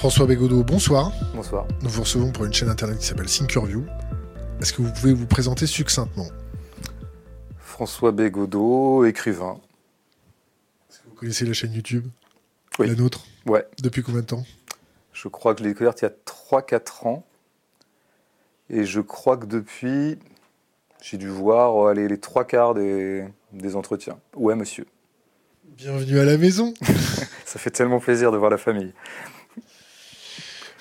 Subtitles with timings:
[0.00, 1.12] François Bégodeau, bonsoir.
[1.34, 1.66] Bonsoir.
[1.82, 3.84] Nous vous recevons pour une chaîne internet qui s'appelle Thinkerview.
[4.58, 6.24] Est-ce que vous pouvez vous présenter succinctement?
[7.58, 9.60] François Bégodeau, écrivain.
[10.88, 12.06] Est-ce que vous connaissez la chaîne YouTube?
[12.78, 12.88] Oui.
[12.88, 13.26] La nôtre?
[13.44, 13.66] Ouais.
[13.82, 14.46] Depuis combien de temps?
[15.12, 17.26] Je crois que je l'ai découverte il y a 3-4 ans.
[18.70, 20.18] Et je crois que depuis,
[21.02, 24.18] j'ai dû voir euh, allez, les trois quarts des, des entretiens.
[24.34, 24.86] Ouais, monsieur.
[25.76, 26.72] Bienvenue à la maison.
[27.44, 28.94] Ça fait tellement plaisir de voir la famille.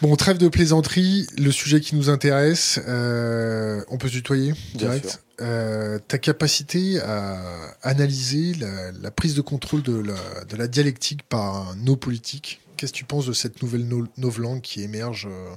[0.02, 5.22] Bon, trêve de plaisanterie, le sujet qui nous intéresse, euh, on peut se tutoyer direct.
[5.42, 7.42] Euh, ta capacité à
[7.82, 12.62] analyser la, la prise de contrôle de la, de la dialectique par nos politiques.
[12.78, 15.54] Qu'est-ce que tu penses de cette nouvelle no- novlangue qui émerge euh,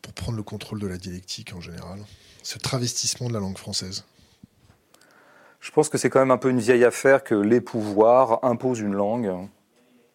[0.00, 1.98] pour prendre le contrôle de la dialectique en général
[2.42, 4.04] Ce travestissement de la langue française?
[5.60, 8.80] Je pense que c'est quand même un peu une vieille affaire que les pouvoirs imposent
[8.80, 9.30] une langue,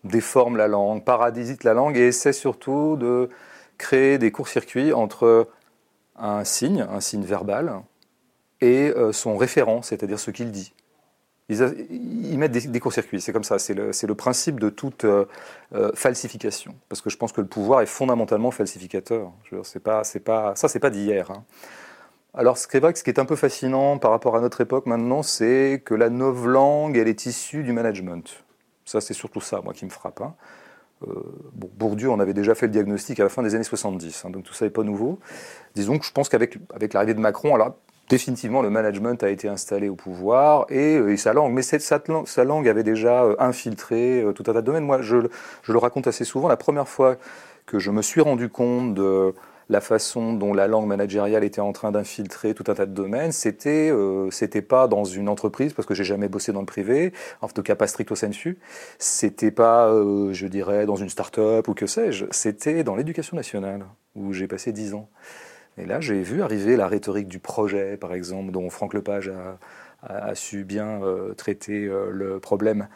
[0.03, 3.29] déforment la langue, paradisitent la langue et essaient surtout de
[3.77, 5.47] créer des courts-circuits entre
[6.17, 7.81] un signe, un signe verbal,
[8.61, 10.73] et euh, son référent, c'est-à-dire ce qu'il dit.
[11.49, 15.25] Ils, mettent des, des courts-circuits, c'est comme ça, c'est le, principe de toute euh,
[15.73, 16.75] euh, falsification.
[16.87, 19.33] Parce que je pense que le pouvoir est fondamentalement falsificateur.
[19.43, 21.29] Je veux dire, pas, pas, ça, c'est pas d'hier.
[21.29, 21.43] hein.
[22.33, 24.85] Alors, ce qui est ce qui est un peu fascinant par rapport à notre époque
[24.85, 28.45] maintenant, c'est que la novlangue, elle est issue du management.
[28.91, 30.21] Ça, c'est surtout ça, moi, qui me frappe.
[30.21, 30.33] hein.
[31.07, 31.13] Euh,
[31.53, 34.43] Bourdieu en avait déjà fait le diagnostic à la fin des années 70, hein, donc
[34.43, 35.17] tout ça n'est pas nouveau.
[35.73, 37.75] Disons que je pense qu'avec avec l'arrivée de Macron, alors
[38.09, 41.53] définitivement, le management a été installé au pouvoir et, euh, et sa langue.
[41.53, 44.83] Mais cette, sa, langue- avait déjà euh, infiltré tout un tas de domaines.
[44.85, 45.17] Moi, je,
[45.63, 46.47] je le raconte assez souvent.
[46.49, 47.15] La première fois
[47.65, 49.33] que je me suis rendu compte de
[49.71, 53.31] la façon dont la langue managériale était en train d'infiltrer tout un tas de domaines,
[53.31, 57.13] c'était euh, c'était pas dans une entreprise parce que j'ai jamais bossé dans le privé,
[57.41, 58.59] en tout cas pas stricto sensu.
[58.99, 62.25] C'était pas, euh, je dirais, dans une start-up ou que sais-je.
[62.31, 65.09] C'était dans l'éducation nationale où j'ai passé dix ans.
[65.77, 69.57] Et là, j'ai vu arriver la rhétorique du projet, par exemple, dont Franck Lepage a,
[70.03, 72.87] a, su bien euh, traiter euh, le problème.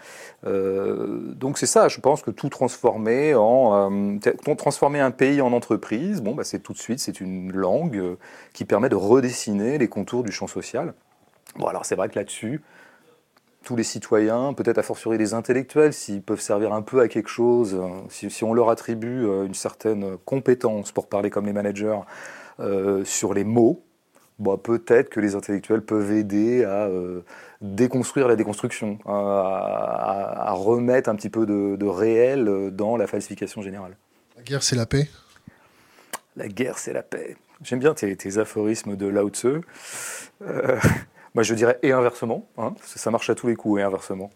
[0.46, 4.20] Euh, donc c'est ça, je pense que tout transformer en
[4.58, 8.18] transformer un pays en entreprise, bon, bah, c'est tout de suite, c'est une langue
[8.54, 10.94] qui permet de redessiner les contours du champ social.
[11.58, 12.62] Bon, alors c'est vrai que là-dessus,
[13.64, 17.30] tous les citoyens, peut-être a fortiori les intellectuels, s'ils peuvent servir un peu à quelque
[17.30, 17.80] chose,
[18.10, 22.00] si, on leur attribue une certaine compétence pour parler comme les managers
[23.04, 23.84] sur les mots,
[24.40, 27.22] bah, peut-être que les intellectuels peuvent aider à euh,
[27.62, 32.98] déconstruire la déconstruction, à, à- à remettre un petit peu de, de réel euh, dans
[32.98, 33.96] la falsification générale.
[34.38, 35.08] La guerre, c'est la paix?
[36.36, 37.38] La guerre, c'est la paix.
[37.64, 39.62] J'aime bien tes, tes aphorismes de Lao Tzu.
[40.42, 40.78] Euh,
[41.34, 42.46] moi, je dirais et inversement.
[42.58, 44.32] hein, ça marche à tous les coups, et inversement.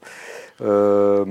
[0.62, 1.26] Euh,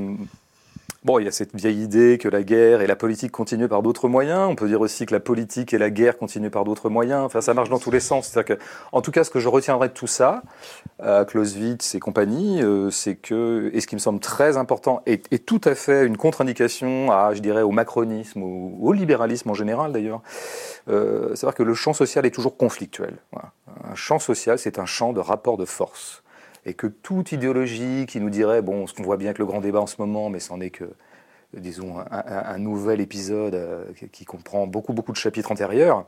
[1.09, 3.82] bon, il y a cette vieille idée que la guerre et la politique continuent par
[3.82, 4.47] d'autres moyens.
[4.50, 7.25] On peut dire aussi que la politique et la guerre continuent par d'autres moyens.
[7.25, 8.28] Enfin, ça marche dans tous les sens.
[8.28, 8.62] C'est-à-dire que,
[8.93, 10.43] en tout cas, ce que je retiendrai de tout ça,
[11.03, 15.19] à Clausewitz et compagnie, euh, c'est que, et ce qui me semble très important, et,
[15.38, 19.93] tout à fait une contre-indication à, je dirais, au macronisme, au, au libéralisme en général
[19.93, 20.20] d'ailleurs,
[20.91, 23.16] euh, c'est-à-dire que le champ social est toujours conflictuel.
[23.34, 26.22] Un champ social, c'est un champ de rapport de force.
[26.67, 29.61] Et que toute idéologie qui nous dirait, bon, ce qu'on voit bien avec le grand
[29.61, 30.85] débat en ce moment, mais c'en est que,
[31.55, 36.05] disons, un, nouvel épisode euh, qui- qui comprend beaucoup, beaucoup de chapitres antérieurs,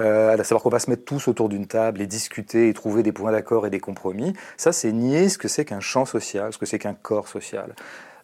[0.00, 3.02] euh, à savoir qu'on va se mettre tous autour d'une table et discuter et trouver
[3.02, 6.52] des points d'accord et des compromis, ça c'est nier ce que c'est qu'un champ social,
[6.52, 7.74] ce que c'est qu'un corps social.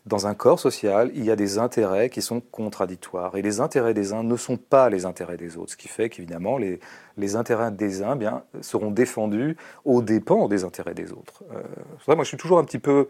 [0.06, 3.94] Dans un corps social, il y a des intérêts qui sont contradictoires et les intérêts
[3.94, 6.78] des uns ne sont pas les intérêts des autres, ce qui fait qu'évidemment les,
[7.16, 9.56] les intérêts des uns bien, seront défendus
[9.86, 11.42] aux dépens des intérêts des autres.
[11.52, 13.08] Euh, moi je suis toujours un petit peu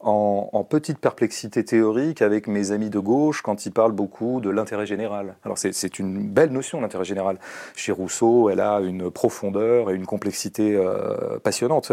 [0.00, 4.86] en, petite perplexité théorique avec mes amis de gauche quand ils parlent beaucoup de l'intérêt
[4.86, 5.36] général.
[5.44, 7.38] Alors c'est- c'est une belle notion l'intérêt général.
[7.74, 11.92] Chez Rousseau, elle a une profondeur et une complexité euh, passionnante.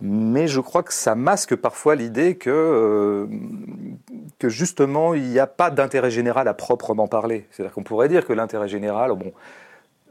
[0.00, 3.26] Mais je crois que ça masque parfois l'idée que, euh,
[4.38, 7.46] que justement il n'y a pas d'intérêt général à proprement parler.
[7.50, 9.32] C'est-à-dire qu'on pourrait dire que l'intérêt général, bon,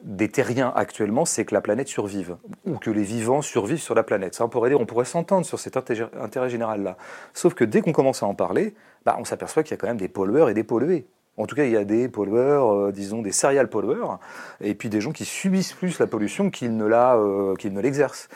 [0.04, 4.04] des terriens actuellement, c'est que la planète survive, ou que les vivants survivent sur la
[4.04, 4.36] planète.
[4.36, 6.98] Ça, on pourrait on pourrait s'entendre sur cet intérêt intérêt général-là.
[7.34, 9.88] Sauf que dès qu'on commence à en parler, bah, on s'aperçoit qu'il y a quand
[9.88, 11.08] même des pollueurs et des pollués.
[11.38, 14.20] En tout cas, il y a des pollueurs, euh, disons des serial pollueurs,
[14.62, 17.82] et puis des gens qui subissent plus la pollution qu'ils ne la, euh, qu'ils ne
[17.82, 18.30] l'exercent.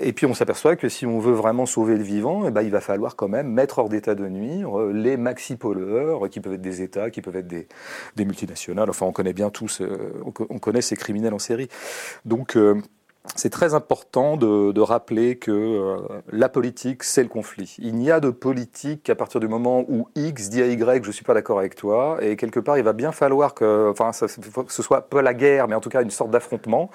[0.00, 2.70] Et puis on s'aperçoit que si on veut vraiment sauver le vivant, eh ben, il
[2.70, 6.62] va falloir quand même mettre hors d'état de nuire euh, les maxi-pollueurs, qui peuvent être
[6.62, 8.90] des États, qui peuvent être des, multinationales.
[8.90, 11.68] Enfin, on connaît bien tous, euh, on, on connaît ces criminels en série.
[12.24, 12.80] Donc, euh,
[13.36, 15.96] c'est très important de, rappeler que euh,
[16.30, 17.76] la politique, c'est le conflit.
[17.78, 21.08] Il n'y a de politique qu'à partir du moment où X dit à Y, je
[21.08, 24.12] ne suis pas d'accord avec toi, et quelque part, il va bien falloir que, enfin,
[24.12, 26.90] ça, que ce soit pas la guerre, mais en tout cas une sorte d'affrontement,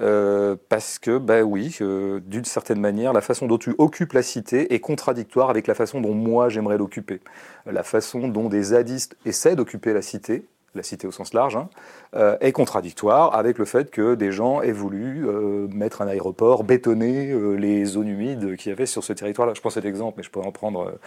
[0.00, 4.22] euh, parce que, ben oui, euh, d'une certaine manière, la façon dont tu occupes la
[4.22, 7.20] cité est contradictoire avec la façon dont moi j'aimerais l'occuper.
[7.66, 11.68] La façon dont des zadistes essaient d'occuper la cité, la cité au sens large, hein,
[12.14, 16.64] euh, est contradictoire avec le fait que des gens aient voulu euh, mettre un aéroport,
[16.64, 19.54] bétonner euh, les zones humides qu'il y avait sur ce territoire-là.
[19.54, 20.98] Je prends cet exemple, mais je pourrais en prendre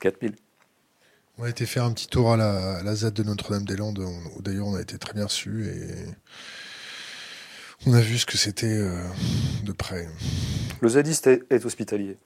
[0.00, 0.34] 4000.
[1.38, 4.04] On a été faire un petit tour à la, ZAD de Notre-Dame-des-Landes,
[4.36, 5.86] où d'ailleurs on a été très bien reçus et
[7.86, 8.78] on a vu ce que c'était
[9.64, 10.06] de près.
[10.80, 12.18] Le zadiste est, hospitalier.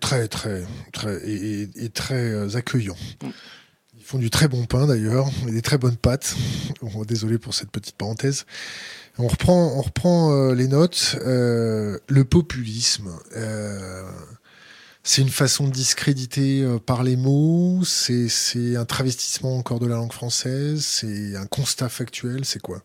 [0.00, 2.96] très, très, très, et, très accueillant.
[3.22, 3.28] Mm.
[4.18, 6.36] Du très bon pain d'ailleurs, et des très bonnes pâtes.
[7.06, 8.44] désolé pour cette petite parenthèse.
[9.18, 11.16] On reprend, on reprend euh, les notes.
[11.24, 14.10] Euh, le populisme, euh,
[15.02, 17.80] c'est une façon de discréditer par les mots.
[17.84, 20.84] C'est un travestissement encore de la langue française.
[20.84, 22.44] C'est un constat factuel.
[22.44, 22.82] C'est quoi?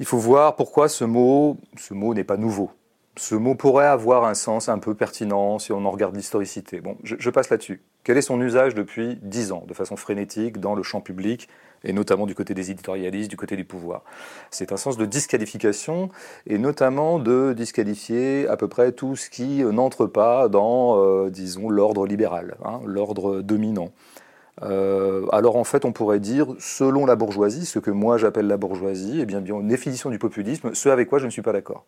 [0.00, 2.72] Il faut voir pourquoi ce mot, ce mot n'est pas nouveau
[3.20, 6.80] ce mot pourrait avoir un sens un peu pertinent si on en regarde l'historicité.
[6.80, 7.82] Bon, je, passe là-dessus.
[8.02, 11.46] Quel est son usage depuis dix ans, de façon frénétique, dans le champ public,
[11.84, 14.04] et notamment du côté des éditorialistes, du côté du pouvoir?
[14.50, 16.08] C'est un sens de disqualification,
[16.46, 21.68] et notamment de disqualifier à peu près tout ce qui n'entre pas dans, euh, disons,
[21.68, 23.92] l'ordre libéral, hein, l'ordre dominant.
[24.62, 28.56] Euh, alors en fait, on pourrait dire, selon la bourgeoisie, ce que moi j'appelle la
[28.56, 31.52] bourgeoisie, et eh bien, bien, définition du populisme, ce avec quoi je ne suis pas
[31.52, 31.84] d'accord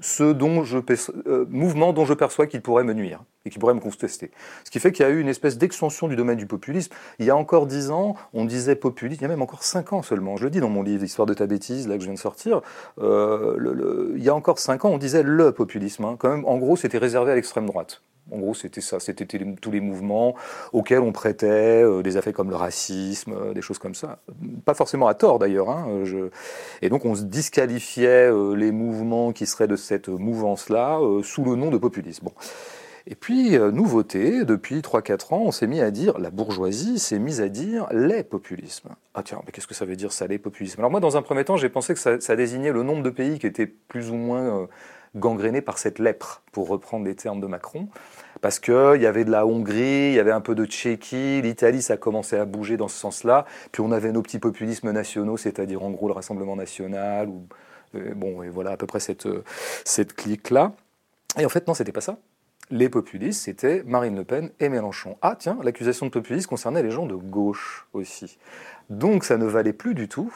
[0.00, 0.78] ce dont je,
[1.26, 4.30] euh, mouvement dont je perçois qu'il pourrait me nuire et qui pourrait me contester.
[4.64, 6.92] Ce qui fait qu'il y a eu une espèce d'extension du domaine du populisme.
[7.18, 9.92] Il y a encore dix ans, on disait populiste, il y a même encore cinq
[9.92, 12.06] ans seulement, je le dis dans mon livre Histoire de ta bêtise, là que je
[12.06, 12.60] viens de sortir,
[12.98, 16.04] euh, il y a encore cinq ans, on disait le populisme.
[16.04, 16.16] Hein.
[16.18, 18.02] Quand même, en gros, c'était réservé à l'extrême droite.
[18.32, 20.34] En gros, c'était ça, c'était tous les mouvements
[20.72, 24.18] auxquels on prêtait euh, des affaires comme le racisme, euh, des choses comme ça.
[24.64, 25.70] Pas forcément à tort d'ailleurs.
[25.70, 25.86] Hein,
[26.82, 31.54] et donc on se disqualifiait euh, les mouvements qui seraient de cette mouvance-là sous le
[31.54, 32.24] nom de populisme.
[32.24, 32.32] Bon.
[33.08, 37.40] Et puis, nouveauté, depuis 3-4 ans, on s'est mis à dire, la bourgeoisie s'est mise
[37.40, 38.88] à dire les populismes.
[39.14, 40.80] Ah tiens, mais qu'est-ce que ça veut dire ça, les populismes?
[40.80, 43.10] Alors moi, dans un premier temps, j'ai pensé que ça, ça, désignait le nombre de
[43.10, 44.66] pays qui étaient plus ou moins
[45.16, 47.88] gangrénés par cette lèpre, pour reprendre les termes de Macron
[48.40, 51.82] parce qu'il y avait de la Hongrie, il y avait un peu de Tchéquie, l'Italie,
[51.82, 53.46] ça commençait à bouger dans ce sens-là.
[53.72, 57.46] Puis on avait nos petits populismes nationaux, c'est-à-dire en gros le Rassemblement national, ou,
[57.94, 59.42] euh, bon, et voilà à peu près cette, euh,
[59.84, 60.72] cette clique-là.
[61.38, 62.18] Et en fait, non, c'était pas ça.
[62.70, 65.16] Les populistes, c'était Marine Le Pen et Mélenchon.
[65.22, 68.38] Ah tiens, l'accusation de populisme concernait les gens de gauche aussi.
[68.90, 70.32] Donc ça ne valait plus du tout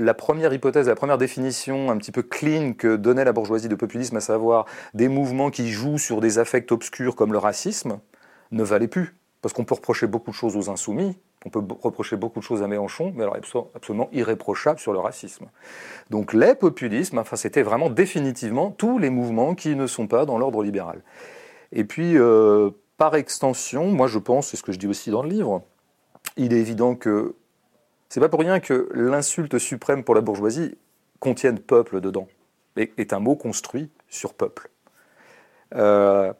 [0.00, 3.74] la première hypothèse, la première définition un petit peu clean que donnait la bourgeoisie de
[3.74, 4.64] populisme, à savoir
[4.94, 8.00] des mouvements qui jouent sur des affects obscurs comme le racisme,
[8.50, 9.14] ne valait plus.
[9.42, 11.16] Parce qu'on peut reprocher beaucoup de choses aux insoumis,
[11.46, 13.36] on peut reprocher beaucoup de choses à Mélenchon, mais alors
[13.74, 15.46] absolument irréprochable sur le racisme.
[16.10, 20.38] Donc les populismes, enfin, c'était vraiment définitivement tous les mouvements qui ne sont pas dans
[20.38, 21.02] l'ordre libéral.
[21.72, 25.22] Et puis, euh, par extension, moi je pense, c'est ce que je dis aussi dans
[25.22, 25.62] le livre,
[26.36, 27.34] il est évident que
[28.10, 30.76] c'est pas pour rien que l'insulte suprême pour la bourgeoisie
[31.20, 32.28] contienne peuple dedans,
[32.76, 34.68] et est un mot construit sur peuple.
[35.76, 36.32] Euh,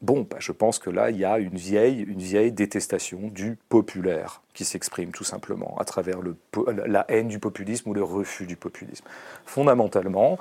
[0.00, 4.64] bon, bah, je pense que là, il y a une vieille, détestation du populaire qui
[4.64, 6.20] s'exprime tout simplement à travers
[6.66, 9.04] la haine du populisme ou le refus du populisme.
[9.46, 10.38] Fondamentalement,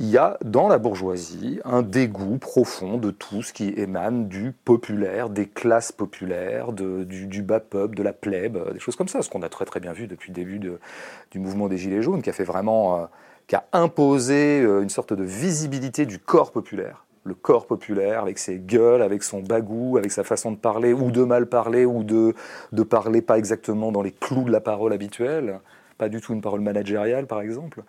[0.00, 4.52] il y a dans la bourgeoisie un dégoût profond de tout ce qui émane du
[4.52, 9.20] populaire, des classes populaires, du, bas peuple, de la plèbe, euh, des choses comme ça,
[9.20, 12.22] ce qu'on a très très bien vu depuis le début du mouvement des Gilets jaunes,
[12.22, 13.04] qui a fait vraiment, euh,
[13.46, 17.04] qui a imposé euh, une sorte de visibilité du corps populaire.
[17.24, 21.10] Le corps populaire, avec ses gueules, avec son bagou, avec sa façon de parler, ou
[21.10, 22.34] de mal parler, ou de,
[22.72, 25.60] de parler pas exactement dans les clous de la parole habituelle
[26.00, 27.82] pas du tout une parole managériale, par exemple.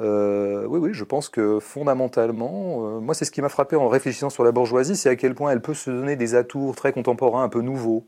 [0.00, 3.88] Euh, oui, oui, je pense que fondamentalement, euh, moi, c'est ce qui m'a frappé en
[3.88, 6.92] réfléchissant sur la bourgeoisie, c'est à quel point elle peut se donner des atours très
[6.92, 8.04] contemporains, un peu nouveaux.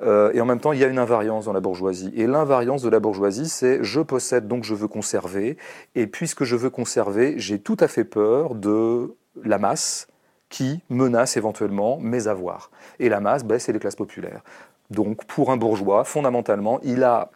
[0.00, 2.12] Euh, et en même temps, il y a une invariance dans la bourgeoisie.
[2.14, 5.56] Et l'invariance de la bourgeoisie, c'est je possède, donc je veux conserver.
[5.96, 10.06] Et puisque je veux conserver, j'ai tout à fait peur de la masse
[10.50, 12.70] qui menace éventuellement mes avoirs.
[13.00, 14.42] Et la masse, ben, c'est les classes populaires.
[14.90, 17.32] Donc, pour un bourgeois, fondamentalement, il a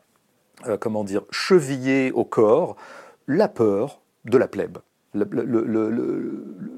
[0.66, 2.76] euh, comment dire, chevillé au corps
[3.26, 4.78] la peur de la plèbe.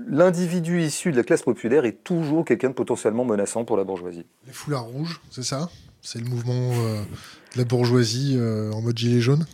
[0.09, 4.27] L'individu issu de la classe populaire est toujours quelqu'un de potentiellement menaçant pour la bourgeoisie.
[4.47, 5.69] Les foulards rouges, c'est ça?
[6.03, 7.03] C'est le mouvement euh,
[7.55, 9.47] de la bourgeoisie euh, en mode gilet jaune?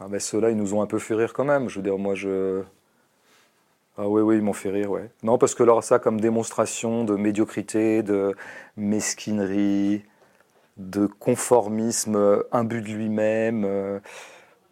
[0.00, 1.68] Ah ben ceux-là, ils nous ont un peu fait rire quand même.
[1.68, 2.62] Je veux dire, moi, je...
[3.96, 5.10] Ah oui, oui, ils m'ont fait rire, ouais.
[5.22, 8.34] Non, parce que alors ça, comme démonstration de médiocrité, de
[8.76, 10.02] mesquinerie,
[10.80, 14.00] de conformisme imbu de lui-même, euh,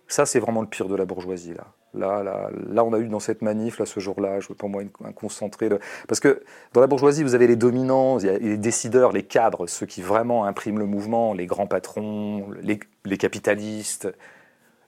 [0.08, 1.66] ça, c'est vraiment le pire de la bourgeoisie, là.
[1.94, 4.82] Là, là, là, on a eu dans cette manif, là, ce jour-là, je pour moi
[5.04, 5.70] un concentré.
[6.06, 6.42] Parce que
[6.74, 10.78] dans la bourgeoisie, vous avez les dominants, les décideurs, les cadres, ceux qui vraiment impriment
[10.78, 14.06] le mouvement, les grands patrons, les, les capitalistes,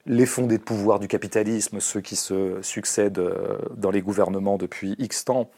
[0.04, 4.94] les fondés de pouvoir du capitalisme, ceux qui se succèdent euh, dans les gouvernements depuis
[4.98, 5.50] X temps.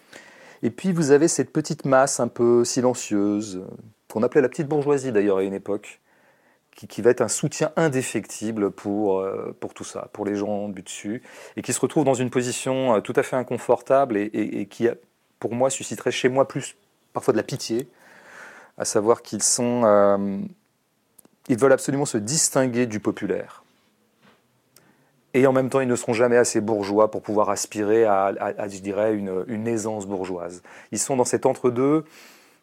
[0.63, 3.65] Et puis vous avez cette petite masse un peu silencieuse,
[4.13, 6.01] qu'on appelait la petite bourgeoisie d'ailleurs à une époque,
[6.75, 10.83] qui, va être un soutien indéfectible pour, euh, pour tout ça, pour les gens du
[10.83, 11.23] dessus,
[11.57, 14.89] et qui se retrouvent dans une position euh, tout à fait inconfortable et, qui,
[15.39, 16.77] pour moi, susciterait chez moi plus
[17.13, 17.89] parfois de la pitié,
[18.79, 20.47] à savoir qu'ils sont...
[21.49, 23.63] ils veulent absolument se distinguer du populaire
[25.35, 28.35] et en même temps, ils ne seront jamais assez bourgeois pour pouvoir aspirer à,
[28.69, 30.63] je dirais, une, aisance bourgeoise.
[30.91, 32.05] Ils sont dans cet entre-deux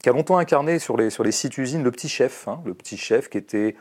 [0.02, 2.74] qui a longtemps incarné sur les, sur les sites usines le petit chef, hein, le
[2.74, 3.76] petit chef qui était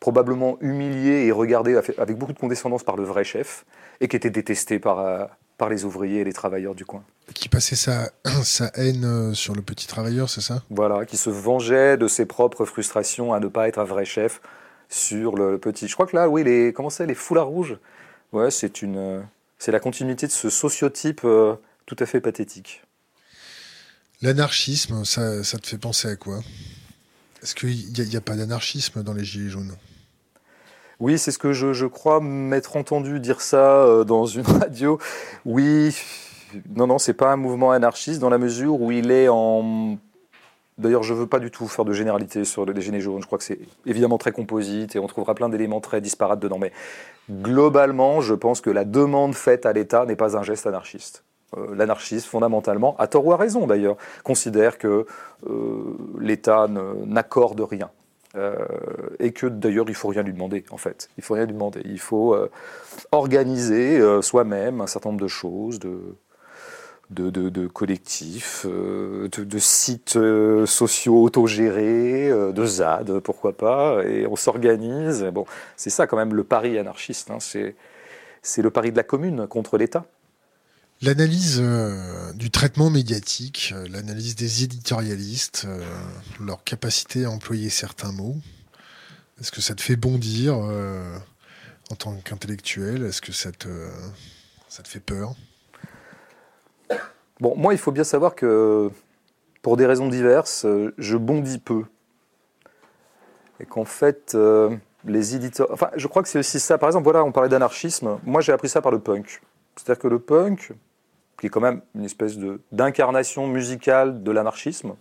[0.00, 3.64] probablement humilié et regardé avec beaucoup de condescendance par le vrai chef,
[4.00, 5.24] et qui était détesté par, euh,
[5.56, 7.02] par les ouvriers et les travailleurs du coin.
[7.34, 8.10] Qui passait sa,
[8.44, 10.62] sa haine euh, sur le petit travailleur, c'est ça?
[10.70, 14.40] Voilà, qui se vengeait de ses propres frustrations à ne pas être un vrai chef
[14.88, 15.88] sur le petit.
[15.88, 17.76] Je crois que là, oui, les, comment c'est, les foulards rouges?
[18.32, 19.24] Ouais, c'est une,
[19.58, 22.82] c'est la continuité de ce sociotype euh, tout à fait pathétique.
[24.22, 26.40] L'anarchisme, ça, te fait penser à quoi?
[27.42, 29.76] Est-ce qu'il n'y a, pas d'anarchisme dans les Gilets jaunes?
[30.98, 34.98] Oui, c'est ce que je, je, crois m'être entendu dire ça euh, dans une radio.
[35.44, 35.96] Oui,
[36.74, 39.98] non, non, c'est pas un mouvement anarchiste dans la mesure où il est en
[40.78, 43.20] D'ailleurs, je ne veux pas du tout faire de généralité sur les gilets jaunes.
[43.20, 46.58] Je crois que c'est évidemment très composite et on trouvera plein d'éléments très disparates dedans.
[46.58, 46.72] Mais
[47.28, 51.24] globalement, je pense que la demande faite à l'État n'est pas un geste anarchiste.
[51.56, 55.06] Euh, l'anarchiste, fondamentalement, à tort ou à raison d'ailleurs, considère que
[55.48, 56.66] euh, l'État
[57.06, 57.90] n'accorde rien.
[58.36, 58.54] Euh,
[59.18, 61.08] et que d'ailleurs il faut rien lui demander en fait.
[61.16, 61.80] Il faut rien lui demander.
[61.86, 62.36] Il faut
[63.12, 66.14] organiser soi-même un certain nombre de choses, de,
[67.08, 70.18] de, collectifs, euh, de, sites
[70.66, 75.24] sociaux autogérés, de ZAD, pourquoi pas, et on s'organise.
[75.32, 77.38] Bon, c'est ça quand même le pari anarchiste, hein.
[77.40, 80.04] c'est le pari de la commune contre l'État.
[81.00, 81.62] L'analyse
[82.34, 85.66] du traitement médiatique, l'analyse des éditorialistes,
[86.40, 88.36] leur capacité à employer certains mots,
[89.40, 93.04] est-ce que ça te fait bondir en tant qu'intellectuel?
[93.04, 93.68] Est-ce que ça te,
[94.68, 95.34] ça te fait peur?
[97.40, 98.90] Bon, moi, il faut bien savoir que
[99.62, 101.84] pour des raisons diverses, euh, je bondis peu.
[103.60, 105.68] Et qu'en fait, euh, les éditeurs.
[105.72, 106.78] Enfin, je crois que c'est aussi ça.
[106.78, 108.18] Par exemple, voilà, on parlait d'anarchisme.
[108.24, 109.40] Moi, j'ai appris ça par le punk.
[109.76, 110.72] C'est-à-dire que le punk,
[111.38, 112.36] qui est quand même une espèce
[112.72, 114.94] d'incarnation musicale de l'anarchisme,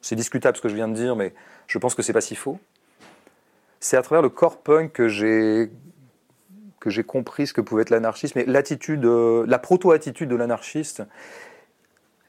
[0.00, 1.34] c'est discutable ce que je viens de dire, mais
[1.66, 2.58] je pense que c'est pas si faux.
[3.80, 5.70] C'est à travers le corps punk que j'ai
[7.06, 11.02] compris ce que pouvait être l'anarchisme et l'attitude, euh, la proto-attitude de l'anarchiste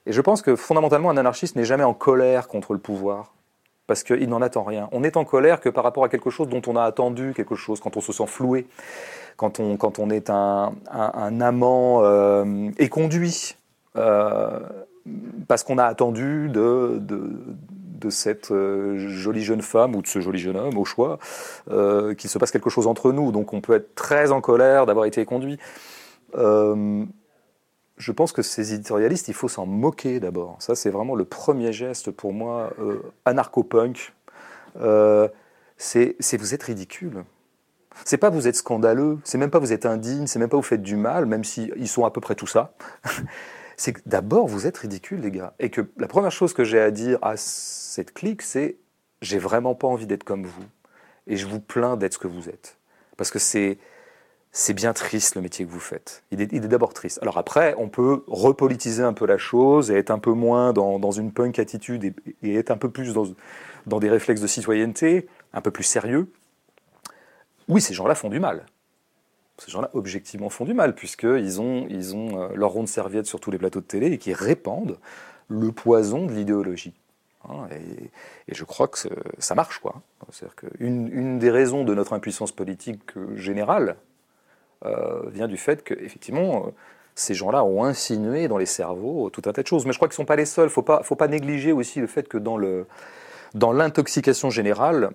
[0.06, 3.34] et je pense que fondamentalement, un anarchiste n'est jamais en colère contre le pouvoir,
[3.88, 4.88] parce qu'il n'en attend rien.
[4.92, 7.56] On est en colère que par rapport à quelque chose dont on a attendu quelque
[7.56, 8.68] chose, quand on se sent floué,
[9.38, 13.56] quand on, quand on est un, un, amant euh, éconduit,
[13.96, 14.60] euh,
[15.48, 17.32] parce qu'on a attendu de, de,
[18.00, 21.20] de cette euh, jolie jeune femme ou de ce joli jeune homme, au choix,
[21.70, 23.32] euh, qu'il se passe quelque chose entre nous.
[23.32, 25.58] Donc on peut être très en colère d'avoir été éconduit.
[26.36, 27.06] Euh,
[27.98, 30.58] je pense que ces éditorialistes, il faut s'en moquer d'abord.
[30.60, 34.14] Ça, c'est vraiment le premier geste pour moi, euh, anarcho-punk.
[34.82, 35.30] Euh,
[35.78, 37.24] c'est vous êtes ridicule.
[38.04, 40.64] C'est pas vous êtes scandaleux, c'est même pas vous êtes indigne, c'est même pas vous
[40.64, 42.74] faites du mal, même s'ils ils sont à peu près tout ça.
[43.78, 45.54] c'est que d'abord vous êtes ridicule, les gars.
[45.60, 48.78] Et que la première chose que j'ai à dire à cette clique, c'est
[49.22, 50.66] j'ai vraiment pas envie d'être comme vous.
[51.28, 52.78] Et je vous plains d'être ce que vous êtes.
[53.18, 53.78] Parce que c'est
[54.58, 56.24] c'est bien triste le métier que vous faites.
[56.32, 57.20] Il est, d'abord triste.
[57.22, 61.12] Alors après, on peut repolitiser un peu la chose et être un peu moins dans,
[61.12, 63.26] une punk attitude et, être un peu plus dans,
[63.86, 66.32] dans, des réflexes de citoyenneté, un peu plus sérieux.
[67.68, 68.66] Oui, ces gens-là font du mal.
[69.58, 73.40] Ces gens-là, objectivement, font du mal, puisqu'ils ont, ils ont euh, leur ronde serviette sur
[73.40, 75.00] tous les plateaux de télé et qui répandent
[75.48, 76.94] le poison de l'idéologie.
[77.48, 78.98] Hein, et, je crois que
[79.40, 80.02] ça marche, quoi.
[80.32, 83.96] C'est-à-dire qu'une une des raisons de notre impuissance politique générale,
[84.86, 86.70] euh, vient du fait que, effectivement, euh,
[87.16, 89.86] ces gens-là ont insinué dans les cerveaux tout un tas de choses.
[89.86, 90.66] Mais je crois qu'ils ne sont pas les seuls.
[90.66, 95.12] Il ne faut pas, faut pas négliger aussi le fait que dans l'intoxication générale,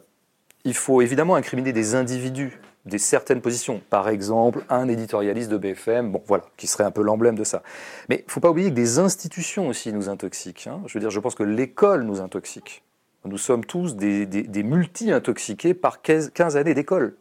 [0.65, 3.81] il faut évidemment incriminer des individus, des certaines positions.
[3.91, 7.63] Par exemple, un éditorialiste de BFM, voilà, qui serait un peu l'emblème de ça.
[8.09, 10.67] Mais il ne faut pas oublier que des institutions aussi nous intoxiquent.
[10.67, 10.81] Hein.
[10.87, 12.83] Je veux dire, je pense que l'école nous intoxique.
[13.25, 17.17] Nous sommes tous des, multi-intoxiqués par 15 années d'école.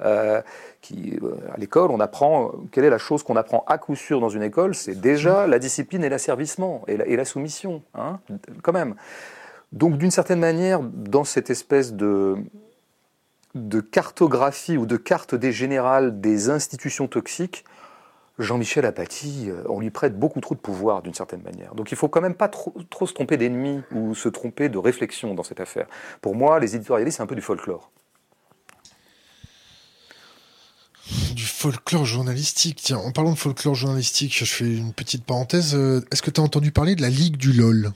[0.00, 0.40] Euh,
[0.92, 4.28] euh, à l'école, on apprend, quelle est la chose qu'on apprend à coup sûr dans
[4.28, 8.20] une école C'est déjà la discipline et l'asservissement et la, et la soumission, hein,
[8.62, 8.94] quand même.
[9.72, 12.36] Donc, d'une certaine manière, dans cette espèce de,
[13.54, 17.64] de cartographie ou de carte des générales des institutions toxiques,
[18.38, 21.74] Jean-Michel Apathy, euh, on lui prête beaucoup trop de pouvoir d'une certaine manière.
[21.74, 22.72] Donc il faut quand même pas trop,
[23.04, 25.86] se tromper d'ennemis ou se tromper de réflexion dans cette affaire.
[26.20, 27.90] Pour moi, les éditorialistes, c'est un peu du folklore.
[31.34, 32.80] Du folklore journalistique.
[32.82, 35.74] Tiens, en parlant de folklore journalistique, je fais une petite parenthèse.
[35.74, 37.92] Euh, est-ce que tu as entendu parler de la Ligue du LOL?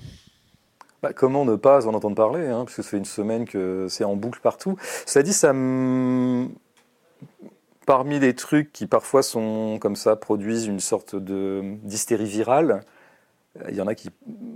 [1.03, 3.87] Bah, comment ne pas en entendre parler, hein, parce que ça fait une semaine que
[3.89, 4.77] c'est en boucle partout.
[5.07, 5.53] Cela dit, ça
[7.87, 12.83] parmi les trucs qui parfois sont comme ça, produisent une sorte d'hystérie virale,
[13.69, 14.09] il y en a qui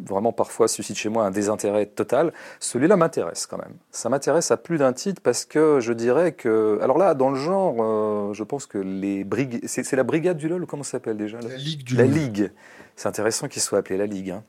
[0.05, 2.33] vraiment parfois suscitent chez moi un désintérêt total.
[2.61, 3.75] Celui-là m'intéresse quand même.
[3.91, 6.79] Ça m'intéresse à plus d'un titre parce que je dirais que.
[6.81, 9.67] Alors là, dans le genre, euh, je pense que les brigades.
[9.67, 12.51] C'est la brigade du LOL ou comment ça s'appelle déjà La Ligue du La Ligue.
[12.95, 14.31] C'est intéressant qu'il soit appelé la Ligue.
[14.31, 14.43] Hein.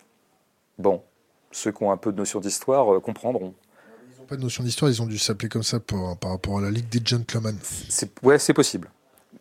[0.78, 1.04] Bon,
[1.52, 3.54] ceux qui ont un peu de notion d'histoire euh, comprendront.
[4.14, 6.62] Ils n'ont pas de notion d'histoire, ils ont dû s'appeler comme ça par rapport à
[6.62, 7.58] la Ligue des Gentlemen.
[8.24, 8.90] Ouais, c'est possible.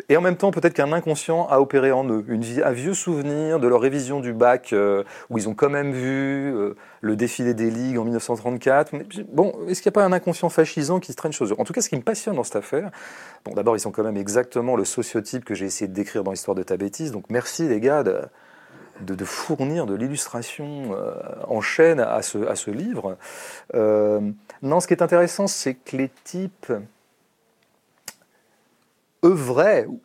[0.08, 3.58] Et en même temps, peut-être qu'un inconscient a opéré en eux, une, un vieux souvenir
[3.58, 7.54] de leur révision du bac, euh, où ils ont quand même vu euh, le défilé
[7.54, 8.92] des ligues en 1934.
[9.32, 11.72] bon, est-ce qu'il n'y a pas un inconscient fascisant qui se traîne chose En tout
[11.72, 12.90] cas, ce qui me passionne dans cette affaire,
[13.44, 16.30] bon, d'abord, ils sont quand même exactement le sociotype que j'ai essayé de décrire dans
[16.30, 17.10] l'histoire de ta bêtise.
[17.10, 18.04] Donc, merci les gars
[19.00, 21.14] de, fournir de l'illustration euh,
[21.46, 23.16] en chaîne à ce, à ce livre.
[23.74, 26.72] non, ce qui est intéressant, c'est que les types
[29.24, 29.98] œuvreront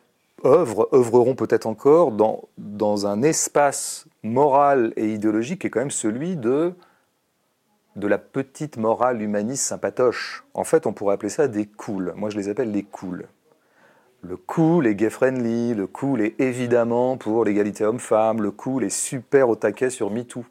[1.34, 6.74] peut-être encore dans, dans un espace moral et idéologique qui est quand même celui de,
[7.96, 10.44] de la petite morale humaniste sympatoche.
[10.54, 12.12] En fait, on pourrait appeler ça des cools.
[12.16, 13.26] Moi, je les appelle les cools.
[14.22, 19.48] Le cool est gay-friendly, le cool est évidemment pour l'égalité homme-femme, le cool est super
[19.48, 20.44] au taquet sur MeToo.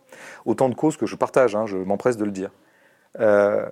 [0.45, 2.51] Autant de causes que je partage, hein, je m'empresse de le dire.
[3.19, 3.65] Euh,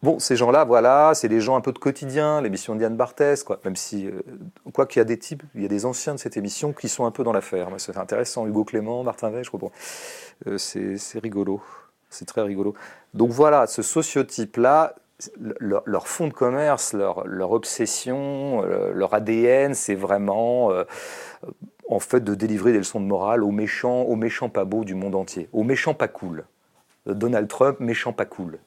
[0.00, 3.42] Bon, ces gens-là, voilà, c'est des gens un peu de quotidien, l'émission de Diane Barthès,
[3.42, 3.58] quoi.
[3.64, 4.22] Même si, euh,
[4.72, 6.88] quoi qu'il y a des types, il y a des anciens de cette émission qui
[6.88, 7.68] sont un peu dans l'affaire.
[7.78, 9.70] C'est intéressant, Hugo Clément, Martin Veil, je crois.
[10.46, 11.60] Euh, c'est rigolo,
[12.10, 12.74] c'est très rigolo.
[13.12, 14.94] Donc voilà, ce sociotype-là,
[15.38, 20.72] leur, fond de commerce, leur, leur obsession, euh, leur ADN, c'est vraiment
[21.88, 24.94] en fait de délivrer des leçons de morale aux méchants, aux méchants pas beaux du
[24.94, 26.44] monde entier, aux méchants pas cool.
[27.06, 28.58] Donald Trump, méchant pas cool.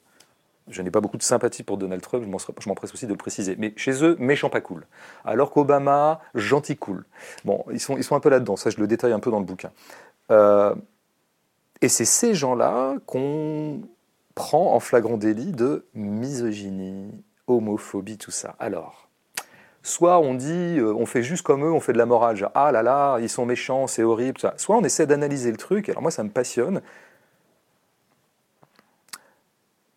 [0.67, 2.23] Je n'ai pas beaucoup de sympathie pour Donald Trump,
[2.59, 3.55] je m'empresse aussi de le préciser.
[3.57, 4.85] Mais chez eux, méchant pas cool.
[5.25, 7.05] Alors qu'Obama, gentil cool.
[7.45, 9.39] Bon, ils sont, ils sont un peu là-dedans, ça je le détaille un peu dans
[9.39, 9.71] le bouquin.
[10.31, 10.73] Euh,
[11.81, 13.81] et c'est ces gens-là qu'on
[14.35, 17.11] prend en flagrant délit de misogynie,
[17.47, 18.55] homophobie, tout ça.
[18.59, 19.09] Alors,
[19.83, 22.51] soit on dit, euh, on fait juste comme eux, on fait de la morale, genre,
[22.55, 24.53] ah là là, ils sont méchants, c'est horrible, ça.
[24.57, 26.81] Soit on essaie d'analyser le truc, alors moi ça me passionne,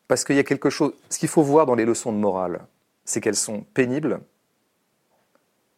[0.09, 0.93] Parce qu'il y a quelque chose.
[1.09, 2.61] Ce qu'il faut voir dans les leçons de morale,
[3.05, 4.21] c'est qu'elles sont pénibles,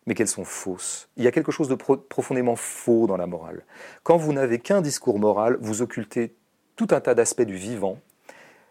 [0.07, 1.09] mais qu'elles sont fausses.
[1.17, 3.65] Il y a quelque chose de profondément faux dans la morale.
[4.03, 6.35] Quand vous n'avez qu'un discours moral, vous occultez
[6.77, 7.99] tout un tas d'aspects du vivant.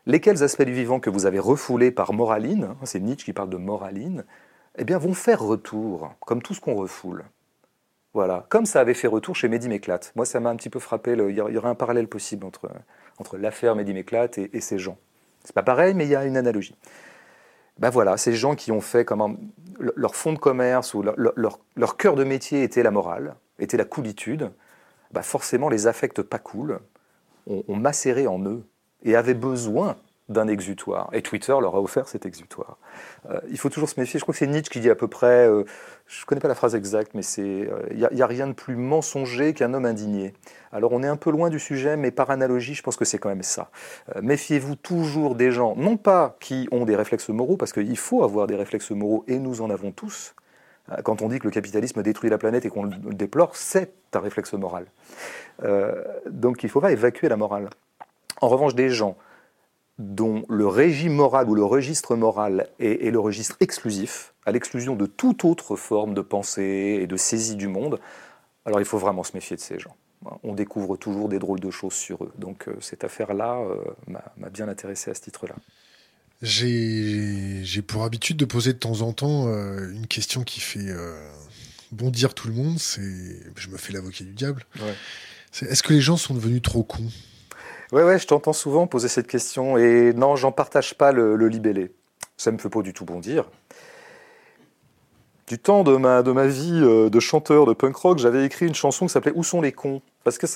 [0.07, 3.49] Lesquels aspects du vivant que vous avez refoulés par moraline, hein, c'est Nietzsche qui parle
[3.49, 4.23] de moraline,
[4.77, 7.23] eh bien vont faire retour, comme tout ce qu'on refoule.
[8.13, 10.13] Voilà, comme ça avait fait retour chez Mehdi Méclate.
[10.15, 11.15] Moi, ça m'a un petit peu frappé.
[11.17, 12.69] il y aurait un parallèle possible entre,
[13.17, 14.97] entre l'affaire Mehdi Méclate et ces gens.
[15.43, 16.75] C'est pas pareil, mais il y a une analogie.
[17.77, 19.35] Ben voilà, ces gens qui ont fait comment
[19.79, 24.51] leur fond de commerce ou leur, cœur de métier était la morale, était la coolitude,
[25.11, 26.79] ben forcément les affects pas cool
[27.47, 28.65] ont, ont macéré en eux
[29.05, 29.95] et avaient besoin
[30.27, 31.09] d'un exutoire.
[31.13, 32.77] Et Twitter leur a offert cet exutoire.
[33.29, 34.19] Euh, il faut toujours se méfier.
[34.19, 35.63] Je crois que c'est Nietzsche qui dit à peu près, euh,
[36.07, 38.53] je ne connais pas la phrase exacte, mais c'est, il euh, n'y a, rien de
[38.53, 40.33] plus mensonger qu'un homme indigné.
[40.71, 43.19] Alors on est un peu loin du sujet, mais par analogie, je pense que c'est
[43.19, 43.69] quand même ça.
[44.21, 48.47] Méfiez-vous toujours des gens, non pas qui ont des réflexes moraux, parce qu'il faut avoir
[48.47, 50.33] des réflexes moraux, et nous en avons tous.
[51.03, 54.19] Quand on dit que le capitalisme détruit la planète et qu'on le déplore, c'est un
[54.19, 54.85] réflexe moral.
[56.29, 57.69] donc il ne faut pas évacuer la morale.
[58.41, 59.17] En revanche, des gens
[59.97, 65.05] dont le régime moral ou le registre moral est, le registre exclusif, à l'exclusion de
[65.05, 67.99] toute autre forme de pensée et de saisie du monde,
[68.65, 69.95] alors il faut vraiment se méfier de ces gens.
[70.43, 72.31] On découvre toujours des drôles de choses sur eux.
[72.37, 75.55] Donc euh, cette affaire-là euh, m'a bien intéressé à ce titre-là.
[76.41, 80.93] J'ai pour habitude de poser de temps en temps euh, une question qui fait
[81.91, 82.79] bondir tout le monde.
[82.79, 84.65] C'est, je me fais l'avocat du diable.
[85.61, 87.09] est-ce que les gens sont devenus trop cons?
[87.91, 91.91] Ouais, ouais, je t'entends souvent poser cette question et non, j'en partage pas le, libellé.
[92.37, 93.45] Ça me fait pas du tout bondir
[95.47, 98.65] du temps de ma, de ma vie euh, de chanteur de punk rock, j'avais écrit
[98.65, 100.01] une chanson qui s'appelait Où sont les cons?
[100.23, 100.47] Parce que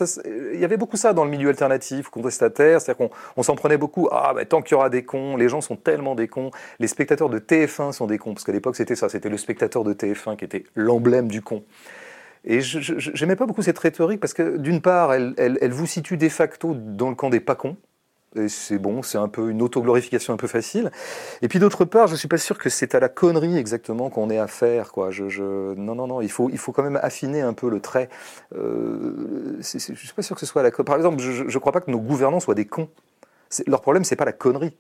[0.54, 3.78] il y avait beaucoup ça dans le milieu alternatif, contestataire, c'est-à-dire qu'on on s'en prenait
[3.78, 4.10] beaucoup.
[4.12, 6.50] Ah, tant qu'il y aura des cons, les gens sont tellement des cons.
[6.80, 9.84] Les spectateurs de TF1 sont des cons, parce qu'à l'époque c'était ça, c'était le spectateur
[9.84, 11.64] de TF1 qui était l'emblème du con.
[12.46, 16.30] Et je n'aimais pas beaucoup cette rhétorique parce que d'une part, elle, vous situe de
[16.30, 17.78] facto dans le camp des pas cons,
[18.36, 20.92] et c'est bon, c'est un peu une autoglorification un peu facile.
[21.42, 24.30] Et puis d'autre part, je suis pas sûr que c'est à la connerie exactement qu'on
[24.30, 24.92] ait à faire.
[24.92, 25.10] Quoi.
[25.40, 28.08] Non, non, non, il faut, il faut quand même affiner un peu le trait.
[28.56, 31.72] Euh, je suis pas sûr que ce soit à la Par exemple, je ne crois
[31.72, 32.90] pas que nos gouvernants soient des cons.
[33.66, 34.78] Leur problème, c'est pas la connerie.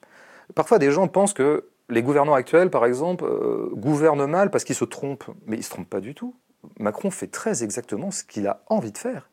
[0.53, 4.75] Parfois, des gens pensent que les gouvernants actuels, par exemple, euh, gouvernent mal parce qu'ils
[4.75, 5.29] se trompent.
[5.47, 6.35] Mais ils se trompent pas du tout.
[6.79, 9.29] Macron fait très exactement ce qu'il a envie de faire.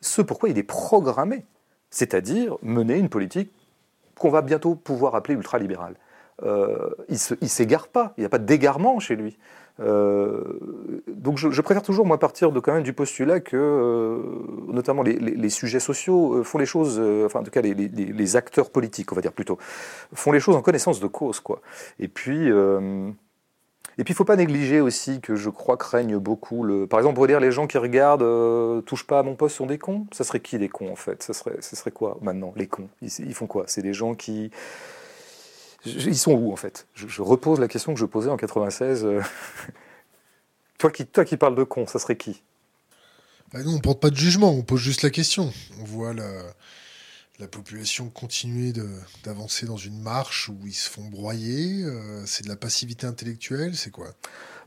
[0.00, 1.44] Ce pourquoi il est programmé
[1.94, 3.52] c'est-à-dire mener une politique
[4.18, 5.94] qu'on va bientôt pouvoir appeler ultralibérale.
[6.42, 9.38] Euh, il ne s'égare pas, il n'y a pas d'égarement chez lui.
[9.80, 10.42] Euh,
[11.08, 14.18] donc je, préfère toujours moi partir de quand même du postulat que euh,
[14.72, 19.14] notamment les, sujets sociaux font les choses, enfin en tout cas les, acteurs politiques on
[19.14, 19.58] va dire plutôt,
[20.12, 21.60] font les choses en connaissance de cause quoi.
[22.00, 22.50] Et puis
[23.96, 26.86] et puis, il ne faut pas négliger aussi que je crois que règne beaucoup le.
[26.86, 29.66] Par exemple, pour dire les gens qui regardent euh, touche pas à mon poste sont
[29.66, 30.06] des cons.
[30.12, 31.22] Ça serait qui les cons en fait?
[31.22, 32.88] Ça serait, ce serait quoi maintenant les cons?
[33.02, 33.64] Ils, font quoi?
[33.68, 34.50] C'est des gens qui.
[35.86, 36.88] Ils sont où en fait?
[36.94, 39.04] Je, repose la question que je posais en 96.
[39.04, 39.20] Euh.
[40.78, 42.42] toi, qui, toi qui parles de cons, ça serait qui?
[43.52, 45.52] Bah, Nous, on porte pas de jugement, on pose juste la question.
[45.80, 46.28] On voit la
[47.40, 48.72] la population continuer
[49.24, 53.76] d'avancer dans une marche où ils se font broyer euh, C'est de la passivité intellectuelle
[53.76, 54.08] C'est quoi?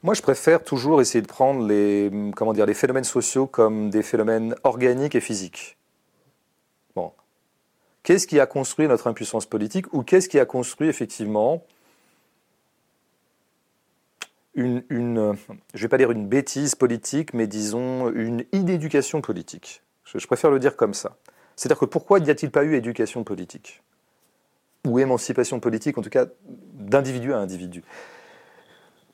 [0.03, 4.03] Moi, je préfère toujours essayer de prendre les, comment dire, les phénomènes sociaux comme des
[4.03, 5.77] phénomènes organiques et physiques.
[6.95, 7.11] Bon.
[8.03, 11.63] Qu'est-ce qui a construit notre impuissance politique ou qu'est-ce qui a construit effectivement
[14.53, 14.83] une,
[15.73, 19.83] je vais pas dire une bêtise politique, mais disons une inéducation politique?
[20.05, 21.17] je préfère le dire comme ça.
[21.57, 23.83] C'est-à-dire que pourquoi n'y a-t-il pas eu éducation politique
[24.85, 27.83] Ou émancipation politique, en tout cas, d'individu à individu?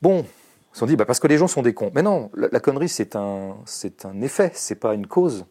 [0.01, 0.25] Bon,
[0.81, 1.91] ils dit, bah parce que les gens sont des cons.
[1.95, 5.45] Mais non, la, connerie, c'est un, c'est un effet, c'est pas une cause.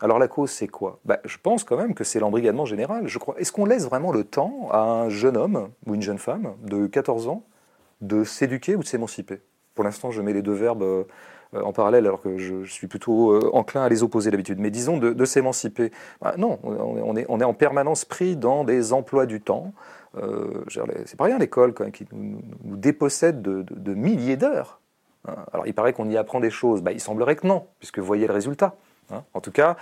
[0.00, 1.00] Alors la cause, c'est quoi?
[1.04, 3.06] Bah, Je pense quand même que c'est l'embrigadement général.
[3.06, 3.38] Je crois.
[3.38, 6.86] Est-ce qu'on laisse vraiment le temps à un jeune homme ou une jeune femme de
[6.86, 7.44] 14 ans
[8.00, 9.42] de s'éduquer ou de s'émanciper?
[9.74, 11.04] Pour l'instant, je mets les deux verbes euh,
[11.54, 14.58] en parallèle, alors que je, suis plutôt euh, enclin à les opposer d'habitude.
[14.58, 15.90] Mais disons de, s'émanciper.
[16.20, 19.72] Bah, non, on est, on est, en permanence pris dans des emplois du temps.
[20.16, 24.80] Euh, c'est pas rien l'école qui nous, dépossède de, milliers d'heures.
[25.26, 25.36] Hein.
[25.52, 26.82] Alors il paraît qu'on y apprend des choses.
[26.82, 28.76] Bah, il semblerait que non, puisque vous voyez le résultat.
[29.10, 29.24] Hein.
[29.34, 29.76] En tout cas,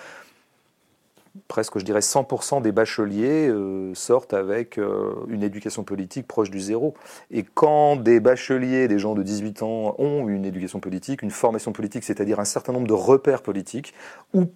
[1.49, 6.61] presque, je dirais, 100% des bacheliers euh, sortent avec euh, une éducation politique proche du
[6.61, 6.95] zéro.
[7.31, 11.73] Et quand des bacheliers, des gens de 18 ans, ont une éducation politique, une formation
[11.73, 13.95] politique, c'est-à-dire un certain nombre de repères politiques,
[14.35, 14.47] ou,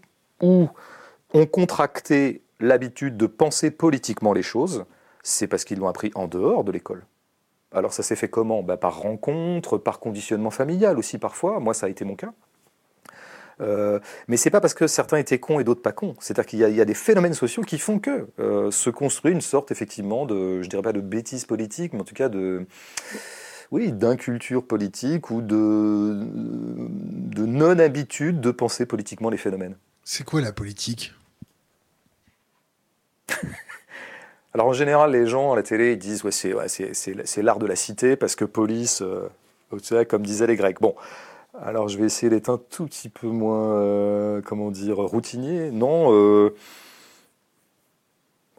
[0.41, 4.85] ont contracté l'habitude de penser politiquement les choses,
[5.23, 7.05] c'est parce qu'ils l'ont appris en dehors de l'école.
[7.73, 8.63] Alors ça s'est fait comment?
[8.63, 11.61] Bah, Par rencontre, par conditionnement familial aussi parfois.
[11.61, 12.33] Moi, ça a été mon cas.
[13.61, 16.15] Euh, mais c'est pas parce que certains étaient cons et d'autres pas cons.
[16.21, 19.71] C'est-à-dire qu'il y, a des phénomènes sociaux qui font que euh, se construit une sorte
[19.71, 22.67] effectivement de, je dirais pas de bêtise politique, mais en tout cas de,
[23.71, 29.77] oui, d'inculture politique ou de, de non-habitude de penser politiquement les phénomènes.
[30.05, 31.15] C'est quoi la politique?
[34.55, 37.67] Alors en général, les gens à la télé ils disent ouais, c'est ouais, l'art de
[37.67, 39.29] la cité parce que police, euh,
[40.09, 40.81] comme disaient les Grecs.
[40.81, 40.97] Bon,
[41.59, 45.71] alors je vais essayer d'être un tout petit peu moins, euh, comment dire, routinier.
[45.71, 46.13] Non.
[46.13, 46.55] Euh,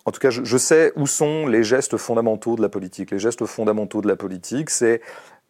[0.05, 3.11] en tout cas, je, sais où sont les gestes fondamentaux de la politique.
[3.11, 4.99] Les gestes fondamentaux de la politique, c'est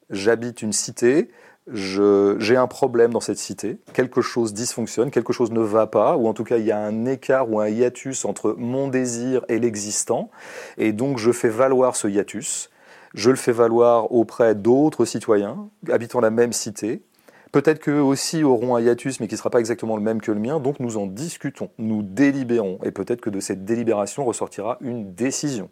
[0.10, 1.30] j'habite une cité,
[1.72, 6.28] j'ai un problème dans cette cité, quelque chose dysfonctionne, quelque chose ne va pas, ou
[6.28, 9.58] en tout cas il y a un écart ou un hiatus entre mon désir et
[9.58, 10.32] l'existant,
[10.78, 12.70] et donc je fais valoir ce hiatus.
[13.14, 17.04] Je le fais valoir auprès d'autres citoyens habitant la même cité,
[17.52, 20.32] Peut-être qu'eux aussi auront un hiatus, mais qui ne sera pas exactement le même que
[20.32, 20.60] le mien.
[20.60, 22.80] Donc nous en discutons, nous délibérons.
[22.84, 25.70] Et peut-être que de cette délibération ressortira une décision.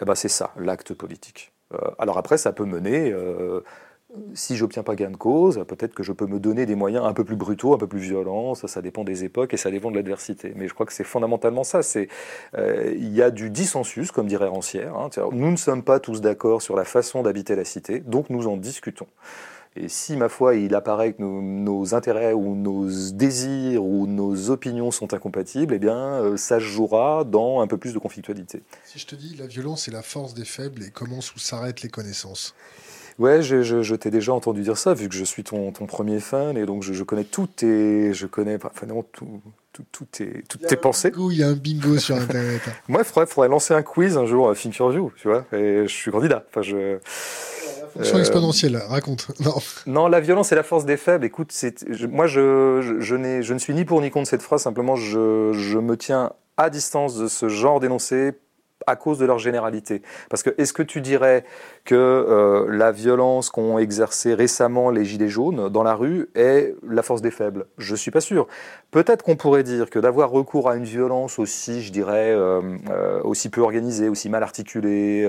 [0.00, 1.52] Eh ben, c'est ça, l'acte politique.
[1.74, 3.62] Euh, alors après, ça peut mener, euh,
[4.32, 7.12] si j'obtiens pas gain de cause, peut-être que je peux me donner des moyens un
[7.12, 8.54] peu plus brutaux, un peu plus violents.
[8.54, 10.52] Ça, ça dépend des époques et ça dépend de l'adversité.
[10.54, 11.80] Mais je crois que c'est fondamentalement ça.
[12.56, 14.96] Euh, il y a du dissensus, comme dirait Rancière.
[14.96, 15.10] Hein.
[15.32, 18.56] nous ne sommes pas tous d'accord sur la façon d'habiter la cité, donc nous en
[18.56, 19.08] discutons.
[19.76, 24.90] Et si, ma foi, il apparaît que nos, intérêts ou nos désirs ou nos opinions
[24.90, 28.62] sont incompatibles, eh bien, euh, ça jouera dans un peu plus de conflictualité.
[28.84, 31.82] Si je te dis la violence est la force des faibles et commence où s'arrêtent
[31.82, 32.54] les connaissances?
[33.18, 36.20] Ouais, je, je, t'ai déjà entendu dire ça, vu que je suis ton, ton premier
[36.20, 39.40] fan, et donc je, connais tout tes, je connais, enfin non, tout,
[39.78, 41.12] tout, tout tes, toutes tes pensées.
[41.16, 42.62] il y a un bingo sur Internet.
[42.88, 45.86] Moi, il faudrait, lancer un quiz un jour à Think Your View, tu vois, et
[45.86, 46.44] je suis candidat.
[46.48, 46.98] Enfin, je...
[47.94, 49.28] Fonction euh, exponentielle, raconte.
[49.40, 49.54] Non.
[49.86, 51.24] non, la violence est la force des faibles.
[51.24, 51.52] Écoute,
[52.10, 55.52] moi, je, je, je, je ne suis ni pour ni contre cette phrase, simplement, je,
[55.52, 58.32] je me tiens à distance de ce genre d'énoncé
[58.86, 60.02] à cause de leur généralité.
[60.30, 61.44] Parce que est-ce que tu dirais
[61.84, 67.02] que euh, la violence qu'ont exercée récemment les Gilets jaunes dans la rue est la
[67.02, 67.66] force des faibles?
[67.78, 68.46] Je suis pas sûr.
[68.90, 72.60] Peut-être qu'on pourrait dire que d'avoir recours à une violence aussi, je dirais, euh,
[72.90, 75.28] euh, aussi peu organisée, aussi mal articulée,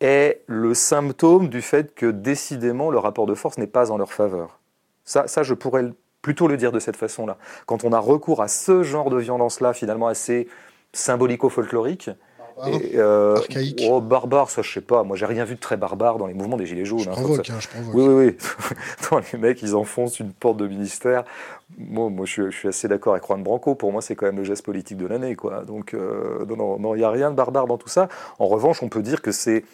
[0.00, 4.12] est le symptôme du fait que décidément le rapport de force n'est pas en leur
[4.12, 4.58] faveur.
[5.04, 5.90] Ça, ça, je pourrais
[6.22, 7.36] plutôt le dire de cette façon-là.
[7.66, 10.48] Quand on a recours à ce genre de violence-là, finalement assez
[10.94, 12.10] symbolico-folklorique,
[12.62, 13.82] euh, archaïque.
[13.88, 15.02] Oh, barbare, ça je sais pas.
[15.02, 17.00] Moi j'ai rien vu de très barbare dans les mouvements des Gilets jaunes.
[17.00, 17.94] Je hein, provoque, hein, je provoque.
[17.94, 18.36] Oui, oui,
[19.12, 19.18] oui.
[19.32, 21.24] les mecs ils enfoncent une porte de ministère.
[21.78, 23.74] Moi, moi je, suis, assez d'accord avec Juan Branco.
[23.74, 25.34] Pour moi c'est quand même le geste politique de l'année.
[25.34, 25.64] quoi.
[25.64, 28.08] Donc euh, non, non, il n'y a rien de barbare dans tout ça.
[28.38, 29.64] En revanche, on peut dire que c'est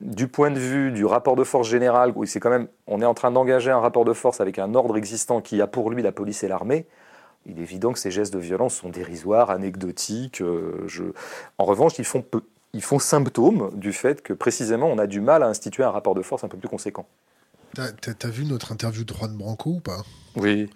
[0.00, 3.06] du point de vue du rapport de force général, où c'est quand même, on est
[3.06, 6.02] en train d'engager un rapport de force avec un ordre existant qui a pour lui
[6.02, 6.86] la police et l'armée
[7.50, 10.40] il est évident que ces gestes de violence sont dérisoires, anecdotiques.
[10.40, 10.86] Euh,
[11.58, 12.24] en revanche, ils font,
[12.72, 16.14] ils font symptôme du fait que précisément on a du mal à instituer un rapport
[16.14, 17.06] de force un peu plus conséquent.
[17.74, 20.02] T'as as vu notre interview de Juan Branco ou pas?
[20.36, 20.70] Oui.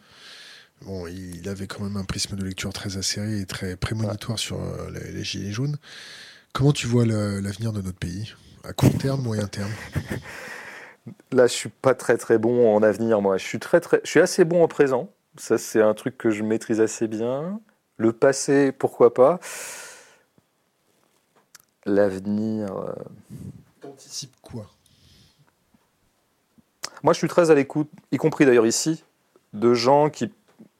[0.82, 4.60] Bon, il avait quand même un prisme de lecture très acéré et très prémonitoire sur
[4.60, 5.76] euh, les, Gilets jaunes.
[6.52, 8.32] Comment tu vois l'avenir de notre pays?
[8.64, 9.70] À court terme, moyen terme?
[11.32, 13.38] Là, je suis pas très très bon en avenir, moi.
[13.38, 15.10] Je suis, très, très, je suis assez bon au présent.
[15.36, 17.60] Ça, c'est un truc que je maîtrise assez bien.
[17.96, 19.40] Le passé, pourquoi pas.
[21.86, 22.76] L'avenir.
[22.76, 22.92] Euh,
[23.80, 24.66] T'anticipes quoi?
[27.02, 29.04] Moi, je suis très à l'écoute, y compris d'ailleurs ici,
[29.52, 30.32] de gens qui,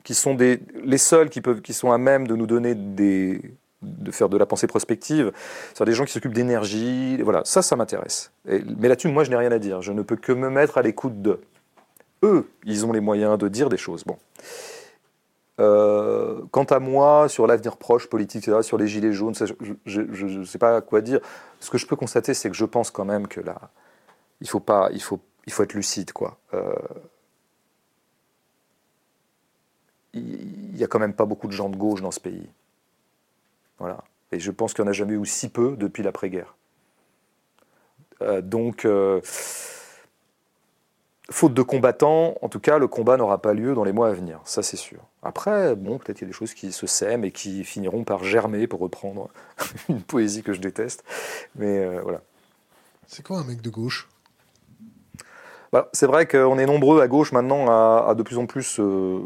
[0.05, 3.43] qui sont des, les seuls qui, peuvent, qui sont à même de nous donner des,
[3.83, 5.33] de faire de la pensée prospective,
[5.75, 8.33] c'est des gens qui s'occupent d'énergie, voilà, ça, ça m'intéresse.
[8.47, 9.83] Mais là-dessus, moi, je n'ai rien à dire.
[9.83, 11.41] Je ne peux que me mettre à l'écoute de
[12.25, 14.05] eux, ils ont les moyens de dire des choses.
[14.05, 14.19] Bon.
[15.61, 19.35] Euh, quant à moi, sur l'avenir proche politique, sur les gilets jaunes,
[19.85, 21.21] je ne sais pas quoi dire.
[21.61, 23.71] Ce que je peux constater, c'est que je pense quand même que là,
[24.41, 26.39] il faut pas, il faut, il faut être lucide, quoi.
[26.55, 26.75] Euh,
[30.13, 32.49] il n'y a quand même pas beaucoup de gens de gauche dans ce pays.
[33.79, 34.05] Voilà.
[34.33, 36.55] Et je pense qu'il n'y en a jamais eu si peu depuis l'après-guerre.
[38.23, 38.87] Euh, donc,
[41.31, 44.13] faute de combattants, en tout cas, le combat n'aura pas lieu dans les mois à
[44.13, 44.99] venir, ça c'est sûr.
[45.23, 48.25] Après, bon, peut-être qu'il y a des choses qui se sèment et qui finiront par
[48.25, 49.31] germer, pour reprendre
[49.89, 51.03] une poésie que je déteste.
[51.57, 52.21] Mais euh, voilà.
[53.07, 54.09] C'est quoi un mec de gauche?
[55.73, 59.21] Bah, C'est vrai qu'on est nombreux à gauche maintenant à, de plus en plus euh,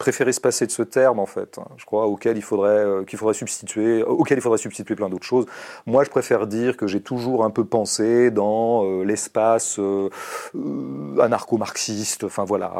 [0.00, 1.58] préférer se passer de ce terme en fait.
[1.58, 5.10] Hein, je crois auquel il faudrait euh, qu'il faudrait substituer, auquel il faudrait substituer plein
[5.10, 5.44] d'autres choses.
[5.86, 10.08] Moi, je préfère dire que j'ai toujours un peu pensé dans euh, l'espace euh,
[11.20, 12.24] anarcho-marxiste.
[12.24, 12.72] Enfin voilà,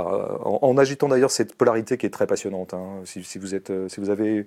[0.44, 2.72] en, agitant d'ailleurs cette polarité qui est très passionnante.
[2.72, 3.02] Hein.
[3.04, 4.46] Si, vous êtes, si vous avez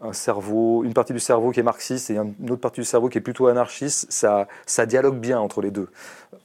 [0.00, 3.08] un cerveau, une partie du cerveau qui est marxiste et une autre partie du cerveau
[3.10, 5.88] qui est plutôt anarchiste, ça, ça dialogue bien entre les deux.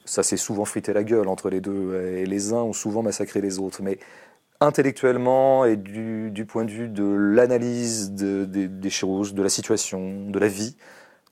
[0.04, 3.40] Ça s'est souvent frité la gueule entre les deux, et les uns ont souvent massacré
[3.40, 3.82] les autres.
[3.82, 3.98] Mais
[4.60, 10.48] intellectuellement et du, point de vue de l'analyse des choses, de la situation, de la
[10.48, 10.76] vie,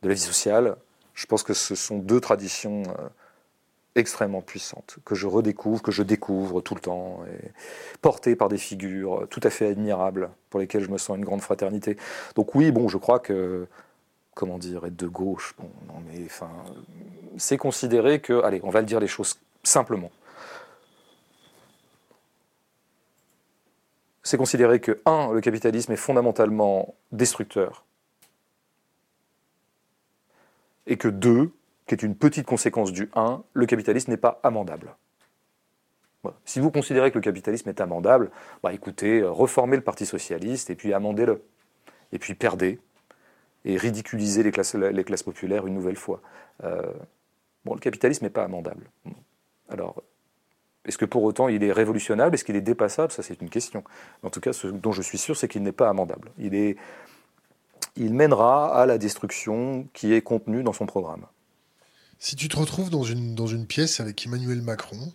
[0.02, 0.76] de la vie sociale,
[1.14, 3.08] je pense que ce sont deux traditions euh,
[3.96, 7.20] extrêmement puissantes, que je redécouvre, que je découvre tout le temps,
[8.02, 11.40] portées par des figures tout à fait admirables, pour lesquelles je me sens une grande
[11.40, 11.96] fraternité.
[12.34, 13.66] Donc oui, bon, je crois que,
[14.34, 16.28] comment dire, être de gauche, bon, non mais,
[17.38, 20.10] c'est considéré que, allez, on va le dire les choses simplement,
[24.26, 27.84] c'est considérer que, un, le capitalisme est fondamentalement destructeur,
[30.88, 31.52] et que, deux,
[31.86, 34.96] qui est une petite conséquence du 1, le capitalisme n'est pas amendable.
[36.44, 38.32] Si vous considérez que le capitalisme est amendable,
[38.64, 41.44] bah écoutez, euh, reformez le Parti socialiste et puis amendez-le.
[42.10, 42.80] Et puis perdez
[43.64, 46.20] et ridiculisez les classes, populaires une nouvelle fois.
[46.64, 46.92] Euh,
[47.64, 48.90] bon, le capitalisme n'est pas amendable.
[49.68, 50.02] Alors,
[50.86, 52.34] est-ce que pour autant il est révolutionnable?
[52.34, 53.12] Est-ce qu'il est dépassable?
[53.12, 53.84] Ça, c'est une question.
[54.22, 56.30] En tout cas, ce dont je suis sûr, c'est qu'il n'est pas amendable.
[56.38, 56.76] Il, est,
[57.96, 61.26] il mènera à la destruction qui est contenue dans son programme.
[62.18, 65.12] Si tu te retrouves dans une, dans une pièce avec Emmanuel Macron,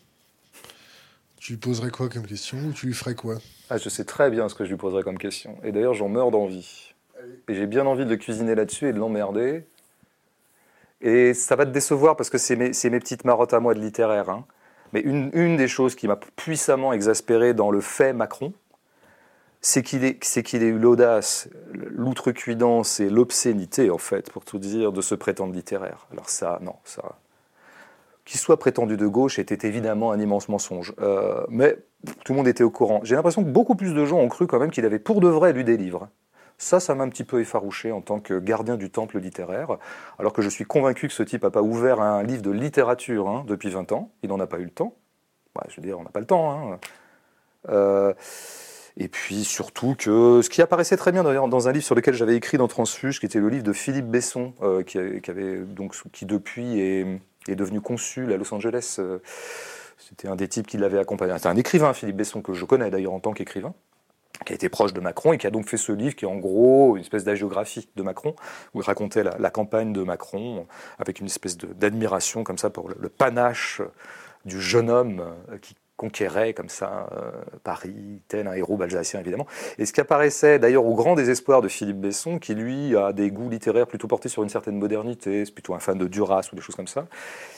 [1.38, 3.38] tu lui poserais quoi comme question ou tu lui ferais quoi?
[3.70, 5.58] Ah, Je sais très bien ce que je lui poserais comme question.
[5.64, 6.94] Et d'ailleurs, j'en meurs d'envie.
[7.48, 9.66] Et j'ai bien envie de le cuisiner là-dessus et de l'emmerder.
[11.02, 13.80] Et ça va te décevoir parce que c'est mes, mes, petites marottes à moi de
[13.80, 14.30] littéraire.
[14.30, 14.46] Hein.
[14.94, 18.54] Mais une, des choses qui m'a puissamment exaspéré dans le fait Macron,
[19.62, 24.92] c'est qu'il ait, qu'il ait eu l'audace, l'outrecuidance et l'obscénité, en fait, pour tout dire,
[24.92, 26.08] de se prétendre littéraire.
[26.12, 27.18] Alors ça, non, ça...
[28.24, 30.94] Qu'il soit prétendu de gauche était évidemment un immense mensonge.
[31.02, 31.78] Euh, mais
[32.24, 33.02] tout le monde était au courant.
[33.04, 35.28] J'ai l'impression que beaucoup plus de gens ont cru quand même qu'il avait pour de
[35.28, 36.08] vrai lu des livres.
[36.62, 39.80] Ça, ça m'a un petit peu effarouché en tant que gardien du temple littéraire,
[40.20, 43.28] alors que je suis convaincu que ce type n'a pas ouvert un livre de littérature
[43.28, 44.12] hein, depuis 20 ans.
[44.22, 44.94] Il n'en a pas eu le temps.
[45.68, 46.52] je veux dire, on n'a pas le temps.
[46.52, 46.80] Hein.
[47.70, 48.14] Euh,
[48.96, 52.36] et puis surtout que ce qui apparaissait très bien dans un livre sur lequel j'avais
[52.36, 56.28] écrit dans Transfuge, qui était le livre de Philippe Besson, euh, qui, avait, donc, qui
[56.28, 57.08] depuis est,
[57.48, 58.98] est, devenu consul à Los Angeles.
[59.00, 59.18] Euh,
[59.98, 61.34] c'était un des types qui l'avait accompagné.
[61.40, 63.74] C'est un écrivain, Philippe Besson, que je connais d'ailleurs en tant qu'écrivain
[64.46, 66.28] qui a été proche de Macron et qui a donc fait ce livre qui est
[66.28, 68.36] en gros une espèce d'agiographie de Macron,
[68.74, 70.66] où il racontait la, campagne de Macron
[71.00, 73.82] avec une espèce d'admiration comme ça pour le, panache
[74.46, 75.24] du jeune homme
[75.62, 77.30] qui conquérait comme ça euh,
[77.64, 79.46] Paris, tel un héros balsacien évidemment.
[79.78, 83.30] Et ce qui apparaissait d'ailleurs au grand désespoir de Philippe Besson, qui lui a des
[83.30, 86.56] goûts littéraires plutôt portés sur une certaine modernité, c'est plutôt un fan de Duras ou
[86.56, 87.06] des choses comme ça,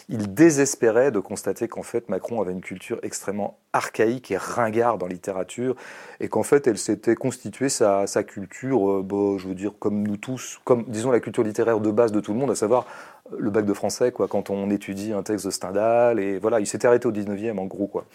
[0.09, 5.07] il désespérait de constater qu'en fait Macron avait une culture extrêmement archaïque et ringarde en
[5.07, 5.77] littérature,
[6.19, 10.05] et qu'en fait elle s'était constituée sa, sa culture, euh, bah, je veux dire comme
[10.05, 12.85] nous tous, comme disons la culture littéraire de base de tout le monde, à savoir
[13.31, 16.19] le bac de français, quoi, quand on étudie un texte de Stendhal.
[16.19, 18.05] Et voilà, il s'était arrêté au 19e, en gros, quoi.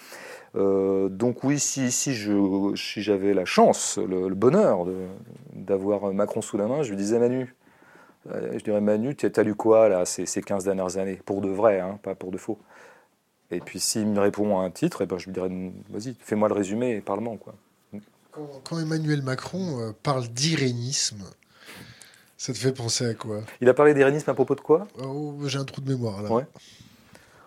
[0.56, 4.86] Euh, donc oui, si, si, je, si j'avais la chance, le, bonheur
[5.52, 7.54] d'avoir Macron sous la main, je lui disais Manu,
[8.30, 11.20] euh, je dirais Manu, tu as lu quoi là ces, ces 15 dernières années?
[11.24, 12.58] Pour de vrai, hein, pas pour de faux.
[13.50, 15.50] Et puis s'il me répond à un titre, eh ben, je lui dirais
[15.90, 17.36] vas-y, fais-moi le résumé et parle-moi.
[18.64, 21.24] Quand, Emmanuel Macron euh, parle d'irénisme,
[22.38, 23.40] ça te fait penser à quoi?
[23.60, 24.86] Il a parlé d'irénisme à propos de quoi?
[25.04, 26.30] Oh, J'ai un trou de mémoire là.
[26.30, 26.42] Ouais.
[26.44, 26.46] de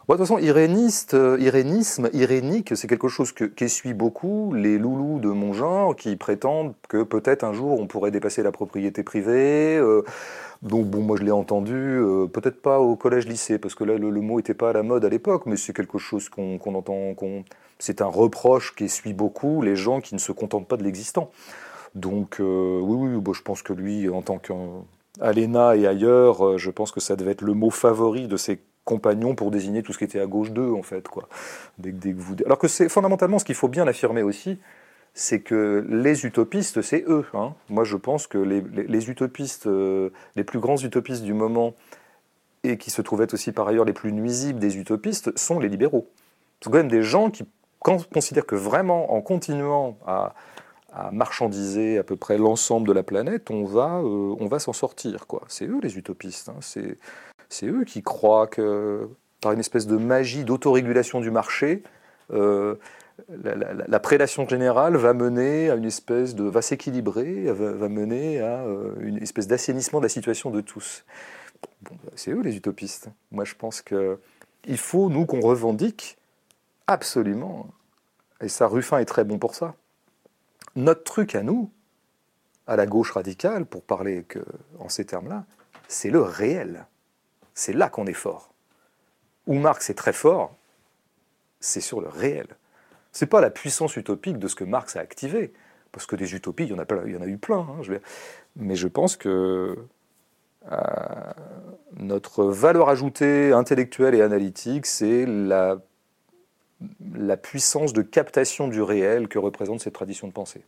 [0.08, 5.30] toute façon, iréniste, euh, irénisme, irénique, c'est quelque chose que, qu'essuient beaucoup les loulous de
[5.30, 9.78] mon genre qui prétendent que peut-être un jour on pourrait dépasser la propriété privée.
[9.78, 10.04] Euh,
[10.62, 14.12] donc bon, moi je l'ai entendu, euh, peut-être pas au collège-lycée, parce que là le,
[14.12, 17.46] mot n'était pas à la mode à l'époque, mais c'est quelque chose qu'on, entend, qu'on...
[17.80, 21.32] c'est un reproche qui essuie beaucoup les gens qui ne se contentent pas de l'existant.
[21.96, 26.72] Donc euh, oui, oui, je pense que lui, en tant qu'Alena et ailleurs, euh, je
[26.72, 29.98] pense que ça devait être le mot favori de ses compagnons pour désigner tout ce
[29.98, 31.08] qui était à gauche d'eux, en fait.
[31.08, 31.28] Quoi.
[31.78, 32.36] Dès, dès que vous...
[32.46, 34.58] Alors que c'est fondamentalement ce qu'il faut bien affirmer aussi,
[35.14, 37.26] c'est que les utopistes, c'est eux.
[37.34, 37.54] Hein.
[37.70, 41.74] Moi, je pense que les, les, utopistes, euh, les plus grands utopistes du moment,
[42.64, 46.08] et qui se trouvaient aussi par ailleurs les plus nuisibles des utopistes, sont les libéraux.
[46.62, 47.44] C'est quand même des gens qui
[47.80, 50.34] considèrent que vraiment, en continuant à,
[50.92, 55.26] à marchandiser à peu près l'ensemble de la planète, on va, euh, va s'en sortir.
[55.48, 56.50] C'est eux les utopistes.
[56.50, 56.60] Hein.
[56.60, 59.08] C'est, eux qui croient que
[59.42, 61.84] par une espèce de magie d'autorégulation du marché,
[62.32, 62.76] euh,
[63.30, 68.94] la, prédation générale va mener à une espèce de va s'équilibrer, va, mener à euh,
[69.00, 71.06] une espèce d'assainissement de la situation de tous.
[71.84, 73.10] Bon, c'est eux les utopistes.
[73.32, 74.18] Moi, je pense que
[74.66, 76.18] il faut nous qu'on revendique
[76.88, 77.68] absolument,
[78.42, 79.76] et ça, Ruffin est très bon pour ça
[80.76, 81.72] notre truc à nous,
[82.68, 84.40] à la gauche radicale, pour parler que,
[84.80, 85.46] en ces termes-là,
[85.88, 86.86] c'est le réel.
[87.54, 88.54] C'est là qu'on est fort.
[89.48, 90.56] Où Marx est très fort,
[91.60, 92.48] c'est sur le réel.
[93.12, 95.54] C'est pas la puissance utopique de ce que Marx a activé,
[95.92, 97.60] parce que des utopies, il y en a, eu plein.
[97.60, 98.00] Hein,
[98.56, 99.78] Mais je pense que
[100.72, 101.34] euh,
[101.98, 105.82] notre valeur ajoutée intellectuelle et analytique, c'est la
[107.16, 110.64] la puissance de captation du réel que représente cette tradition de pensée.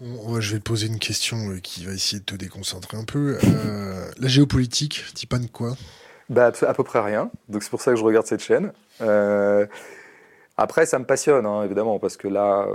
[0.00, 3.38] je vais te poser une question euh, qui va essayer de te déconcentrer un peu.
[3.44, 5.76] Euh, la géopolitique, tu de quoi?
[6.28, 7.30] Bah, À peu près rien.
[7.48, 8.72] Donc c'est pour ça que je regarde cette chaîne.
[9.00, 9.66] Euh,
[10.56, 12.66] après, ça me passionne, hein, évidemment, parce que là,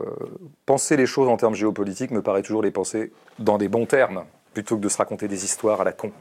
[0.65, 4.23] penser les choses en termes géopolitiques me paraît toujours les penser dans des bons termes,
[4.55, 6.11] plutôt que de se raconter des histoires à la con.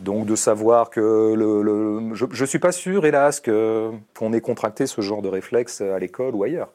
[0.00, 5.00] Donc de savoir que le, je ne suis pas sûr, hélas, qu'on ait contracté ce
[5.02, 6.70] genre de réflexe à l'école ou ailleurs.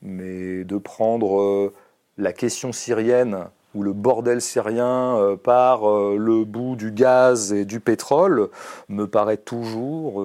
[0.00, 1.74] Mais de prendre euh,
[2.16, 3.44] la question syrienne
[3.74, 8.48] où le bordel syrien euh, par euh, le bout du gaz et du pétrole
[8.88, 10.22] me paraît toujours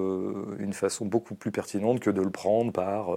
[0.58, 3.10] une façon beaucoup plus pertinente que de le prendre par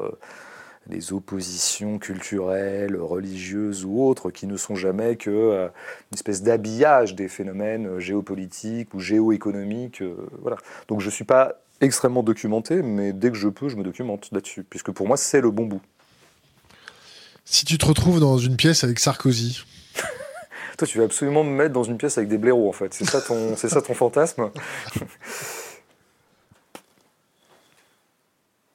[0.90, 5.70] les oppositions culturelles, religieuses ou autres qui ne sont jamais que
[6.12, 10.04] une espèce d'habillage des phénomènes géopolitiques ou géoéconomiques.
[10.42, 10.58] voilà.
[10.88, 14.30] Donc je ne suis pas extrêmement documenté, mais dès que je peux, je me documente
[14.32, 15.82] là-dessus, puisque pour moi, c'est le bon bout.
[17.46, 19.64] Si tu te retrouves dans une pièce avec Sarkozy,
[20.78, 22.94] toi, tu veux absolument me mettre dans une pièce avec des blaireaux, en fait.
[22.94, 24.52] C'est ça ton, c'est ça ton fantasme?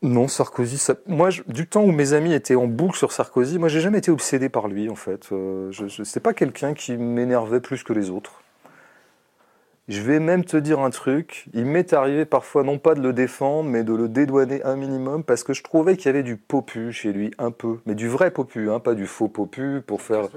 [0.03, 0.97] Non, Sarkozy, ça...
[1.07, 4.11] moi, du temps où mes amis étaient en boucle sur Sarkozy, moi, j'ai jamais été
[4.11, 5.29] obsédé par lui, en fait.
[5.31, 6.19] Euh, je, je...
[6.19, 8.43] pas quelqu'un qui m'énervait plus que les autres.
[9.89, 13.13] Je vais même te dire un truc, il m'est arrivé parfois non pas de le
[13.13, 16.37] défendre, mais de le dédouaner un minimum, parce que je trouvais qu'il y avait du
[16.37, 17.79] popu chez lui, un peu.
[17.87, 20.29] Mais du vrai popu, hein, pas du faux popu pour faire...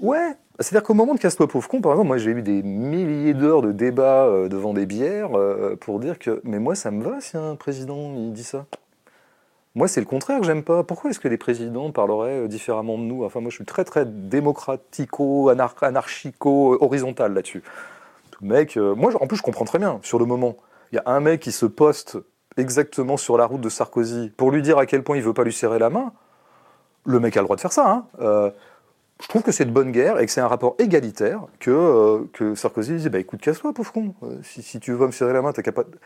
[0.00, 3.34] Ouais, c'est-à-dire qu'au moment de Casse-toi pauvre con, par exemple, moi j'ai eu des milliers
[3.34, 7.02] d'heures de débats euh, devant des bières euh, pour dire que, mais moi ça me
[7.02, 8.66] va si un président il dit ça?
[9.74, 10.84] Moi c'est le contraire que j'aime pas.
[10.84, 13.24] Pourquoi est-ce que les présidents parleraient euh, différemment de nous?
[13.24, 17.62] Enfin moi je suis très très démocratico, anarchico, horizontal là-dessus.
[18.42, 20.56] Mec, moi en plus je comprends très bien sur le moment.
[20.90, 22.18] Il y a un mec qui se poste
[22.58, 25.44] exactement sur la route de Sarkozy pour lui dire à quel point il veut pas
[25.44, 26.12] lui serrer la main.
[27.06, 28.04] Le mec a le droit de faire ça.
[28.20, 28.52] Hein
[29.22, 32.24] je trouve que c'est de bonne guerre et que c'est un rapport égalitaire que, euh,
[32.32, 34.14] que Sarkozy disait bah, écoute, casse-toi, pauvre con.
[34.24, 35.98] Euh, si, si, tu veux me serrer la main, t'as capable.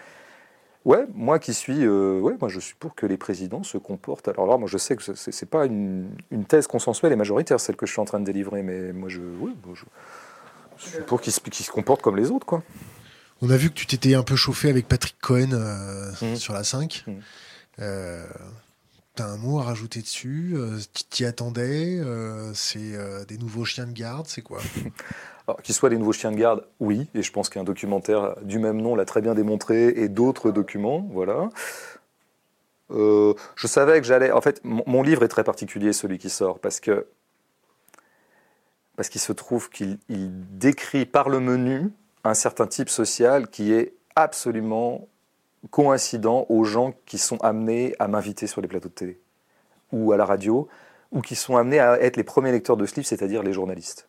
[0.84, 1.84] Ouais, moi qui suis.
[1.84, 4.28] Euh, ouais, moi je suis pour que les présidents se comportent.
[4.28, 7.58] Alors là, moi je sais que c'est, c'est pas une, une, thèse consensuelle et majoritaire,
[7.58, 9.20] celle que je suis en train de délivrer, mais moi je.
[9.20, 9.80] Ouais, je,
[10.76, 12.62] je, suis pour qu'ils se, se comportent comme les autres, quoi.
[13.42, 15.48] On a vu que tu t'étais un peu chauffé avec Patrick Cohen
[16.22, 16.36] mmh.
[16.36, 17.04] sur la 5.
[17.06, 17.12] Mmh.
[17.80, 18.24] Euh,
[19.16, 23.86] T'as un mot à rajouter dessus euh, t'y attendais euh, C'est euh, des nouveaux chiens
[23.86, 24.60] de garde C'est quoi?
[25.62, 27.08] Qu'ils soient des nouveaux chiens de garde, oui.
[27.14, 31.08] Et je pense qu'un documentaire du même nom l'a très bien démontré et d'autres documents,
[31.12, 31.48] voilà.
[32.90, 34.32] je savais que j'allais.
[34.32, 37.04] En fait, mon, livre est très particulier, celui qui sort, parce qu'il
[38.98, 41.92] se trouve qu'il décrit par le menu
[42.24, 45.08] un certain type social qui est absolument
[45.70, 49.20] coïncident aux gens qui sont amenés à m'inviter sur les plateaux de télé
[49.92, 50.68] ou à la radio,
[51.12, 54.08] ou qui sont amenés à être les premiers lecteurs de ce livre, c'est-à-dire les journalistes.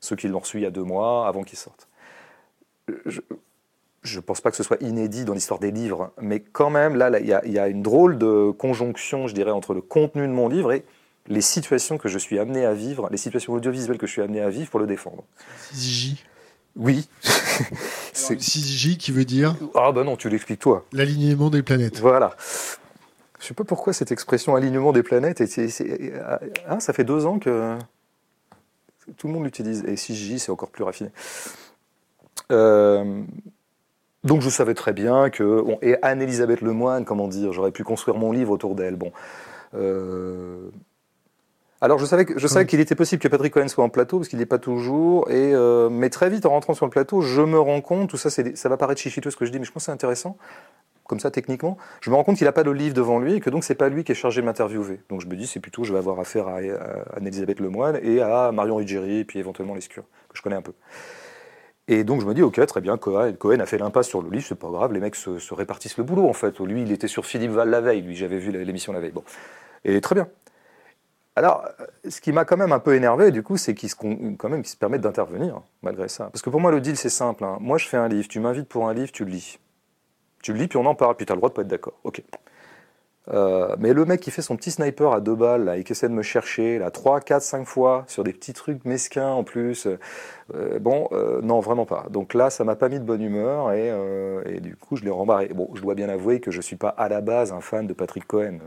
[0.00, 1.88] Ceux qui l'ont reçu il y a deux mois, avant qu'ils sortent.
[3.02, 6.96] Je ne pense pas que ce soit inédit dans l'histoire des livres, mais quand même,
[6.96, 10.48] là, il y, a une drôle de conjonction, je dirais, entre le contenu de mon
[10.48, 10.84] livre et
[11.26, 14.42] les situations que je suis amené à vivre, les situations audiovisuelles que je suis amené
[14.42, 15.24] à vivre pour le défendre.
[16.76, 17.08] Oui.
[18.12, 20.84] c'est 6J qui veut dire Ah bah non, tu l'expliques toi.
[20.92, 22.00] L'alignement des planètes.
[22.00, 22.36] Voilà.
[23.40, 27.76] Je sais pas pourquoi cette expression alignement des planètes, hein, ça fait deux ans que
[29.18, 29.84] tout le monde l'utilise.
[29.86, 31.10] Et 6J, c'est encore plus raffiné.
[32.50, 33.22] Euh,
[34.24, 35.62] donc je savais très bien que...
[35.82, 38.96] et Anne-Elisabeth Lemoine, comment dire, j'aurais pu construire mon livre autour d'elle.
[38.96, 39.12] Bon.
[39.74, 40.70] Euh,
[41.84, 44.28] alors je savais, je savais qu'il était possible que Patrick Cohen soit en plateau parce
[44.30, 45.30] qu'il n'est pas toujours.
[45.30, 48.16] Et euh, mais très vite en rentrant sur le plateau, je me rends compte, tout
[48.16, 50.38] ça, ça va paraître chichiteux ce que je dis, mais je pense que c'est intéressant,
[51.06, 51.76] comme ça techniquement.
[52.00, 53.74] Je me rends compte qu'il n'a pas de livre devant lui et que donc c'est
[53.74, 55.00] pas lui qui est chargé de m'interviewer.
[55.10, 56.56] Donc je me dis c'est plutôt je vais avoir affaire à,
[57.18, 60.72] Anne-Elisabeth Lemoine et à Marion Ruggieri et puis éventuellement Lescure que je connais un peu.
[61.86, 64.46] Et donc je me dis, ok, très bien, Cohen, a fait l'impasse sur le livre,
[64.48, 66.58] c'est pas grave, les mecs se, répartissent le boulot en fait.
[66.60, 69.12] Lui, il était sur Philippe Val la veille, lui, j'avais vu l'émission la veille.
[69.12, 69.22] Bon.
[69.84, 70.28] Et très bien.
[71.36, 71.68] Alors,
[72.08, 75.62] ce qui m'a quand même un peu énervé, du coup, c'est qu'ils se, permettent d'intervenir,
[75.82, 76.26] malgré ça.
[76.26, 77.44] Parce que pour moi, le deal, c'est simple.
[77.44, 77.58] Hein.
[77.60, 79.58] Moi, je fais un livre, tu m'invites pour un livre, tu le lis.
[80.42, 81.68] Tu le lis, puis on en parle, puis tu as le droit de pas être
[81.68, 81.94] d'accord.
[82.04, 82.22] Ok.
[83.32, 86.10] Euh, mais le mec qui fait son petit sniper à deux balles et qui essaie
[86.10, 89.88] de me chercher là, 3, 4, 5 fois sur des petits trucs mesquins en plus,
[90.52, 92.06] euh, bon, euh, non, vraiment pas.
[92.10, 93.92] Donc là, ça m'a pas mis de bonne humeur et,
[94.46, 95.48] et du coup, je l'ai rembarré.
[95.48, 97.92] Bon, je dois bien avouer que je suis pas à la base un fan de
[97.92, 98.58] Patrick Cohen.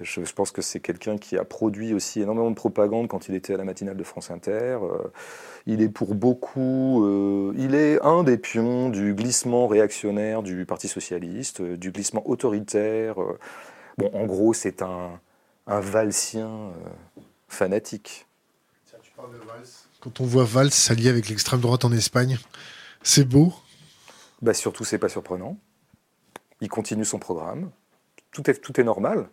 [0.00, 3.54] Je, pense que c'est quelqu'un qui a produit aussi énormément de propagande quand il était
[3.54, 4.78] à la matinale de France Inter.
[5.66, 7.06] il est pour beaucoup,
[7.56, 13.16] il est un des pions du glissement réactionnaire du Parti socialiste, du glissement autoritaire.
[13.98, 15.18] Bon, en gros, c'est un,
[15.66, 16.70] valsien euh,
[17.48, 18.26] fanatique.
[19.02, 19.38] tu parles de.
[20.06, 22.38] Quand on voit Valls s'allier avec l'extrême droite en Espagne,
[23.02, 23.52] c'est beau
[24.40, 25.58] bah Surtout, c'est pas surprenant.
[26.60, 27.72] Il continue son programme.
[28.30, 29.18] Tout est, normal.
[29.18, 29.26] Vous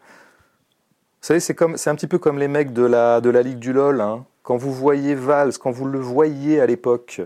[1.22, 4.02] savez, c'est un petit peu comme les mecs de la, de la Ligue du LOL.
[4.02, 4.26] Hein.
[4.42, 7.22] Quand vous voyez Valls, quand vous le voyez à l'époque,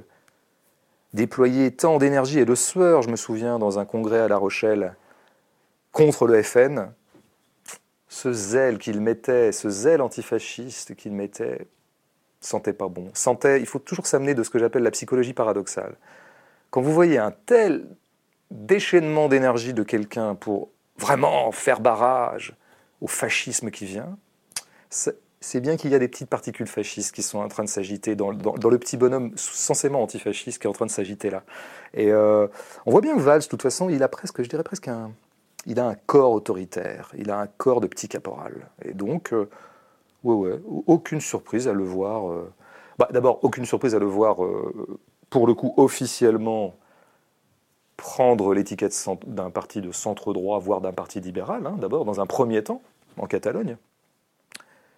[1.14, 4.98] déployer tant d'énergie et de sueur, je me souviens, dans un congrès à La Rochelle,
[5.94, 6.92] contre le FN,
[8.10, 11.66] ce zèle qu'il mettait, ce zèle antifasciste qu'il mettait,
[12.48, 13.10] sentait pas bon.
[13.14, 15.96] Sentait, il faut toujours s'amener de ce que j'appelle la psychologie paradoxale.
[16.70, 17.86] Quand vous voyez un tel
[18.52, 22.56] déchaînement d'énergie de quelqu'un pour vraiment faire barrage
[23.02, 24.18] au fascisme qui vient,
[24.90, 28.16] c'est bien qu'il y a des petites particules fascistes qui sont en train de s'agiter
[28.16, 31.44] dans, le petit bonhomme censément antifasciste qui est en train de s'agiter là.
[31.94, 32.48] Et euh,
[32.86, 35.12] on voit bien que Valls, de toute façon, il a presque, je dirais presque un,
[35.66, 38.70] il a un corps autoritaire, il a un corps de petit caporal.
[38.84, 39.50] Et donc, euh,
[40.24, 42.32] ouais, ouais, aucune surprise à le voir.
[42.32, 42.52] Euh,
[42.98, 44.38] bah, D'abord, aucune surprise à le voir,
[45.30, 46.76] pour le coup, officiellement
[47.96, 48.94] prendre l'étiquette
[49.26, 52.82] d'un parti de centre droit, voire d'un parti libéral, hein, d'abord, dans un premier temps,
[53.18, 53.78] en Catalogne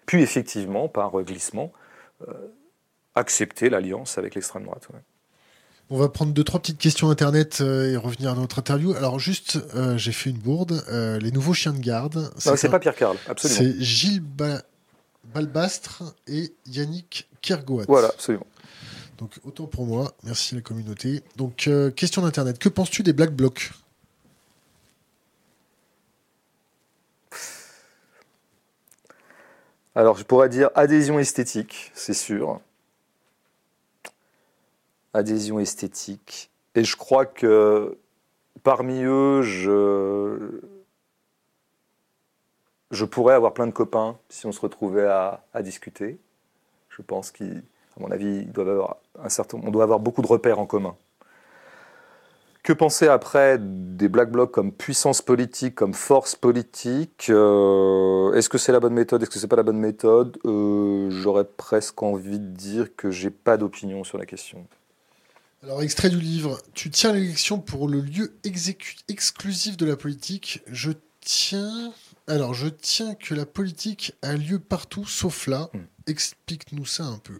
[0.09, 1.71] puis effectivement, par glissement,
[2.27, 2.33] euh,
[3.13, 4.87] accepter l'alliance avec l'extrême droite.
[5.91, 8.95] On va prendre deux, trois petites questions Internet euh, et revenir à notre interview.
[8.95, 10.83] Alors juste, euh, j'ai fait une bourde.
[10.89, 12.31] les nouveaux chiens de garde.
[12.39, 13.59] C'est pas Pierre Carl, absolument.
[13.59, 14.23] C'est Gilles
[15.33, 17.85] Balbastre et Yannick Kergoat.
[17.87, 18.47] Voilà, absolument.
[19.17, 21.23] Donc autant pour moi, merci la communauté.
[21.35, 23.71] Donc question d'Internet, que penses-tu des Black Blocs?
[29.95, 32.61] Alors, je pourrais dire adhésion esthétique, c'est sûr.
[35.13, 36.49] Adhésion esthétique.
[36.75, 37.97] Et je crois que
[38.63, 40.61] parmi eux, je,
[42.91, 46.19] je pourrais avoir plein de copains si on se retrouvait à, discuter.
[46.89, 47.45] Je pense qu'à
[47.99, 50.95] mon avis, avoir un certain, on doit avoir beaucoup de repères en commun.
[52.63, 58.57] Que penser après des Black Blocs comme puissance politique, comme force politique euh, Est-ce que
[58.57, 60.37] c'est la bonne méthode Est-ce que c'est pas la bonne méthode?
[60.45, 64.67] Euh, J'aurais presque envie de dire que j'ai pas d'opinion sur la question.
[65.63, 68.33] Alors, extrait du livre Tu tiens l'élection pour le lieu
[69.07, 70.61] exclusif de la politique.
[70.67, 71.93] Je tiens.
[72.29, 75.67] Alors, je tiens que la politique a lieu partout sauf là.
[75.73, 75.79] Hmm.
[76.05, 77.39] Explique-nous ça un peu.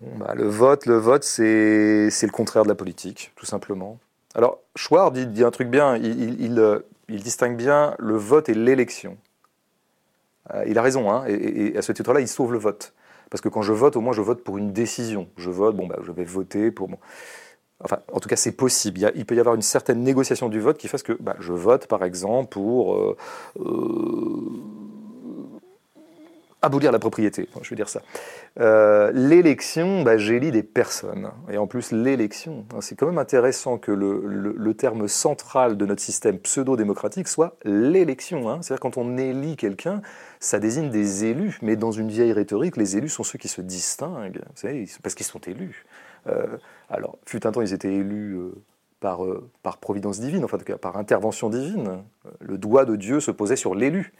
[0.00, 3.98] Bah, le vote, le vote, c'est le contraire de la politique, tout simplement.
[4.34, 8.54] Alors, Schwartz dit, dit un truc bien, il, il, euh, distingue bien le vote et
[8.54, 9.18] l'élection.
[10.54, 12.94] Euh, il a raison, hein, et, à ce titre-là, il sauve le vote.
[13.30, 15.28] Parce que quand je vote, au moins, je vote pour une décision.
[15.36, 16.88] Je vote, bon, bah, je vais voter pour...
[17.84, 19.12] Enfin, en tout cas, c'est possible.
[19.14, 21.86] Il, peut y avoir une certaine négociation du vote qui fasse que bah, je vote,
[21.86, 22.94] par exemple, pour...
[22.94, 23.16] Euh,
[26.62, 28.00] abolir la propriété, je veux dire ça.
[28.58, 31.30] Euh, l'élection, bah, j'élis des personnes.
[31.50, 36.02] Et en plus, l'élection, hein, c'est quand même intéressant que le, terme central de notre
[36.02, 38.50] système pseudo-démocratique soit l'élection.
[38.50, 38.58] Hein.
[38.62, 40.02] C'est-à-dire quand on élit quelqu'un,
[40.40, 41.58] ça désigne des élus.
[41.62, 44.42] Mais dans une vieille rhétorique, les élus sont ceux qui se distinguent,
[45.02, 45.86] parce qu'ils sont élus.
[46.28, 46.56] Euh,
[46.88, 48.34] alors, fut un temps, ils étaient élus...
[48.34, 48.52] Euh,
[48.98, 49.20] par,
[49.62, 52.02] par, providence divine, enfin en tout cas par intervention divine.
[52.40, 54.14] Le doigt de Dieu se posait sur l'élu.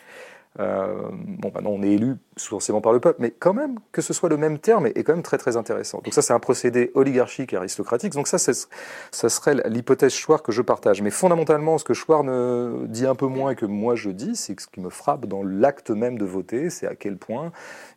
[0.59, 4.15] Euh, bon, maintenant on est élu forcément par le peuple, mais quand même que ce
[4.15, 6.01] soit le même terme est, quand même très très intéressant.
[6.03, 8.13] Donc ça c'est un procédé oligarchique et aristocratique.
[8.15, 11.03] Donc ça, ça serait l'hypothèse Chouard que je partage.
[11.03, 14.59] Mais fondamentalement, ce que Chouard ne dit un peu moins que moi je dis, c'est
[14.59, 17.53] ce qui me frappe dans l'acte même de voter, c'est à quel point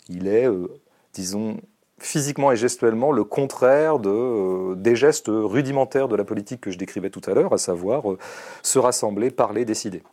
[0.09, 0.67] il est, euh,
[1.13, 1.57] disons,
[1.99, 6.77] physiquement et gestuellement le contraire de, euh, des gestes rudimentaires de la politique que je
[6.77, 8.03] décrivais tout à l'heure, à savoir
[8.63, 10.03] se rassembler, parler, décider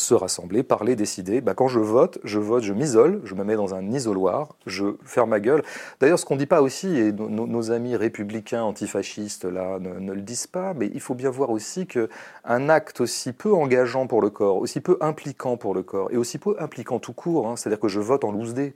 [0.00, 1.40] se rassembler, parler, décider.
[1.40, 4.96] Bah, quand je vote, je vote, je m'isole, je me mets dans un isoloir, je
[5.04, 5.62] ferme ma gueule.
[6.00, 10.22] D'ailleurs, ce qu'on ne dit pas aussi, et nos, amis républicains antifascistes là ne, le
[10.22, 14.30] disent pas, mais il faut bien voir aussi qu'un acte aussi peu engageant pour le
[14.30, 17.80] corps, aussi peu impliquant pour le corps, et aussi peu impliquant tout court, hein, c'est-à-dire
[17.80, 18.74] que je vote en loose dé,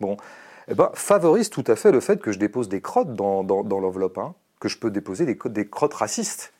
[0.00, 0.16] bon,
[0.68, 4.18] eh ben, favorise tout à fait le fait que je dépose des crottes dans, l'enveloppe,
[4.18, 6.52] hein, que je peux déposer des, des crottes racistes.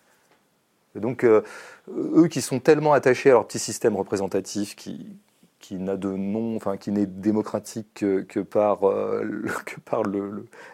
[0.95, 1.43] Et donc, euh,
[1.89, 5.17] eux qui sont tellement attachés à leur petit système représentatif qui,
[5.63, 10.03] qui n'a de nom, enfin qui n'est démocratique que, par, euh, que par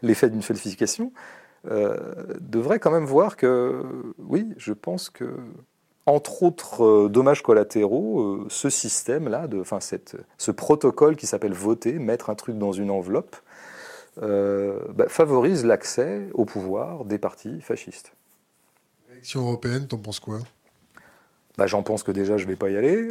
[0.03, 1.13] l'effet d'une falsification,
[1.71, 1.97] euh,
[2.41, 3.85] devraient quand même voir que,
[4.19, 5.37] oui, je pense que,
[6.09, 12.35] entre autres euh, dommages collatéraux, ce système-là, enfin ce protocole qui s'appelle voter, mettre un
[12.35, 13.37] truc dans une enveloppe,
[14.21, 18.13] bah, favorise l'accès au pouvoir des partis fascistes.
[19.09, 20.41] L'élection européenne, t'en penses quoi?
[21.57, 23.09] Bah, J'en pense que déjà, je ne vais pas y aller.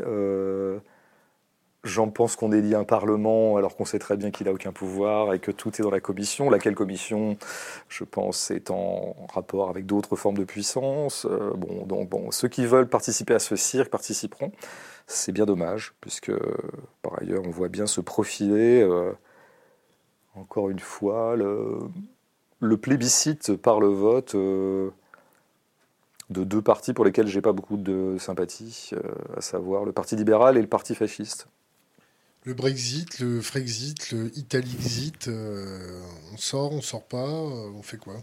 [1.86, 4.71] Euh, j'en pense qu'on élit un Parlement alors qu'on sait très bien qu'il n'a aucun
[4.71, 6.49] pouvoir et que tout est dans la Commission.
[6.49, 7.38] Laquelle Commission,
[7.89, 11.25] je pense, est en rapport avec d'autres formes de puissance.
[11.25, 14.51] Euh, bon, donc, bon, ceux qui veulent participer à ce cirque participeront.
[15.07, 16.34] C'est bien dommage, puisque
[17.01, 19.13] par ailleurs, on voit bien se profiler, euh,
[20.36, 21.80] encore une fois, le,
[22.78, 24.36] plébiscite par le vote
[26.30, 29.01] de deux partis pour lesquels j'ai pas beaucoup de sympathie, euh,
[29.38, 31.47] à savoir le Parti libéral et le Parti fasciste.
[32.47, 38.13] Le Brexit, le Frexit, le Italixit, on sort, on sort pas, on fait quoi?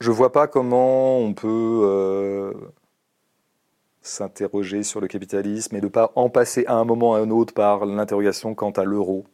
[0.00, 2.52] Je vois pas comment on peut
[4.02, 7.54] s'interroger sur le capitalisme et ne pas en passer à un moment à un autre
[7.54, 9.24] par l'interrogation quant à l'euro.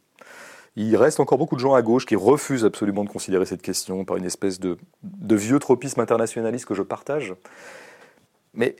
[0.77, 4.05] Il reste encore beaucoup de gens à gauche qui refusent absolument de considérer cette question
[4.05, 7.35] par une espèce de, de vieux tropisme internationaliste que je partage.
[8.53, 8.77] Mais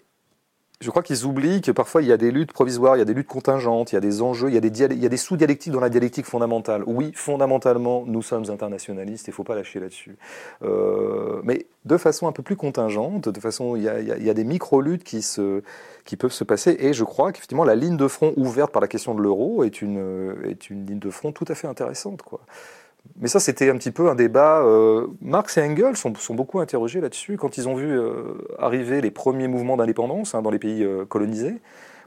[0.81, 3.07] je crois qu'ils oublient que parfois il y a des luttes provisoires, il y a
[3.07, 5.89] des luttes contingentes, il y a des enjeux, il y a des, sous-dialectiques dans la
[5.89, 6.83] dialectique fondamentale.
[6.87, 10.19] Oui, fondamentalement, nous sommes internationalistes, il ne faut pas lâcher là-dessus.
[10.63, 14.29] Euh, mais de façon un peu plus contingente, de façon, il y a, il y
[14.29, 15.25] a des micro-luttes qui,
[16.05, 16.77] qui peuvent se passer.
[16.79, 19.81] Et je crois qu'effectivement, la ligne de front ouverte par la question de l'euro est
[19.81, 22.21] une, est une ligne de front tout à fait intéressante.
[22.21, 22.41] Quoi.
[23.21, 24.61] Mais ça, c'était un petit peu un débat.
[24.63, 29.11] Euh, Marx et Engels sont, beaucoup interrogés là-dessus quand ils ont vu euh, arriver les
[29.11, 31.61] premiers mouvements d'indépendance hein, dans les pays euh, colonisés,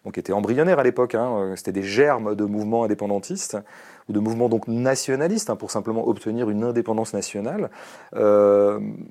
[0.05, 1.15] donc qui étaient embryonnaires à l'époque.
[1.15, 3.57] Hein, c'était des germes de mouvements indépendantistes
[4.07, 7.69] ou de mouvements donc nationalistes hein, pour simplement obtenir une indépendance nationale.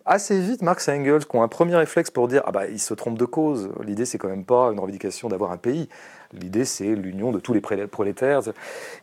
[0.04, 2.94] assez vite, Marx et Engels ont un premier réflexe pour dire ah bah ils se
[2.94, 3.70] trompent de cause.
[3.84, 5.88] L'idée c'est quand même pas une revendication d'avoir un pays.
[6.34, 8.42] L'idée, c'est l'union de tous les prolétaires.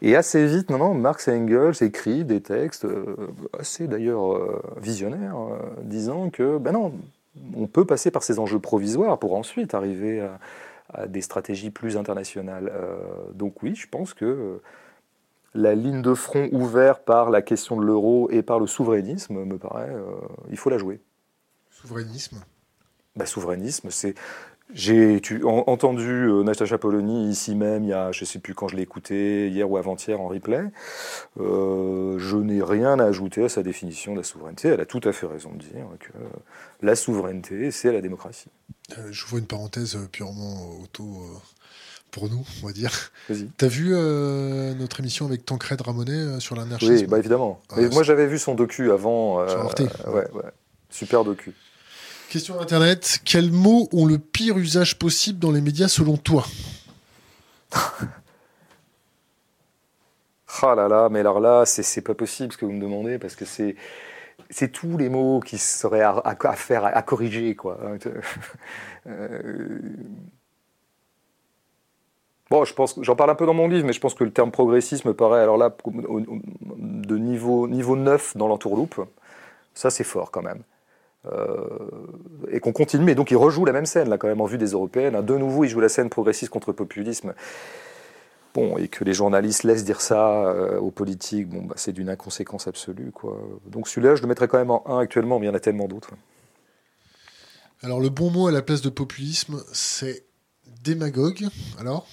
[0.01, 3.15] Et assez vite, non, Marx et Engels écrivent des textes euh,
[3.57, 6.93] assez d'ailleurs euh, visionnaires, euh, disant que, ben non,
[7.55, 10.21] on peut passer par ces enjeux provisoires pour ensuite arriver
[10.93, 12.71] à, des stratégies plus internationales.
[13.33, 14.61] donc oui, je pense que
[15.55, 19.57] la ligne de front ouverte par la question de l'euro et par le souverainisme, me
[19.57, 19.91] paraît,
[20.51, 21.01] il faut la jouer.
[21.71, 22.39] Souverainisme?
[23.15, 24.13] Bah, Souverainisme, c'est
[24.73, 28.67] j'ai entendu euh, Natacha Polony ici même, il y a, je ne sais plus quand
[28.67, 30.63] je l'ai écouté, hier ou avant-hier en replay.
[31.39, 34.69] Euh, je n'ai rien à ajouter à sa définition de la souveraineté.
[34.69, 36.11] Elle a tout à fait raison de dire que
[36.81, 38.49] la souveraineté, c'est la démocratie.
[38.97, 41.05] Euh, je vois une parenthèse purement auto
[42.09, 43.11] pour nous, on va dire.
[43.29, 43.47] Vas-y.
[43.57, 46.93] T'as vu notre émission avec Tancred Ramonet sur l'anarchisme?
[46.93, 47.61] Oui, bah évidemment.
[47.69, 49.47] Ah, moi, j'avais vu son docu avant.
[49.47, 49.81] sur Arte.
[50.07, 50.51] ouais, ouais.
[50.89, 51.53] Super docu.
[52.29, 53.19] Question Internet.
[53.23, 56.45] Quels mots ont le pire usage possible dans les médias selon toi
[60.61, 63.35] Ah là là, mais alors là, c'est pas possible ce que vous me demandez parce
[63.35, 63.75] que c'est
[64.49, 67.79] c'est tous les mots qui seraient à, faire, à, corriger, quoi.
[69.07, 69.79] Euh,
[72.49, 74.31] bon, je pense, j'en parle un peu dans mon livre, mais je pense que le
[74.31, 75.75] terme progressisme paraît, alors là,
[76.65, 78.99] de niveau, niveau 9 dans l'entourloupe.
[79.75, 80.63] Ça, c'est fort quand même.
[81.31, 81.67] Euh,
[82.51, 83.03] et qu'on continue.
[83.03, 85.21] Mais donc il rejoue la même scène, là, quand même, en vue des européennes.
[85.21, 87.33] De nouveau, il joue la scène progressiste contre populisme.
[88.53, 92.09] Bon, et que les journalistes laissent dire ça euh, aux politiques, bon, bah, c'est d'une
[92.09, 93.11] inconséquence absolue.
[93.11, 93.37] Quoi.
[93.65, 95.59] Donc celui-là, je le mettrais quand même en 1 actuellement, mais il y en a
[95.59, 96.11] tellement d'autres.
[97.81, 100.23] Alors le bon mot à la place de populisme, c'est
[100.83, 101.47] démagogue.
[101.79, 102.07] Alors?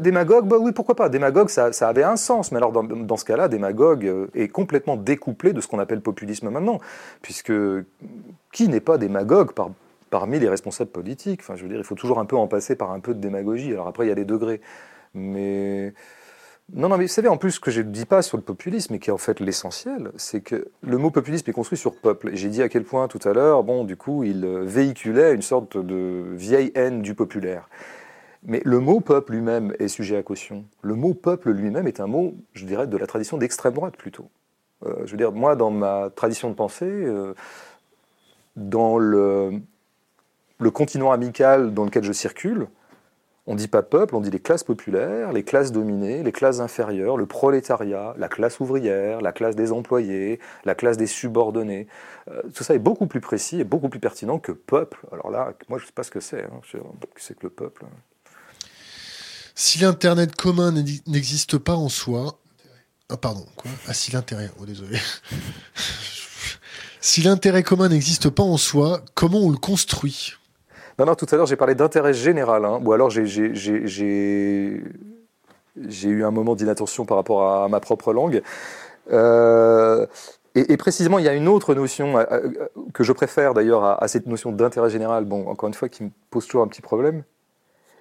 [0.00, 1.08] Démagogue, bah oui, pourquoi pas.
[1.08, 2.52] Démagogue, ça, avait un sens.
[2.52, 6.50] Mais alors, dans, ce cas-là, démagogue euh, est complètement découplé de ce qu'on appelle populisme
[6.50, 6.78] maintenant.
[7.22, 7.52] Puisque
[8.52, 9.70] qui n'est pas démagogue par,
[10.10, 11.40] parmi les responsables politiques?
[11.42, 13.20] Enfin, je veux dire, il faut toujours un peu en passer par un peu de
[13.20, 13.72] démagogie.
[13.72, 14.60] Alors après, il y a des degrés.
[15.14, 15.94] Mais.
[16.74, 18.42] Non, non, mais vous savez, en plus, ce que je ne dis pas sur le
[18.42, 21.94] populisme, et qui est en fait l'essentiel, c'est que le mot populisme est construit sur
[21.94, 22.32] peuple.
[22.34, 25.78] J'ai dit à quel point tout à l'heure, bon, du coup, il véhiculait une sorte
[25.78, 27.70] de vieille haine du populaire.
[28.44, 30.64] Mais le mot peuple lui-même est sujet à caution.
[30.82, 34.30] Le mot peuple lui-même est un mot, je dirais, de la tradition d'extrême droite plutôt.
[34.86, 37.34] Euh, je veux dire, moi, dans ma tradition de pensée, euh,
[38.56, 39.60] dans le,
[40.72, 42.68] continent amical dans lequel je circule,
[43.46, 46.60] on ne dit pas peuple, on dit les classes populaires, les classes dominées, les classes
[46.60, 51.86] inférieures, le prolétariat, la classe ouvrière, la classe des employés, la classe des subordonnés.
[52.30, 55.00] Euh, tout ça est beaucoup plus précis et beaucoup plus pertinent que peuple.
[55.12, 56.44] Alors là, moi je ne sais pas ce que c'est.
[56.44, 56.60] Hein.
[57.16, 57.86] C'est que le peuple.
[59.60, 62.38] Si l'Internet commun n'existe pas en soi.
[63.08, 63.68] Ah, pardon, quoi?
[63.88, 64.52] Ah, si l'intérêt.
[64.60, 64.98] Oh, désolé.
[67.00, 70.34] si l'intérêt commun n'existe pas en soi, comment on le construit?
[71.00, 72.64] Non, non, tout à l'heure, j'ai parlé d'intérêt général.
[72.64, 73.26] Hein, ou alors, j'ai
[76.04, 78.42] eu un moment d'inattention par rapport à, ma propre langue.
[79.10, 80.06] Euh,
[80.54, 82.52] et, précisément, il y a une autre notion euh, euh,
[82.94, 86.04] que je préfère d'ailleurs à, à, cette notion d'intérêt général, bon, encore une fois, qui
[86.04, 87.24] me pose toujours un petit problème,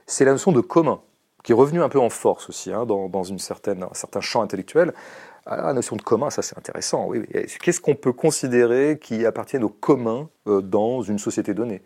[0.05, 1.01] c'est la notion de commun
[1.47, 4.41] qui est revenu un peu en force aussi hein, dans, une certaine, un certain champ
[4.41, 4.93] intellectuel.
[5.45, 7.07] la notion de commun, ça c'est intéressant.
[7.07, 7.25] Oui,
[7.61, 11.83] Qu'est-ce qu'on peut considérer qui appartienne au commun euh, dans une société donnée?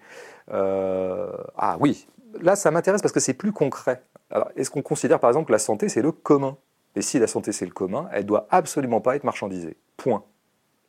[0.51, 2.07] Euh, Ah oui,
[2.41, 4.01] là ça m'intéresse parce que c'est plus concret.
[4.55, 6.57] est-ce qu'on considère par exemple que la santé c'est le commun?
[6.95, 9.77] Et si la santé c'est le commun, elle doit absolument pas être marchandisée.
[9.95, 10.23] Point.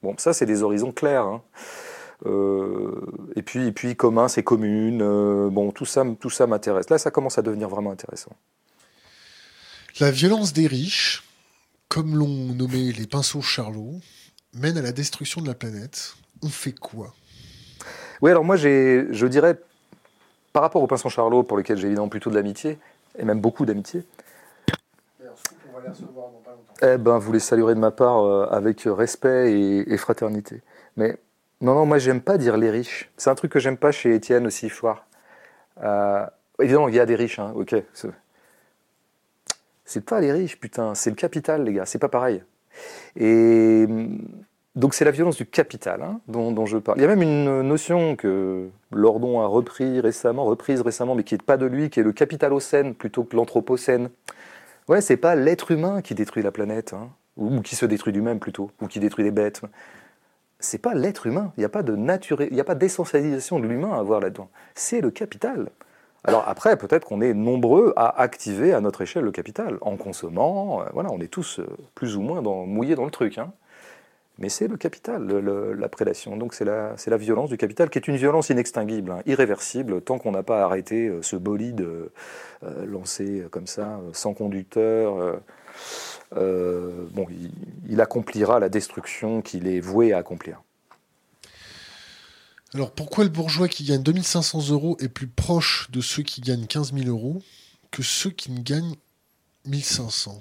[0.03, 1.27] Bon, ça c'est des horizons clairs.
[1.27, 1.43] Hein.
[2.25, 3.03] Euh,
[3.37, 5.01] et puis, et puis commun, c'est commune.
[5.51, 6.89] bon, tout ça, tout ça m'intéresse.
[6.89, 8.33] Là, ça commence à devenir vraiment intéressant.
[10.01, 11.23] La violence des riches,
[11.89, 14.01] comme l'ont nommé les pinceaux Charlot,
[14.55, 16.15] mène à la destruction de la planète.
[16.43, 17.15] On fait quoi?
[18.23, 19.59] Oui, alors moi, je dirais,
[20.53, 22.79] par rapport au pinson Charlot, pour lequel j'ai évidemment plutôt de l'amitié,
[23.19, 24.05] et même beaucoup d'amitié,
[26.81, 30.63] eh ben, vous les saluerez de ma part euh, avec respect et, et fraternité.
[30.97, 31.19] Mais
[31.61, 33.11] non, non, moi, j'aime pas dire les riches.
[33.17, 35.07] C'est un truc que j'aime pas chez Étienne aussi, Foire.
[35.83, 36.27] Euh,
[36.61, 37.75] évidemment, il y a des riches, hein, ok.
[39.85, 42.43] C'est- pas les riches, putain, c'est le capital, les gars, c'est pas pareil.
[43.17, 44.19] Et hum,
[44.75, 46.99] donc, c'est la violence du capital hein, dont, je parle.
[46.99, 51.35] Il y a même une notion que Lordon a repris récemment, reprise récemment, mais qui
[51.35, 54.09] n'est pas de lui, qui est le capitalocène plutôt que l'anthropocène.
[54.89, 58.41] Ouais, c'est pas l'être humain qui détruit la planète, hein, ou qui se détruit lui-même
[58.41, 59.63] plutôt, ou qui détruit les bêtes.
[60.59, 61.53] C'est pas l'être humain.
[61.57, 64.49] Il n'y a pas il n'y a pas d'essentialisation de l'humain à voir là-dedans.
[64.75, 65.69] C'est le capital.
[66.25, 70.83] Alors après, peut-être qu'on est nombreux à activer à notre échelle le capital en consommant.
[70.83, 73.39] euh, voilà, on est tous euh, plus ou moins mouillés dans le truc.
[73.39, 73.53] hein.
[74.39, 76.37] Mais c'est le capital, la prédation.
[76.37, 80.33] Donc c'est la, violence du capital qui est une violence inextinguible, hein, irréversible, tant qu'on
[80.33, 81.87] n'a pas arrêté euh, ce bolide
[82.87, 85.41] lancé comme ça, sans conducteur.
[86.37, 90.63] il accomplira la destruction qu'il est voué à accomplir.
[92.75, 96.67] Alors pourquoi le bourgeois qui gagne 2500 euros est plus proche de ceux qui gagnent
[96.67, 97.43] 15 000 euros
[97.91, 98.95] que ceux qui ne gagnent
[99.67, 100.41] 1500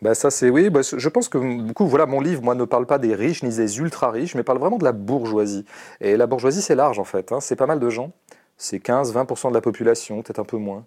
[0.00, 2.64] Bah ça c'est oui, bah, je pense que du coup voilà mon livre moi ne
[2.64, 5.64] parle pas des riches ni des ultra riches, mais parle vraiment de la bourgeoisie.
[6.00, 8.12] Et la bourgeoisie c'est large en fait, hein, c'est pas mal de gens,
[8.56, 10.86] c'est 15-20% de la population, peut-être un peu moins.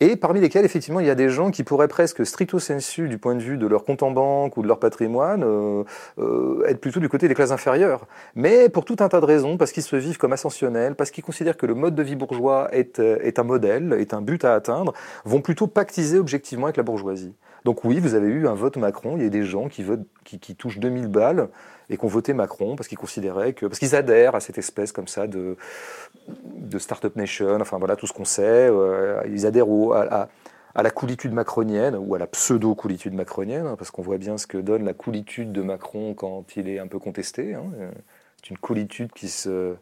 [0.00, 3.18] Et parmi lesquels effectivement il y a des gens qui pourraient presque stricto sensu du
[3.18, 5.82] point de vue de leur compte en banque ou de leur patrimoine euh,
[6.20, 8.06] euh, être plutôt du côté des classes inférieures.
[8.36, 11.24] Mais pour tout un tas de raisons, parce qu'ils se vivent comme ascensionnels, parce qu'ils
[11.24, 14.44] considèrent que le mode de vie bourgeois est, euh, est un modèle, est un but
[14.44, 14.92] à atteindre,
[15.24, 17.34] vont plutôt pactiser objectivement avec la bourgeoisie.
[17.64, 20.06] Donc oui, vous avez eu un vote Macron, il y a des gens qui, votent,
[20.22, 21.48] qui, qui touchent 2000 balles
[21.90, 23.66] et qui ont voté Macron parce qu'ils considéraient que...
[23.66, 25.56] parce qu'ils adhèrent à cette espèce comme ça de,
[26.28, 30.28] de Startup Nation, enfin voilà tout ce qu'on sait, euh, ils adhèrent au- à,
[30.74, 34.46] à- la coolitude macronienne, ou à la pseudo-coolitude macronienne, hein, parce qu'on voit bien ce
[34.46, 37.54] que donne la coolitude de Macron quand il est un peu contesté.
[37.54, 37.64] hein.
[37.80, 37.90] Euh,
[38.40, 39.74] C'est une coolitude qui se...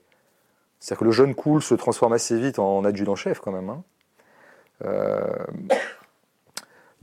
[0.80, 3.68] C'est-à-dire que le jeune cool se transforme assez vite en adjudant-chef quand même.
[3.68, 3.82] hein.
[4.84, 5.26] Euh,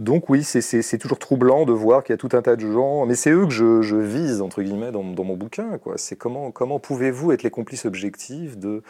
[0.04, 3.06] donc oui, c'est- toujours troublant de voir qu'il y a tout un tas de gens,
[3.06, 5.80] mais c'est eux que je, je vise, entre guillemets, dans, dans mon bouquin.
[5.96, 8.84] C'est comment, comment pouvez-vous être les complices objectifs de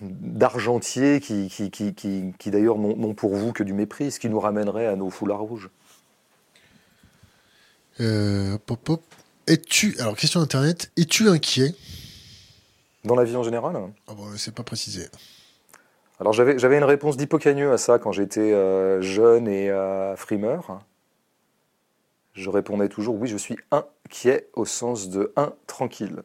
[0.00, 4.18] d'argentiers qui, qui, qui, qui, qui d'ailleurs n'ont n'ont pour vous que du mépris, ce
[4.18, 5.68] qui nous ramènerait à nos foulards rouges?
[8.00, 9.02] Euh, pop, pop.
[9.46, 11.74] Es-tu alors question internet es-tu inquiet?
[13.04, 13.76] Dans la vie en général?
[14.06, 15.06] Ah bon, c'est pas précisé.
[16.20, 20.82] Alors j'avais une réponse d'hypocagneux à ça quand j'étais euh, jeune et euh, frimeur.
[22.34, 26.16] Je répondais toujours oui, je suis inquiet au sens de intranquille,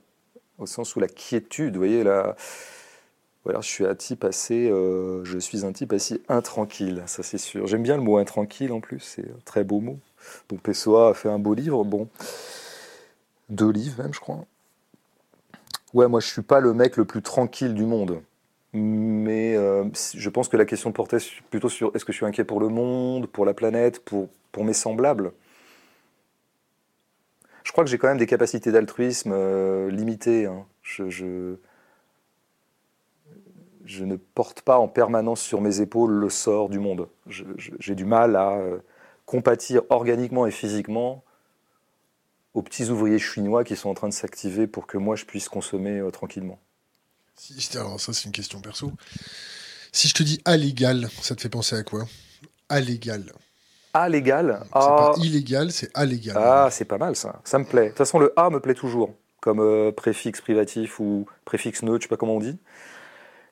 [0.58, 2.36] au sens où la quiétude, vous voyez là.
[3.46, 7.38] Voilà, je suis un type assez, euh, je suis un type assez intranquille, ça c'est
[7.38, 7.66] sûr.
[7.66, 10.00] J'aime bien le mot intranquille en plus, c'est un très beau mot.
[10.50, 12.10] Donc Pessoa a fait un beau livre, bon,
[13.48, 14.44] deux livres même, je crois.
[15.94, 18.20] Ouais, moi je suis pas le mec le plus tranquille du monde.
[18.78, 21.20] Mais euh, je pense que la question portait
[21.50, 24.66] plutôt sur est-ce que je suis inquiet pour le monde, pour la planète, pour, pour
[24.66, 25.32] mes semblables?
[27.64, 30.48] Je crois que j'ai quand même des capacités d'altruisme euh, limitées.
[30.48, 30.66] hein.
[30.84, 31.56] Je,
[34.04, 37.08] ne porte pas en permanence sur mes épaules le sort du monde.
[37.28, 38.80] J'ai du mal à euh,
[39.26, 41.24] compatir organiquement et physiquement
[42.54, 45.48] aux petits ouvriers chinois qui sont en train de s'activer pour que moi je puisse
[45.48, 46.60] consommer tranquillement.
[47.36, 48.92] Si alors ça c'est une question perso.
[49.92, 52.06] Si je te dis allégal, ça te fait penser à quoi?
[52.70, 53.32] Allégal.
[53.94, 56.36] A légal C'est ah, pas illégal, c'est allégal.
[56.38, 57.40] Ah, c'est pas mal ça.
[57.46, 57.84] Ça me plaît.
[57.84, 62.02] De toute façon, le A me plaît toujours, comme euh, préfixe privatif ou préfixe neutre,
[62.02, 62.58] je sais pas comment on dit.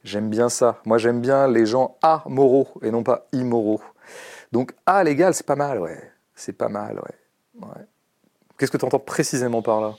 [0.03, 0.81] J'aime bien ça.
[0.85, 3.81] Moi, j'aime bien les gens amoraux et non pas immoraux.
[4.51, 6.11] Donc, A légal, c'est pas mal, ouais.
[6.35, 7.65] C'est pas mal, ouais.
[7.65, 7.85] ouais.
[8.57, 9.95] Qu'est-ce que tu entends précisément par là?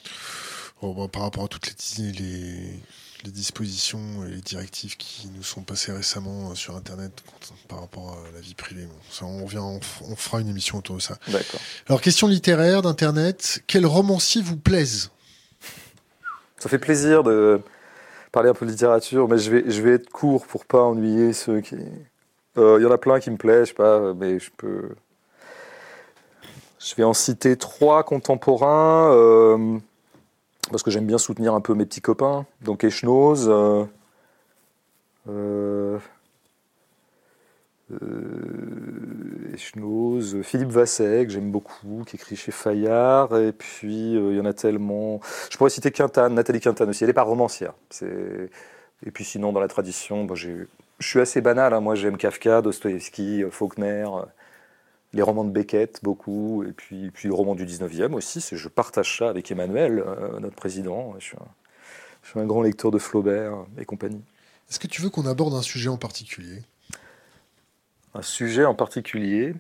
[0.82, 2.80] Bon, bah, par rapport à toutes les, les,
[3.25, 7.12] les dispositions et les directives qui nous sont passées récemment euh, sur Internet
[7.68, 8.85] par rapport à la vie privée.
[8.85, 11.16] Bon, ça, on, revient, on, fera une émission autour de ça.
[11.29, 11.61] D'accord.
[11.89, 13.62] Alors, question littéraire d'Internet.
[13.66, 15.11] Quel romancier vous plaise?
[16.59, 17.61] Ça fait plaisir de
[18.31, 21.33] parler un peu de littérature, mais je vais, je vais être court pour pas ennuyer
[21.33, 21.77] ceux qui.
[22.57, 24.91] Euh, Il y en a plein qui me plaisent, je sais pas, mais je peux.
[26.79, 29.11] Je vais en citer trois contemporains.
[29.12, 29.79] euh,
[30.70, 32.46] parce que j'aime bien soutenir un peu mes petits copains.
[32.62, 33.84] Donc Echnoz, euh,
[35.28, 35.98] euh,
[37.92, 39.56] euh
[40.42, 44.52] Philippe Vasset, que j'aime beaucoup, qui écrit chez Fayard, et puis il y en a
[44.52, 45.20] tellement.
[45.50, 47.74] Je pourrais citer Quintane, Nathalie Quintane aussi, elle n'est pas romancière.
[48.02, 50.66] Et puis sinon, dans la tradition, je
[51.00, 51.80] suis assez banal, hein.
[51.80, 54.06] moi j'aime Kafka, Dostoevsky, Faulkner
[55.14, 58.44] les romans de Beckett, beaucoup, et puis, puis le roman du 19e aussi.
[58.52, 61.14] Je partage ça avec Emmanuel, euh, notre président.
[61.18, 61.36] Je suis,
[62.34, 64.22] un, grand lecteur de Flaubert et compagnie.
[64.68, 66.62] Est-ce que tu veux qu'on aborde un sujet en particulier?
[68.14, 69.54] Un sujet en particulier?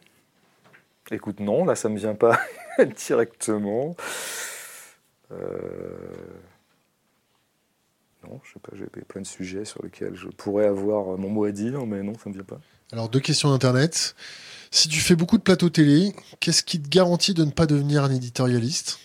[1.10, 2.40] Écoute, non, là ça ne me vient pas
[3.06, 3.94] directement.
[5.30, 5.38] Euh,
[8.24, 11.44] non, je sais pas, j'ai plein de sujets sur lesquels je pourrais avoir mon mot
[11.44, 12.60] à dire, mais non, ça ne me vient pas.
[12.90, 14.16] Alors, deux questions Internet.
[14.74, 18.02] Si tu fais beaucoup de plateaux télé, qu'est-ce qui te garantit de ne pas devenir
[18.02, 18.98] un éditorialiste?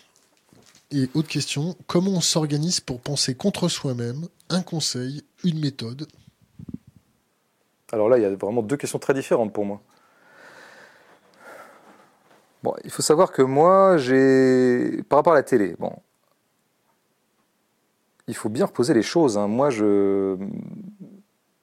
[0.89, 6.07] Et autre question, comment on s'organise pour penser contre soi-même Un conseil, une méthode?
[7.91, 9.79] Alors là, il y a vraiment deux questions très différentes pour moi.
[12.63, 15.03] Bon, il faut savoir que moi, j'ai.
[15.03, 15.93] Par rapport à la télé, bon.
[18.25, 19.37] Il faut bien reposer les choses.
[19.37, 19.47] Hein.
[19.47, 20.35] Moi, je.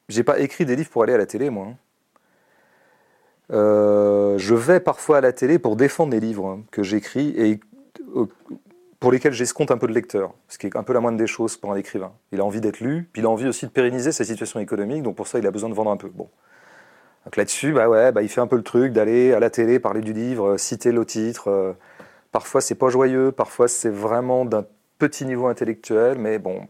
[0.08, 1.66] J'ai pas écrit des livres pour aller à la télé, moi.
[1.70, 1.76] Hein.
[3.52, 7.60] Euh, je vais parfois à la télé pour défendre les livres hein, que j'écris et
[8.16, 8.26] euh,
[8.98, 11.26] pour lesquels j'escompte un peu de lecteur, ce qui est un peu la moindre des
[11.26, 12.12] choses pour un écrivain.
[12.32, 15.02] Il a envie d'être lu, puis il a envie aussi de pérenniser sa situation économique,
[15.02, 16.08] donc pour ça il a besoin de vendre un peu.
[16.08, 16.28] Bon.
[17.24, 19.78] Donc là-dessus, bah ouais, bah il fait un peu le truc d'aller à la télé,
[19.78, 21.76] parler du livre, euh, citer le titre.
[22.32, 24.64] parfois c'est pas joyeux, parfois c'est vraiment d'un
[24.98, 26.66] petit niveau intellectuel, mais bon,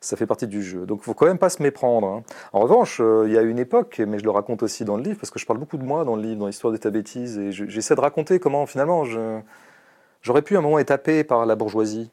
[0.00, 0.86] ça fait partie du jeu.
[0.86, 2.06] Donc il faut quand même pas se méprendre.
[2.06, 2.22] Hein.
[2.52, 5.02] En revanche, euh, il y a une époque, mais je le raconte aussi dans le
[5.02, 6.90] livre, parce que je parle beaucoup de moi dans le livre, dans l'histoire de ta
[6.90, 9.04] bêtise, et j'essaie de raconter comment finalement
[10.22, 12.10] j'aurais pu à un moment être happé par la bourgeoisie.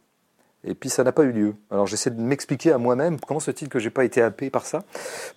[0.64, 1.56] Et puis ça n'a pas eu lieu.
[1.72, 4.66] Alors j'essaie de m'expliquer à moi-même comment se fait-il que j'ai pas été happé par
[4.66, 4.84] ça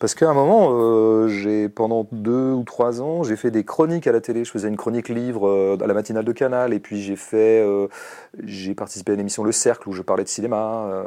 [0.01, 4.07] Parce qu'à un moment, euh, j'ai pendant deux ou trois ans, j'ai fait des chroniques
[4.09, 4.45] à la télé.
[4.45, 7.65] Je faisais une chronique livre euh, à la matinale de Canal, et puis j'ai fait,
[8.43, 11.05] j'ai participé à l'émission Le Cercle où je parlais de cinéma.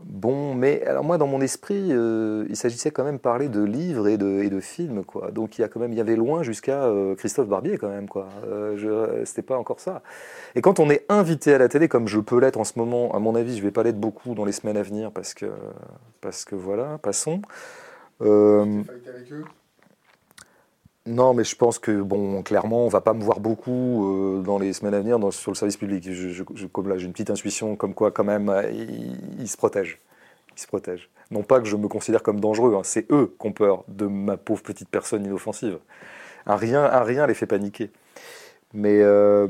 [0.00, 4.06] Bon, mais alors moi, dans mon esprit, euh, il s'agissait quand même parler de livres
[4.06, 5.32] et de, et de films, quoi.
[5.32, 7.88] Donc il y a quand même, il y avait loin jusqu'à euh, Christophe Barbier, quand
[7.88, 8.28] même, quoi.
[8.46, 10.02] Euh, C'était pas encore ça.
[10.54, 13.12] Et quand on est invité à la télé, comme je peux l'être en ce moment,
[13.14, 15.46] à mon avis, je vais pas l'être beaucoup dans les semaines à venir, parce que,
[16.20, 17.42] parce que voilà, passons.
[18.22, 18.82] Euh,
[21.08, 24.58] non, mais je pense que, bon, clairement, on va pas me voir beaucoup euh, dans
[24.58, 26.06] les semaines à venir sur le service public.
[26.72, 28.70] Comme là, j'ai une petite intuition comme quoi, quand même, euh,
[29.38, 30.00] ils, se protègent.
[30.56, 31.08] Ils se protègent.
[31.30, 34.06] Non pas que je me considère comme dangereux, hein, c'est eux qui ont peur de
[34.06, 35.78] ma pauvre petite personne inoffensive.
[36.46, 37.90] Un rien, un rien les fait paniquer.
[38.74, 39.48] Mais euh,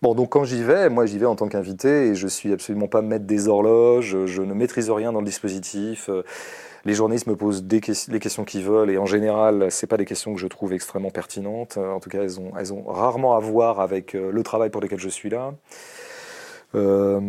[0.00, 2.88] bon, donc quand j'y vais, moi j'y vais en tant qu'invité et je suis absolument
[2.88, 6.08] pas maître des horloges, je ne maîtrise rien dans le dispositif
[6.84, 10.04] les journalistes me posent des les questions qu'ils veulent et en général, c'est pas des
[10.04, 11.76] questions que je trouve extrêmement pertinentes.
[11.76, 14.80] En tout cas, elles ont, elles ont rarement à voir avec euh, le travail pour
[14.80, 15.54] lequel je suis là.
[16.74, 17.20] Euh,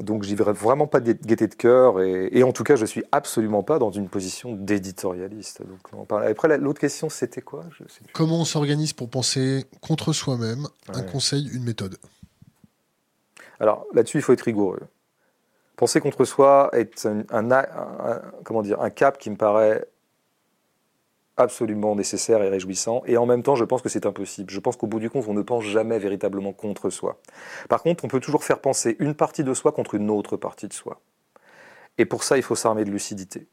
[0.00, 3.02] donc j'y verrai vraiment pas de gaieté de cœur et, en tout cas je suis
[3.10, 5.62] absolument pas dans une position d'éditorialiste.
[6.10, 7.64] Après l'autre question c'était quoi?
[8.12, 11.96] Comment on s'organise pour penser contre soi-même Un conseil, une méthode?
[13.58, 14.80] Alors là-dessus il faut être rigoureux.
[15.76, 17.46] Penser contre soi est un,
[18.44, 19.86] comment dire, un cap qui me paraît
[21.36, 23.02] absolument nécessaire et réjouissant.
[23.06, 24.50] Et en même temps, je pense que c'est impossible.
[24.50, 27.20] Je pense qu'au bout du compte, on ne pense jamais véritablement contre soi.
[27.68, 30.66] Par contre, on peut toujours faire penser une partie de soi contre une autre partie
[30.66, 31.00] de soi.
[31.98, 33.46] Et pour ça, il faut s'armer de lucidité.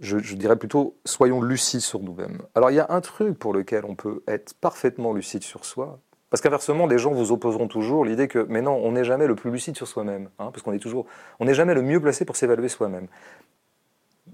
[0.00, 2.42] Je, je, dirais plutôt, soyons lucides sur nous-mêmes.
[2.54, 5.98] Alors, il y a un truc pour lequel on peut être parfaitement lucide sur soi,
[6.30, 9.34] parce qu'inversement, les gens vous opposeront toujours l'idée que, mais non, on n'est jamais le
[9.34, 11.06] plus lucide sur soi-même, hein, parce qu'on est toujours,
[11.40, 13.08] on n'est jamais le mieux placé pour s'évaluer soi-même.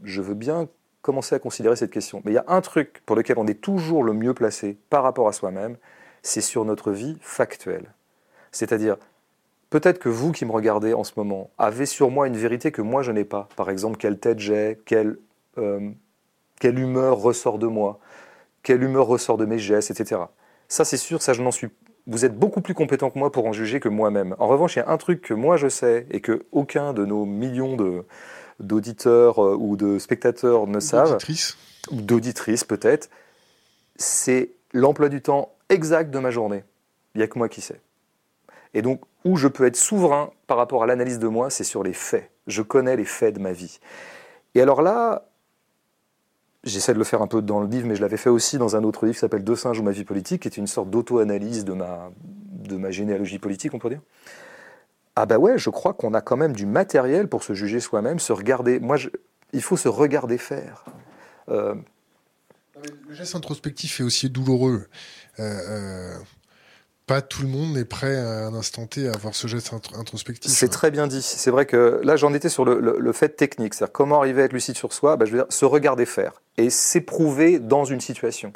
[0.02, 0.68] Je veux bien
[1.02, 3.60] commencer à considérer cette question, mais il y a un truc pour lequel on est
[3.60, 5.76] toujours le mieux placé par rapport à soi-même,
[6.22, 7.92] c'est sur notre vie factuelle.
[8.50, 8.96] C'est-à-dire,
[9.70, 12.82] peut-être que vous qui me regardez en ce moment avez sur moi une vérité que
[12.82, 13.48] moi je n'ai pas.
[13.54, 15.18] Par exemple, quelle tête j'ai, quelle,
[15.58, 15.90] euh,
[16.58, 18.00] quelle humeur ressort de moi,
[18.62, 20.22] quelle humeur ressort de mes gestes, etc.
[20.74, 21.68] Ça, c'est sûr, ça, je n'en suis
[22.08, 24.34] vous êtes beaucoup plus compétent que moi pour en juger que moi-même.
[24.40, 27.06] En revanche, il y a un truc que moi je sais et que aucun de
[27.06, 28.04] nos millions de,
[28.58, 31.16] d'auditeurs euh, ou de spectateurs ne savent,
[31.92, 33.08] ou d'auditrices peut-être,
[33.94, 36.64] c'est l'emploi du temps exact de ma journée.
[37.14, 37.80] Il n'y a que moi qui sais.
[38.74, 41.84] Et donc, où je peux être souverain par rapport à l'analyse de moi, c'est sur
[41.84, 42.32] les faits.
[42.48, 43.78] Je connais les faits de ma vie.
[44.56, 45.28] Et alors là,
[46.64, 48.74] J'essaie de le faire un peu dans le livre, mais je l'avais fait aussi dans
[48.74, 50.90] un autre livre qui s'appelle Deux singes ou ma vie politique, qui est une sorte
[50.90, 52.10] d'auto-analyse de ma,
[52.52, 54.00] de ma généalogie politique, on peut dire.
[55.16, 58.18] ah bah ouais, je crois qu'on a quand même du matériel pour se juger soi-même,
[58.18, 58.80] se regarder.
[58.80, 58.96] Moi,
[59.52, 60.84] il faut se regarder faire.
[61.50, 61.74] Euh,
[63.08, 64.86] le geste introspectif est aussi douloureux.
[65.38, 66.18] Euh, euh,
[67.06, 70.50] pas tout le monde est prêt à un instant T à avoir ce geste introspectif.
[70.50, 71.22] C'est très bien dit.
[71.22, 74.52] C'est vrai que là, j'en étais sur le, fait technique, c'est-à-dire comment arriver à être
[74.52, 75.16] lucide sur soi?
[75.16, 78.52] Bah, je veux dire, se regarder faire et s'éprouver dans une situation.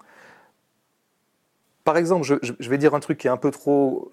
[1.85, 4.11] Par exemple, je, vais dire un truc qui est un peu trop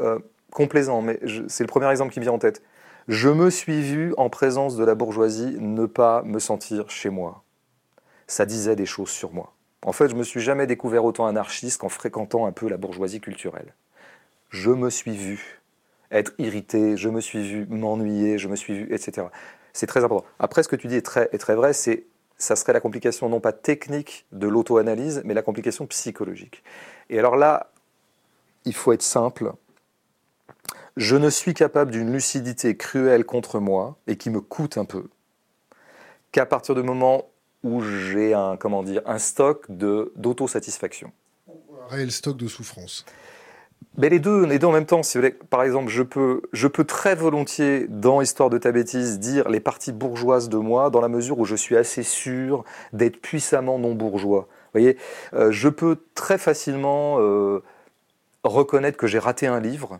[0.51, 2.61] complaisant, mais c'est le premier exemple qui me vient en tête.
[3.07, 7.43] Je me suis vu en présence de la bourgeoisie ne pas me sentir chez moi.
[8.25, 9.53] Ça disait des choses sur moi.
[9.83, 13.21] En fait, je me suis jamais découvert autant anarchiste qu'en fréquentant un peu la bourgeoisie
[13.21, 13.75] culturelle.
[14.55, 15.61] Je me suis vu
[16.11, 19.27] être irrité, je me suis vu m'ennuyer, je me suis vu, etc.
[19.73, 20.25] C'est très important.
[20.39, 22.05] Après, ce que tu dis est très, est très vrai, c'est
[22.37, 26.63] ça serait la complication non pas technique de l'auto-analyse, mais la complication psychologique.
[27.09, 27.69] Et alors là,
[28.63, 29.51] il faut être simple,
[30.95, 35.09] je ne suis capable d'une lucidité cruelle contre moi et qui me coûte un peu
[36.31, 37.27] qu'à partir du moment
[37.63, 41.11] où j'ai un, comment dire, un stock d'autosatisfaction.
[41.49, 43.05] Un réel stock de souffrance.
[43.97, 45.03] Mais les deux, les deux en même temps.
[45.03, 48.71] Si vous voulez, par exemple, je peux, je peux très volontiers, dans Histoire de ta
[48.71, 52.65] bêtise, dire les parties bourgeoises de moi, dans la mesure où je suis assez sûr
[52.91, 54.47] d'être puissamment non bourgeois.
[54.73, 54.97] Vous voyez,
[55.33, 57.63] euh, je peux très facilement euh,
[58.43, 59.99] reconnaître que j'ai raté un livre,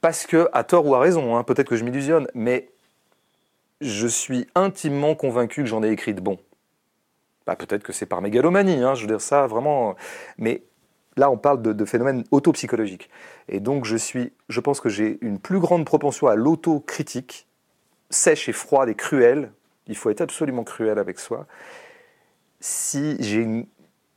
[0.00, 2.70] parce que, à tort ou à raison, hein, peut-être que je m'illusionne, mais
[3.80, 6.38] je suis intimement convaincu que j'en ai écrit de bon.
[7.46, 9.96] Bah, peut-être que c'est par mégalomanie, hein, je veux dire ça vraiment.
[10.36, 10.62] Mais
[11.18, 13.10] là, on parle de, phénomènes autopsychologiques.
[13.48, 17.46] Et donc, je, suis, je pense que j'ai une plus grande propension à l'autocritique,
[18.10, 19.52] sèche et froide et cruelle.
[19.86, 21.46] Il faut être absolument cruel avec soi.
[22.60, 23.66] Si j'ai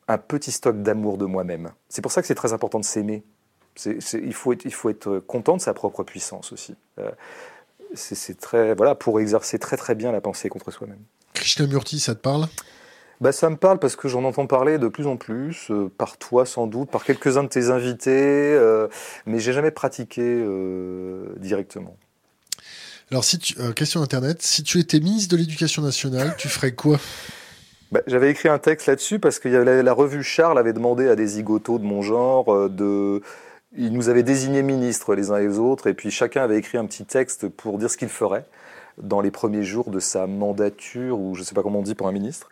[0.08, 1.72] un petit stock d'amour de moi-même.
[1.88, 3.24] C'est pour ça que c'est très important de s'aimer
[3.86, 6.76] il, faut être, il faut être content de sa propre puissance aussi.
[7.00, 7.12] Euh,
[7.94, 11.02] c'est très voilà pour exercer très très bien la pensée contre soi-même.
[11.34, 12.48] Krishnamurti, ça te parle?
[13.22, 16.18] Bah, ça me parle parce que j'en entends parler de plus en plus, euh, par
[16.18, 18.88] toi sans doute, par quelques-uns de tes invités, euh,
[19.28, 21.96] mais j'ai jamais pratiqué euh, directement.
[23.12, 26.98] Alors, si tu, question Internet, si tu étais ministre de l'Éducation nationale, tu ferais quoi?
[27.92, 31.16] Bah, J'avais écrit un texte là-dessus parce que la, la, revue Charles avait demandé à
[31.16, 33.22] des zigotos de mon genre de
[33.78, 36.78] ils nous avaient désignés ministres les uns et les autres, et puis chacun avait écrit
[36.78, 38.46] un petit texte pour dire ce qu'il ferait
[38.98, 41.96] dans les premiers jours de sa mandature, ou je ne sais pas comment on dit
[41.96, 42.50] pour un ministre.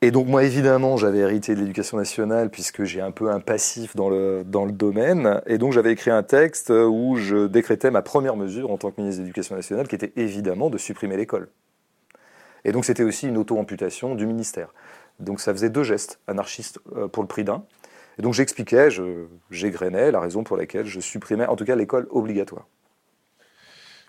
[0.00, 3.96] Et donc moi, évidemment, j'avais hérité de l'éducation nationale, puisque j'ai un peu un passif
[3.96, 8.02] dans le, dans le domaine, et donc j'avais écrit un texte où je décrétais ma
[8.02, 11.48] première mesure en tant que ministre de l'éducation nationale, qui était évidemment de supprimer l'école.
[12.64, 14.72] Et donc c'était aussi une auto-amputation du ministère.
[15.18, 17.64] Donc ça faisait deux gestes anarchistes euh, pour le prix d'un.
[18.18, 18.88] Et donc j'expliquais,
[19.50, 22.66] j'égrenais la raison pour laquelle je supprimais en tout cas l'école obligatoire.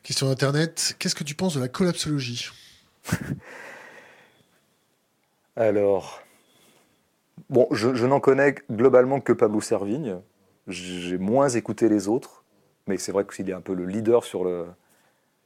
[0.04, 2.50] Question d'Internet, qu'est-ce que tu penses de la collapsologie?
[5.60, 6.22] Alors,
[7.50, 10.16] bon, je, n'en connais globalement que Pablo Servigne.
[10.68, 12.46] J'ai moins écouté les autres,
[12.88, 14.68] mais c'est vrai qu'il est un peu le leader sur le,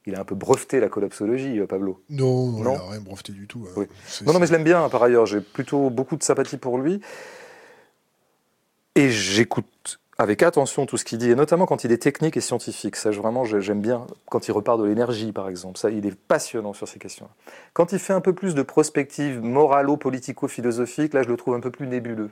[0.05, 2.03] il a un peu breveté la collapsologie, euh, Pablo.
[2.09, 3.66] Non, non, il n'a rien breveté du tout.
[3.76, 3.86] Hein.
[4.24, 5.26] Non, non, mais je l'aime bien par ailleurs.
[5.26, 7.01] J'ai plutôt beaucoup de sympathie pour lui.
[8.93, 12.41] Et j'écoute avec attention tout ce qu'il dit, et notamment quand il est technique et
[12.41, 12.95] scientifique.
[12.95, 15.78] Ça, vraiment, j'aime bien quand il repart de l'énergie, par exemple.
[15.80, 17.28] Ça, il est passionnant sur ces questions.
[17.74, 21.72] Quand il fait un peu plus de prospective moralo-politico-philosophique, là, je le trouve un peu
[21.72, 22.30] plus nébuleux.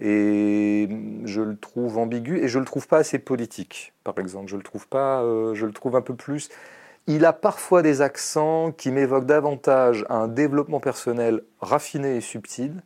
[0.00, 0.88] Et
[1.24, 4.48] je le trouve ambigu, et je le trouve pas assez politique, par exemple.
[4.48, 6.48] Je le trouve pas, euh, je le trouve un peu plus.
[7.06, 12.82] Il a parfois des accents qui m'évoquent davantage un développement personnel raffiné et subtil,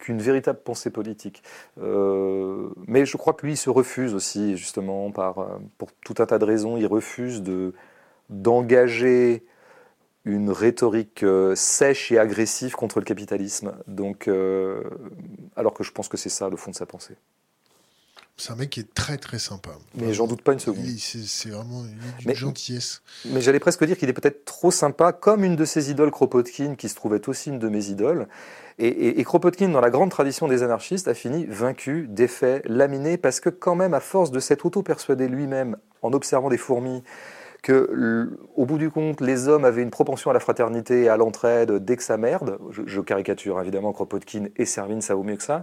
[0.00, 1.42] qu'une véritable pensée politique.
[1.80, 5.44] Euh, mais je crois que lui, il se refuse aussi, justement, euh,
[5.78, 7.72] pour tout un tas de raisons, il refuse de,
[8.28, 9.44] d'engager
[10.24, 13.72] une rhétorique euh, sèche et agressive contre le capitalisme.
[15.56, 17.16] Alors que je pense que c'est ça le fond de sa pensée.
[18.40, 19.70] C'est un mec qui est très très sympa.
[19.94, 20.82] Mais j'en doute pas une seconde.
[20.96, 21.84] C'est vraiment
[22.24, 23.02] une gentillesse.
[23.26, 26.74] Mais j'allais presque dire qu'il est peut-être trop sympa, comme une de ses idoles, Kropotkin,
[26.74, 28.28] qui se trouvait aussi une de mes idoles.
[28.78, 33.50] Et, Kropotkin, dans la grande tradition des anarchistes, a fini vaincu, défait, laminé, parce que
[33.50, 37.02] quand même, à force de s'être auto-persuadé lui-même, en observant des fourmis,
[37.62, 41.18] que, au bout du compte, les hommes avaient une propension à la fraternité et à
[41.18, 45.42] l'entraide dès que ça merde, je, caricature évidemment Kropotkin et Servine, ça vaut mieux que
[45.42, 45.62] ça,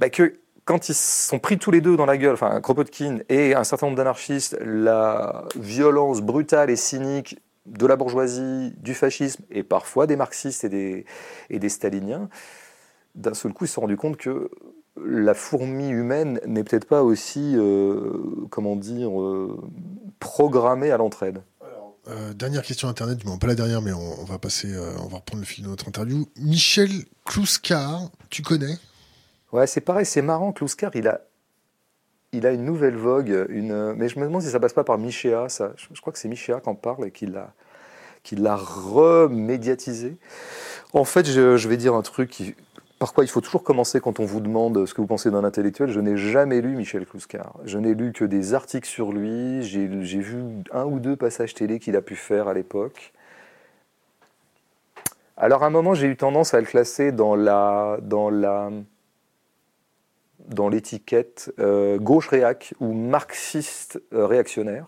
[0.00, 0.34] bah que
[0.68, 3.86] quand ils sont pris tous les deux dans la gueule, enfin Kropotkin et un certain
[3.86, 10.16] nombre d'anarchistes, la violence brutale et cynique de la bourgeoisie, du fascisme et parfois des
[10.16, 11.06] marxistes et des,
[11.48, 12.28] et des staliniens,
[13.14, 14.50] d'un seul coup, ils se sont rendus compte que
[15.02, 18.12] la fourmi humaine n'est peut-être pas aussi, euh,
[18.50, 19.70] comment dire, euh,
[20.20, 21.40] programmée à l'entraide.
[22.08, 24.68] Euh, dernière question internet, pas la dernière, mais on, va passer,
[25.02, 26.26] on va reprendre le fil de notre interview.
[26.36, 26.90] Michel
[27.24, 28.76] Kluskar, tu connais?
[29.52, 30.52] Ouais, c'est pareil, c'est marrant.
[30.52, 31.20] Kluskar, il a,
[32.32, 34.98] il a une nouvelle vogue, une, mais je me demande si ça passe pas par
[34.98, 35.48] Michéa.
[35.48, 40.16] Ça, je, crois que c'est Michéa qui en parle et qui l'a, remédiatisé.
[40.92, 42.54] En fait, je, je, vais dire un truc
[42.98, 45.44] par quoi il faut toujours commencer quand on vous demande ce que vous pensez d'un
[45.44, 45.90] intellectuel.
[45.90, 47.54] Je n'ai jamais lu Michel Kluskar.
[47.64, 49.62] Je n'ai lu que des articles sur lui.
[49.62, 50.42] J'ai vu
[50.72, 53.12] un ou deux passages télé qu'il a pu faire à l'époque.
[55.36, 58.70] Alors à un moment, j'ai eu tendance à le classer dans la dans la
[60.48, 64.86] dans l'étiquette euh, gauche réac ou marxiste euh, réactionnaire.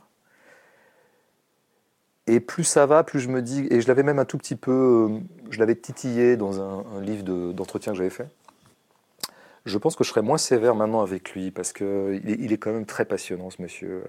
[2.27, 4.57] Et plus ça va, plus je me dis, et je l'avais même un tout petit
[4.57, 5.19] peu, euh,
[5.51, 8.29] je l'avais titillé dans un, livre d'entretien que j'avais fait.
[9.67, 12.73] Je pense que je serais moins sévère maintenant avec lui parce est, il est quand
[12.73, 14.05] même très passionnant, ce monsieur,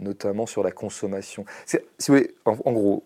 [0.00, 1.44] notamment sur la consommation.
[1.66, 1.78] Si
[2.08, 3.04] vous voulez, en, gros,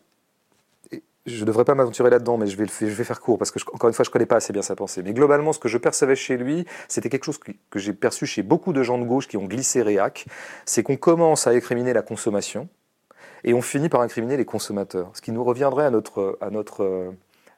[1.26, 2.66] je ne devrais pas m'aventurer là-dedans, mais je vais,
[3.04, 5.02] faire court parce que, encore une fois, je ne connais pas assez bien sa pensée.
[5.02, 8.42] Mais globalement, ce que je percevais chez lui, c'était quelque chose que, j'ai perçu chez
[8.42, 10.26] beaucoup de gens de gauche qui ont glissé réac,
[10.64, 12.68] c'est qu'on commence à écriminer la consommation
[13.44, 17.10] et on finit par incriminer les consommateurs, ce qui nous reviendrait à notre, euh,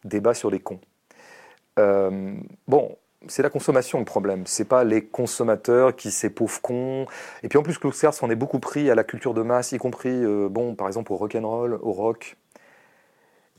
[0.05, 0.81] débat sur les cons.
[1.79, 2.35] Euh,
[2.67, 2.97] bon,
[3.27, 7.07] c'est la consommation le problème, c'est pas les consommateurs qui ces pauvres cons.
[7.43, 9.79] Et puis en plus, Kluxer s'en est beaucoup pris à la culture de masse, y
[9.79, 12.37] compris, euh, bon, par exemple au rock and roll, au rock.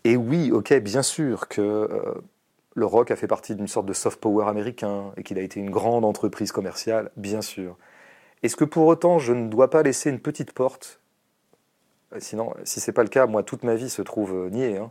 [0.09, 1.87] Et oui, ok, bien sûr que
[2.73, 5.59] le rock a fait partie d'une sorte de soft power américain et qu'il a été
[5.59, 7.77] une grande entreprise commerciale, bien sûr.
[8.41, 10.99] Est-ce que pour autant je ne dois pas laisser une petite porte?
[12.13, 14.77] Euh, sinon, si c'est pas le cas, moi, toute ma vie se trouve euh, niée.
[14.77, 14.89] Hein.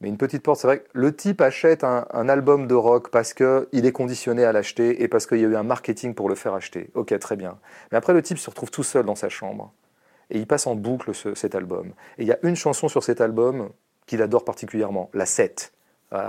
[0.00, 3.34] Mais une petite porte, c'est vrai que le type achète un, album de rock parce
[3.34, 6.34] qu'il est conditionné à l'acheter et parce qu'il y a eu un marketing pour le
[6.34, 6.90] faire acheter.
[6.94, 7.60] Ok, très bien.
[7.92, 9.72] Mais après, le type se retrouve tout seul dans sa chambre
[10.30, 11.92] et il passe en boucle cet album.
[12.18, 13.70] Et il y a une chanson sur cet album
[14.08, 15.72] qu'il adore particulièrement, la 7,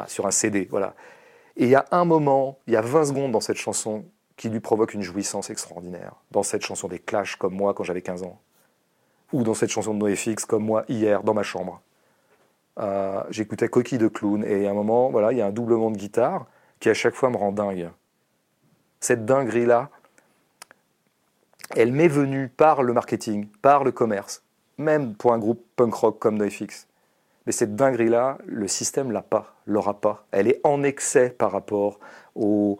[0.07, 0.67] sur un CD.
[0.69, 0.93] Voilà.
[1.57, 4.05] Et il y a un moment, il y a 20 secondes dans cette chanson
[4.37, 6.13] qui lui provoque une jouissance extraordinaire.
[6.31, 8.39] Dans cette chanson des Clash, comme moi quand j'avais 15 ans
[9.31, 11.81] ou dans cette chanson de NoFX comme moi hier dans ma chambre.
[12.79, 15.91] Euh, j'écoutais Coquille de clown et à un moment, voilà, il y a un doublement
[15.91, 16.45] de guitare
[16.79, 17.89] qui à chaque fois me rend dingue.
[18.99, 19.89] Cette dinguerie-là,
[21.75, 24.43] elle m'est venue par le marketing, par le commerce,
[24.77, 26.87] même pour un groupe punk rock comme NoFX.
[27.45, 30.25] Mais cette dinguerie-là, le système l'a pas, l'aura pas.
[30.31, 31.99] Elle est en excès par rapport
[32.35, 32.79] au,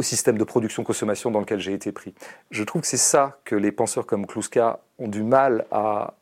[0.00, 2.12] système de production-consommation dans lequel j'ai été pris.
[2.50, 6.14] Je trouve que c'est ça que les penseurs comme Kluska ont du mal à...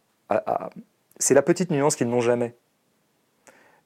[1.18, 2.54] C'est la petite nuance qu'ils n'ont jamais.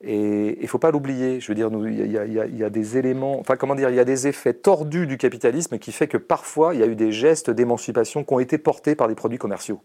[0.00, 1.40] Et il faut pas l'oublier.
[1.40, 4.04] Je veux dire, il y, y, a des éléments, enfin comment dire, il y a
[4.04, 7.50] des effets tordus du capitalisme qui fait que parfois il y a eu des gestes
[7.50, 9.80] d'émancipation qui ont été portés par des produits commerciaux.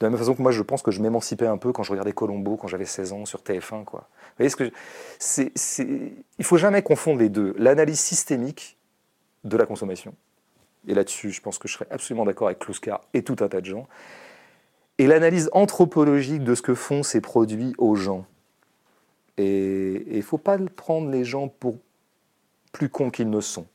[0.00, 1.90] De la même façon que moi, je pense que je m'émancipais un peu quand je
[1.90, 3.84] regardais Colombo quand j'avais 16 ans sur TF1.
[3.84, 4.08] Quoi.
[4.10, 4.70] Vous voyez ce que
[5.18, 5.52] c'est,
[6.38, 7.54] Il faut jamais confondre les deux.
[7.58, 8.78] L'analyse systémique
[9.44, 10.14] de la consommation.
[10.88, 13.60] Et là-dessus, je pense que je serais absolument d'accord avec Kluskar et tout un tas
[13.60, 13.86] de gens.
[14.96, 18.24] Et l'analyse anthropologique de ce que font ces produits aux gens.
[19.36, 21.76] Et il ne faut pas prendre les gens pour
[22.72, 23.66] plus cons qu'ils ne sont.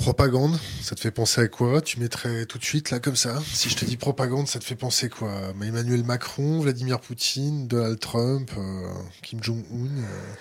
[0.00, 3.38] Propagande, ça te fait penser à quoi Tu mettrais tout de suite là comme ça
[3.44, 5.30] Si je te dis propagande, ça te fait penser quoi
[5.62, 8.88] Emmanuel Macron, Vladimir Poutine, Donald Trump, euh,
[9.22, 10.34] Kim Jong-un euh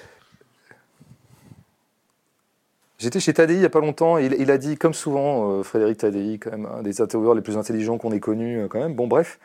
[3.00, 5.98] J'étais chez Tadei il n'y a pas longtemps, il, a dit, comme souvent, euh, Frédéric
[5.98, 8.94] Tadei, quand un des intervieweurs les plus intelligents qu'on ait connus, quand même.
[8.94, 9.40] Bon, bref,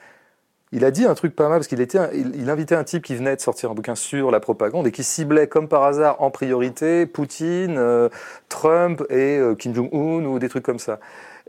[0.75, 3.15] il a dit un truc pas mal, parce qu'il était, il, invitait un type qui
[3.15, 6.31] venait de sortir un bouquin sur la propagande et qui ciblait, comme par hasard, en
[6.31, 8.09] priorité, Poutine, euh,
[8.49, 10.99] Trump et Kim Jong-un ou des trucs comme ça.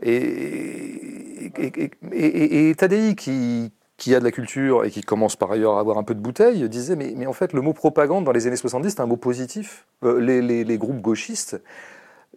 [0.00, 5.80] Et, et, et, Tadei, qui, a de la culture et qui commence par ailleurs à
[5.80, 8.46] avoir un peu de bouteille, disait mais, mais en fait le mot propagande dans les
[8.46, 9.86] années 70 c'est un mot positif.
[10.02, 11.60] les, les, groupes gauchistes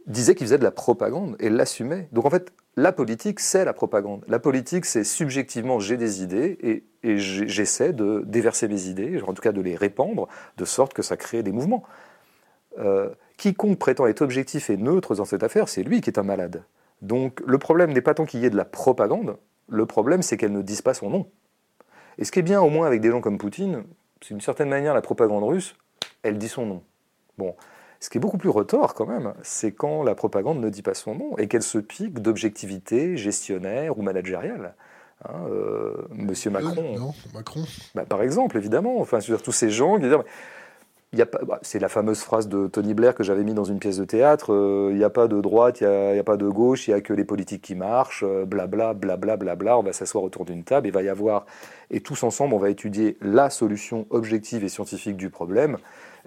[0.10, 2.10] disait qu'il faisait de la propagande et l'assumait.
[2.12, 4.26] Donc en fait, la politique, c'est la propagande.
[4.28, 6.84] La politique, c'est subjectivement, j'ai des idées et,
[7.18, 10.28] j'essaie de déverser mes idées, en tout cas de les répandre,
[10.58, 11.84] de sorte que ça crée des mouvements.
[12.78, 16.24] Euh, quiconque prétend être objectif et neutre dans cette affaire, c'est lui qui est un
[16.24, 16.64] malade.
[17.02, 19.38] Donc le problème n'est pas tant qu'il y ait de la propagande,
[19.70, 21.30] le problème c'est qu'elle ne dise pas son nom.
[22.18, 23.84] Et ce qui est bien au moins avec des gens comme Poutine,
[24.22, 25.76] c'est d'une certaine manière la propagande russe,
[26.24, 26.84] elle dit son nom.
[27.38, 27.56] Bon,
[28.00, 30.94] ce qui est beaucoup plus retort quand même, c'est quand la propagande ne dit pas
[30.94, 34.74] son nom et qu'elle se pique d'objectivité gestionnaire ou managériale.
[35.26, 36.98] Hein, euh, Monsieur Macron.
[36.98, 37.64] non, Macron.
[37.94, 39.02] Bah, par exemple, évidemment.
[39.02, 42.94] Enfin, sur tous ces gens qui disent a bah, c'est la fameuse phrase de Tony
[42.94, 44.54] Blair que j'avais mis dans une pièce de théâtre.
[44.54, 46.98] euh, Il n'y a pas de droite, il n'y a, pas de gauche, il n'y
[46.98, 49.78] a que les politiques qui marchent, euh, blabla, blabla, blabla.
[49.78, 51.46] On va s'asseoir autour d'une table, il va y avoir,
[51.90, 55.78] et tous ensemble, on va étudier la solution objective et scientifique du problème,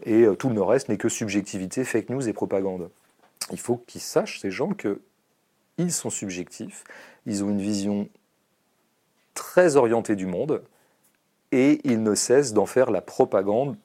[0.04, 2.90] et euh, tout le reste n'est que subjectivité, fake news et propagande.
[3.50, 5.00] Il faut qu'ils sachent, ces gens, que
[5.78, 6.84] ils sont subjectifs,
[7.26, 8.08] ils ont une vision
[9.34, 10.62] très orientée du monde,
[11.50, 13.76] et ils ne cessent d'en faire la propagande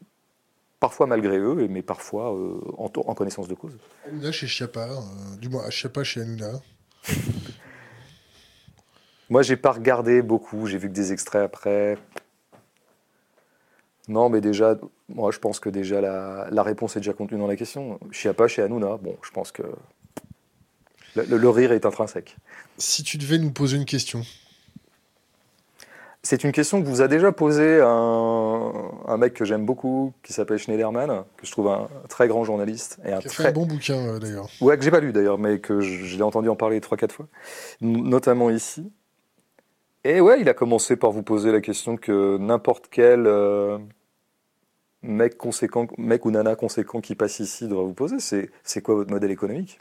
[0.80, 3.78] parfois malgré eux, mais parfois euh, en, en, connaissance de cause.
[4.08, 6.52] Hanouna chez Chiappa, euh, du moins Chiappa chez Hanouna.
[9.30, 11.98] Moi, j'ai pas regardé beaucoup, j'ai vu que des extraits après.
[14.08, 14.78] Non, mais déjà,
[15.10, 18.00] moi, je pense que déjà la, la réponse est déjà contenue dans la question.
[18.12, 18.30] Chez
[18.62, 19.64] Hanouna, bon, je pense que
[21.16, 22.38] le, le, le rire est intrinsèque.
[22.78, 24.22] Si tu devais nous poser une question,
[26.24, 28.72] c'est une question que vous a déjà posée un,
[29.08, 33.00] un mec que j'aime beaucoup, qui s'appelle Schneiderman, que je trouve un très grand journaliste.
[33.06, 33.44] Et un qui a très...
[33.44, 34.48] fait un bon bouquin euh, d'ailleurs.
[34.62, 36.98] Ouais, que j'ai pas lu d'ailleurs, mais que je, je l'ai entendu en parler trois,
[36.98, 37.28] quatre fois,
[37.82, 38.90] notamment ici.
[40.04, 43.78] Et ouais, il a commencé par vous poser la question que n'importe quel euh,
[45.08, 48.18] mec conséquent, mec ou nana conséquent qui passe ici devrait vous poser.
[48.20, 49.80] C'est, quoi votre modèle économique?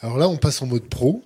[0.00, 1.22] Alors là, on passe en mode pro.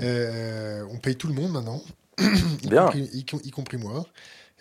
[0.00, 1.82] Euh, on paye tout le monde maintenant.
[2.18, 2.84] y, Bien.
[2.84, 4.06] Compris, y, y, compris moi.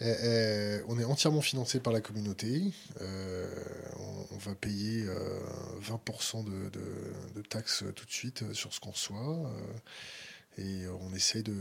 [0.02, 2.62] Euh, euh, on est entièrement financé par la communauté.
[3.00, 5.06] On, on, va payer
[5.82, 6.82] 20% de, de,
[7.36, 9.50] de, taxes tout de suite sur ce qu'on reçoit.
[10.58, 11.56] Et on essaye de,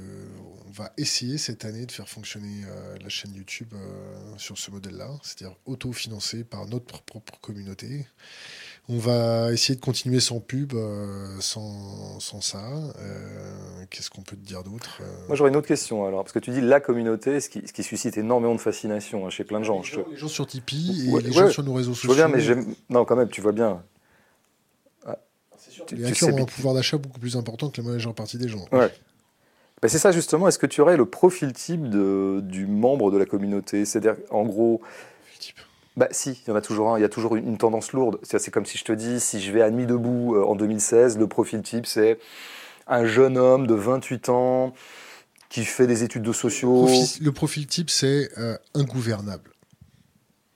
[0.66, 2.64] on va essayer cette année de faire fonctionner
[3.00, 3.74] la chaîne YouTube
[4.36, 8.06] sur ce modèle-là, c'est-à-dire auto-financé par notre propre communauté.
[8.88, 12.62] On va essayer de continuer sans pub, euh, sans, sans, ça.
[12.98, 15.26] Euh, Qu'est-ce qu'on peut te dire d'autre euh...
[15.26, 17.72] Moi, j'aurais une autre question alors, parce que tu dis la communauté, ce qui, ce
[17.72, 19.80] qui suscite énormément de fascination hein, chez plein de gens.
[19.80, 22.12] Les, gens, les gens sur Tipeee et ouais, les ouais, gens sur nos réseaux sociaux.
[22.12, 22.76] Je vois bien, mais.
[22.90, 23.82] Non, quand même, tu vois bien.
[25.86, 28.48] Tu, les hackers ont un pouvoir d'achat beaucoup plus important que la majeure partie des
[28.48, 28.64] gens.
[28.72, 28.90] Ouais.
[29.82, 30.48] Ben c'est ça justement.
[30.48, 33.84] Est-ce que tu aurais le profil type de, du membre de la communauté?
[33.84, 34.80] C'est-à-dire, en gros.
[35.38, 35.59] Type.
[35.96, 37.92] Bah si, il y en a toujours un, il y a toujours une, une tendance
[37.92, 38.18] lourde.
[38.22, 41.18] C'est comme si je te dis, si je vais à Nuit debout euh, en 2016,
[41.18, 42.18] le profil type c'est
[42.86, 44.74] un jeune homme de 28 ans
[45.48, 46.82] qui fait des études de sociaux.
[46.82, 49.51] Le profil, le profil type c'est euh, ingouvernable.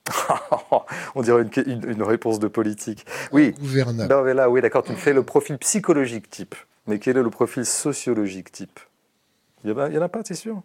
[1.15, 3.05] On dirait une, une, une, réponse de politique.
[3.31, 3.53] Oui.
[3.57, 4.13] Ingouvernable.
[4.13, 6.55] Non mais là, oui, d'accord, tu me fais le profil psychologique type.
[6.87, 8.79] Mais quel est le profil sociologique type?
[9.63, 10.61] Il n'y en a pas, t'es sûr?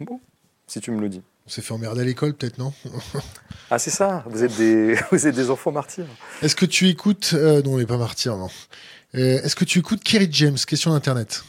[0.00, 0.20] Bon,
[0.66, 1.22] si tu me le dis.
[1.46, 2.72] On s'est fait emmerder à l'école, peut-être, non?
[3.70, 6.06] Ah, c'est ça vous êtes, des, vous êtes des enfants martyrs.
[6.42, 7.30] Est-ce que tu écoutes...
[7.32, 8.50] Euh, non, on n'est pas martyrs, non.
[9.14, 10.56] Euh, Est-ce que tu écoutes Kerry James?
[10.66, 11.44] Question d'Internet.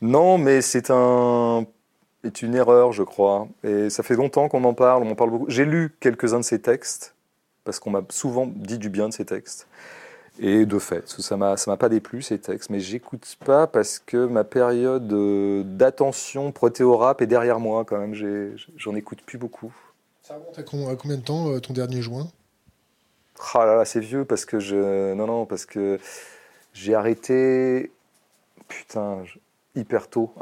[0.00, 1.66] Non, mais c'est un...
[2.24, 3.48] est une erreur, je crois.
[3.64, 5.46] Et ça fait longtemps qu'on en parle, on en parle beaucoup.
[5.48, 7.14] J'ai lu quelques-uns de ses textes,
[7.64, 9.66] parce qu'on m'a souvent dit du bien de ses textes.
[10.38, 13.98] Et de fait, ça m'a ça m'a pas déplu ces textes, mais j'écoute pas parce
[13.98, 18.14] que ma période euh, d'attention protéorap est derrière moi quand même.
[18.76, 19.74] J'en écoute plus beaucoup.
[20.22, 22.28] Ça remonte à combien de temps euh, ton dernier joint?
[23.54, 25.98] Ah là là, c'est vieux parce que je non non parce que
[26.72, 27.90] j'ai arrêté
[28.68, 29.24] putain
[29.74, 30.32] hyper tôt.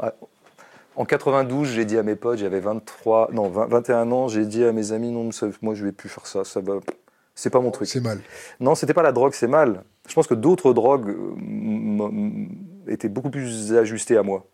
[0.99, 4.65] En 92, j'ai dit à mes potes, j'avais 23 non 20, 21 ans, j'ai dit
[4.65, 5.29] à mes amis non
[5.61, 6.73] moi je vais plus faire ça, ça va
[7.39, 7.87] c'est pas mon truc.
[7.87, 8.19] C'est mal.
[8.59, 9.85] Non, c'était pas la drogue, c'est mal.
[10.09, 11.15] Je pense que d'autres drogues
[12.85, 14.45] étaient beaucoup plus ajustées à moi.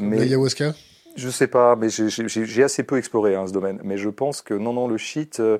[0.00, 0.74] Mais l'ayahuasca
[1.14, 3.78] Je sais pas, mais j'ai assez peu exploré hein, ce domaine.
[3.84, 5.38] Mais je pense que non, non, le shit.
[5.38, 5.58] Euh...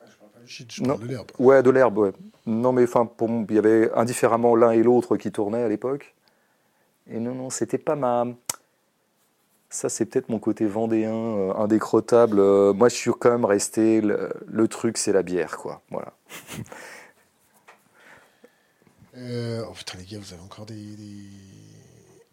[0.00, 1.26] Ah, je parle pas du shit, je parle non, de l'herbe.
[1.38, 2.12] Ouais, de l'herbe, ouais.
[2.46, 3.08] Non, mais enfin,
[3.48, 6.16] il y avait indifféremment l'un et l'autre qui tournaient à l'époque.
[7.08, 8.26] Et non, non, c'était pas ma.
[9.72, 12.40] Ça, c'est peut-être mon côté vendéen, euh, indécrottable.
[12.40, 14.02] Euh, moi, je suis quand même resté.
[14.02, 15.80] Le, le truc, c'est la bière, quoi.
[15.90, 16.12] Voilà.
[19.16, 20.74] euh, oh putain, les gars, vous avez encore des.
[20.74, 21.24] des...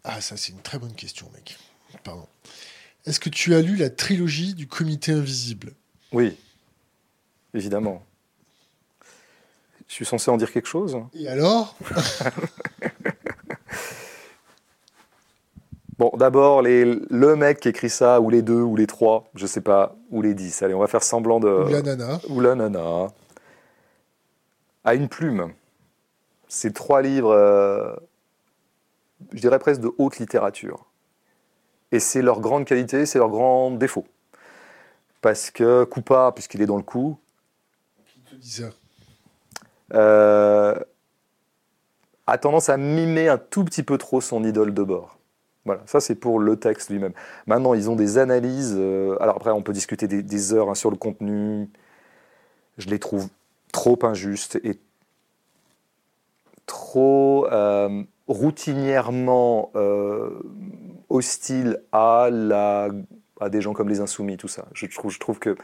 [0.04, 1.56] Ah, ça, c'est une très bonne question, mec.
[2.04, 2.26] Pardon.
[3.06, 5.72] Est-ce que tu as lu la trilogie du Comité Invisible?
[6.12, 6.36] Oui,
[7.54, 8.04] évidemment.
[9.88, 10.98] Je suis censé en dire quelque chose?
[11.14, 11.74] Et alors?
[16.00, 19.60] Bon, d'abord, le mec qui écrit ça, ou les deux, ou les trois, je sais
[19.60, 20.62] pas, ou les dix.
[20.62, 21.50] Allez, on va faire semblant de.
[21.50, 22.18] Ou la nana.
[22.30, 23.08] Ou la nana.
[24.82, 25.52] À une plume.
[26.48, 27.94] C'est trois livres, euh,
[29.32, 30.86] je dirais presque de haute littérature.
[31.92, 34.06] Et c'est leur grande qualité, c'est leur grand défaut.
[35.20, 37.18] Parce que Coupa, puisqu'il est dans le coup.
[38.06, 38.70] Qui te dit ça?
[39.92, 40.74] euh,
[42.26, 45.19] a tendance à mimer un tout petit peu trop son idole de bord.
[45.66, 47.12] Voilà, ça c'est pour le texte lui-même.
[47.46, 48.74] Maintenant, ils ont des analyses.
[48.78, 51.68] Euh, alors après, on peut discuter des, heures hein, sur le contenu.
[52.78, 53.28] je les trouve
[53.72, 54.78] trop injustes et
[56.66, 60.30] trop euh, routinièrement euh,
[61.08, 62.88] hostiles à, la,
[63.40, 64.66] à des gens comme les Insoumis, tout ça.
[64.72, 65.56] Je trouve, je trouve que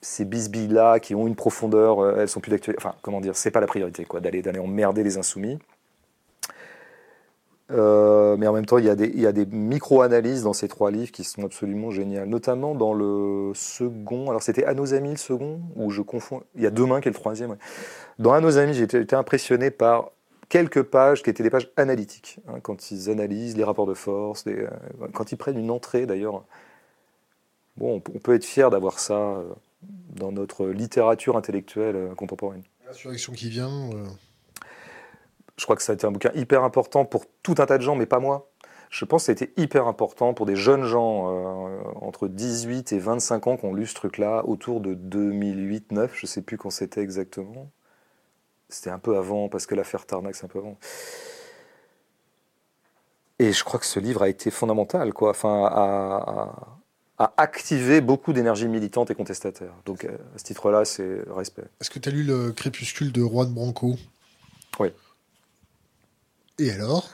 [0.00, 2.84] ces bisbilles-là qui ont une profondeur, euh, elles sont plus d'actualité.
[2.84, 5.58] Enfin, comment dire, c'est pas la priorité, quoi, d'aller d'aller emmerder les Insoumis.
[7.70, 8.94] Euh, mais en même temps, il y a
[9.32, 14.28] des, micro-analyses dans ces trois livres qui sont absolument géniales, notamment dans le second.
[14.28, 16.42] Alors, c'était À nos amis le second, ou je confonds.
[16.56, 17.56] Il y a Demain qui est le troisième.
[18.18, 20.10] Dans À nos amis, j'ai été, impressionné par
[20.48, 24.44] quelques pages qui étaient des pages analytiques, hein, quand ils analysent les rapports de force,
[24.46, 24.68] euh,
[25.14, 26.44] quand ils prennent une entrée d'ailleurs.
[27.76, 29.42] Bon, on peut- être fier d'avoir ça euh,
[30.10, 32.62] dans notre littérature intellectuelle contemporaine.
[32.86, 33.90] L'insurrection qui vient.
[35.56, 37.82] Je crois que ça a été un bouquin hyper important pour tout un tas de
[37.82, 38.50] gens, mais pas moi.
[38.90, 42.92] Je pense que ça a été hyper important pour des jeunes gens euh, entre 18
[42.92, 46.70] et 25 ans qui ont lu ce truc-là autour de 2008-9, je sais plus quand
[46.70, 47.70] c'était exactement.
[48.68, 50.76] C'était un peu avant, parce que l'affaire Tarnac, c'est un peu avant.
[53.38, 55.30] Et je crois que ce livre a été fondamental, quoi.
[55.30, 55.70] Enfin, à,
[57.18, 59.72] à- à activer beaucoup d'énergie militante et contestataire.
[59.86, 61.62] Donc, euh, à ce titre-là, c'est respect.
[61.80, 63.94] Est-ce que tu as lu le Crépuscule de Juan Branco?
[64.80, 64.88] Oui.
[66.58, 67.08] Et alors?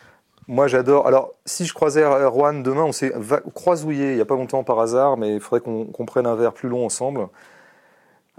[0.49, 1.07] Moi, j'adore.
[1.07, 3.12] Alors, si je croisais Erwan demain, on s'est
[3.55, 6.53] croisouillé il n'y a pas longtemps par hasard, mais il faudrait qu'on prenne un verre
[6.53, 7.29] plus long ensemble.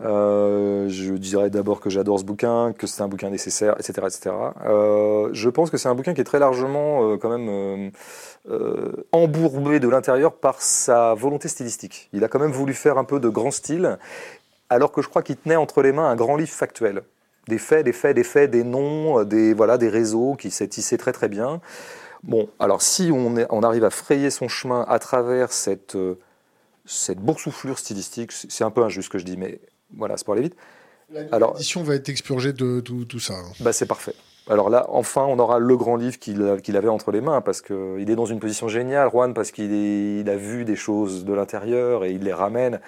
[0.04, 3.94] Euh, je dirais d'abord que j'adore ce bouquin, que c'est un bouquin nécessaire, etc.
[4.08, 4.36] etc.
[4.66, 7.92] Euh, je pense que c'est un bouquin qui est très largement euh, quand même
[9.12, 12.10] embourbé de l'intérieur par sa volonté stylistique.
[12.14, 13.98] Il a quand même voulu faire un peu de grand style,
[14.70, 17.04] alors que je crois qu'il tenait entre les mains un grand livre factuel.
[17.48, 20.68] Des faits, des faits, des faits, des noms, euh, des, voilà, des réseaux qui s'est
[20.68, 21.60] tissé très très bien.
[22.24, 26.20] Bon, alors si on, est- on arrive à frayer son chemin à travers cette, euh,
[26.86, 29.60] cette boursouflure stylistique, c'est un peu injuste ce que je dis, mais
[29.98, 30.56] voilà, c'est pour aller vite,
[31.32, 33.34] Alors- L'édition va être expurgée de tout, tout ça.
[33.34, 33.52] hein.
[33.60, 34.14] bah, c'est parfait.
[34.50, 36.42] Alors là, enfin, on aura le grand livre qu'il
[36.78, 40.30] avait entre les mains, parce qu'il est dans une position géniale, Juan, parce qu'il il
[40.30, 42.80] a vu des choses de l'intérieur et il les ramène.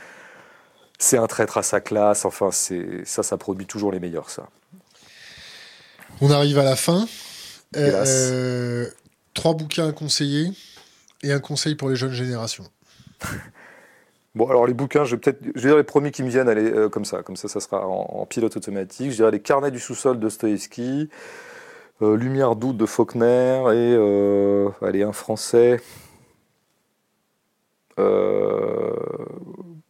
[0.99, 4.47] C'est un traître à sa classe, enfin, c'est ça, ça produit toujours les meilleurs, ça.
[6.21, 7.07] On arrive à la fin.
[7.75, 8.87] Euh,
[9.33, 10.51] trois bouquins à conseiller
[11.23, 12.65] et un conseil pour les jeunes générations.
[14.35, 16.49] Bon, alors les bouquins, je vais peut-être, je vais dire les premiers qui me viennent,
[16.49, 19.11] allez, euh, comme ça, comme ça, ça sera en, en pilote automatique.
[19.11, 21.09] Je dirais les Carnets du sous-sol de Dostoïevski,
[22.01, 25.81] euh, Lumière d'août de Faulkner et, euh, allez, un français.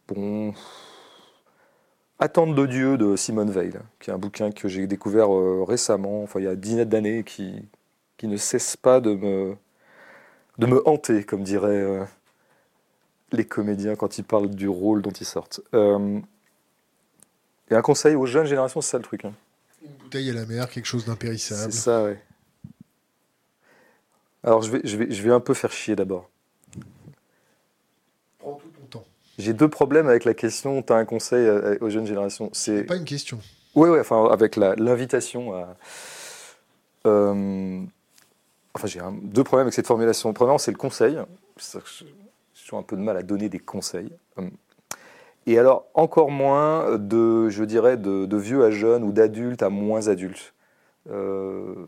[0.06, 0.52] Bon,
[2.20, 6.22] Attente de Dieu de Simone Veil, qui est un bouquin que j'ai découvert euh, récemment,
[6.22, 7.54] enfin il y a dizaines d'années, qui,
[8.16, 9.56] qui ne cesse pas de me,
[10.58, 12.04] de me hanter, comme diraient euh,
[13.32, 15.60] les comédiens quand ils parlent du rôle dont ils sortent.
[15.74, 16.20] Euh,
[17.70, 19.24] et un conseil aux jeunes générations, c'est ça le truc.
[19.24, 19.32] hein.
[19.84, 21.72] Une bouteille à la mer, quelque chose C'est d'impérissable.
[21.72, 22.22] ça, ouais.
[24.44, 26.28] Alors je vais, je, vais, je vais un peu faire chier d'abord.
[28.38, 29.04] Prends tout ton temps.
[29.38, 32.50] J'ai deux problèmes avec la question, tu as un conseil euh, aux jeunes générations.
[32.52, 33.40] C'est pas une question.
[33.74, 35.76] Oui, ouais, enfin, avec l'invitation à.
[37.06, 37.80] Euh,
[38.74, 40.32] enfin, j'ai deux problèmes avec cette formulation.
[40.32, 41.18] Premièrement, c'est le conseil.
[41.58, 41.80] J'ai
[42.62, 44.10] toujours un peu de mal à donner des conseils.
[44.36, 44.50] Hum.
[45.46, 49.68] Et alors, encore moins de, je dirais, de, de vieux à jeunes ou d'adultes à
[49.68, 50.54] moins adultes.
[51.10, 51.86] Euh,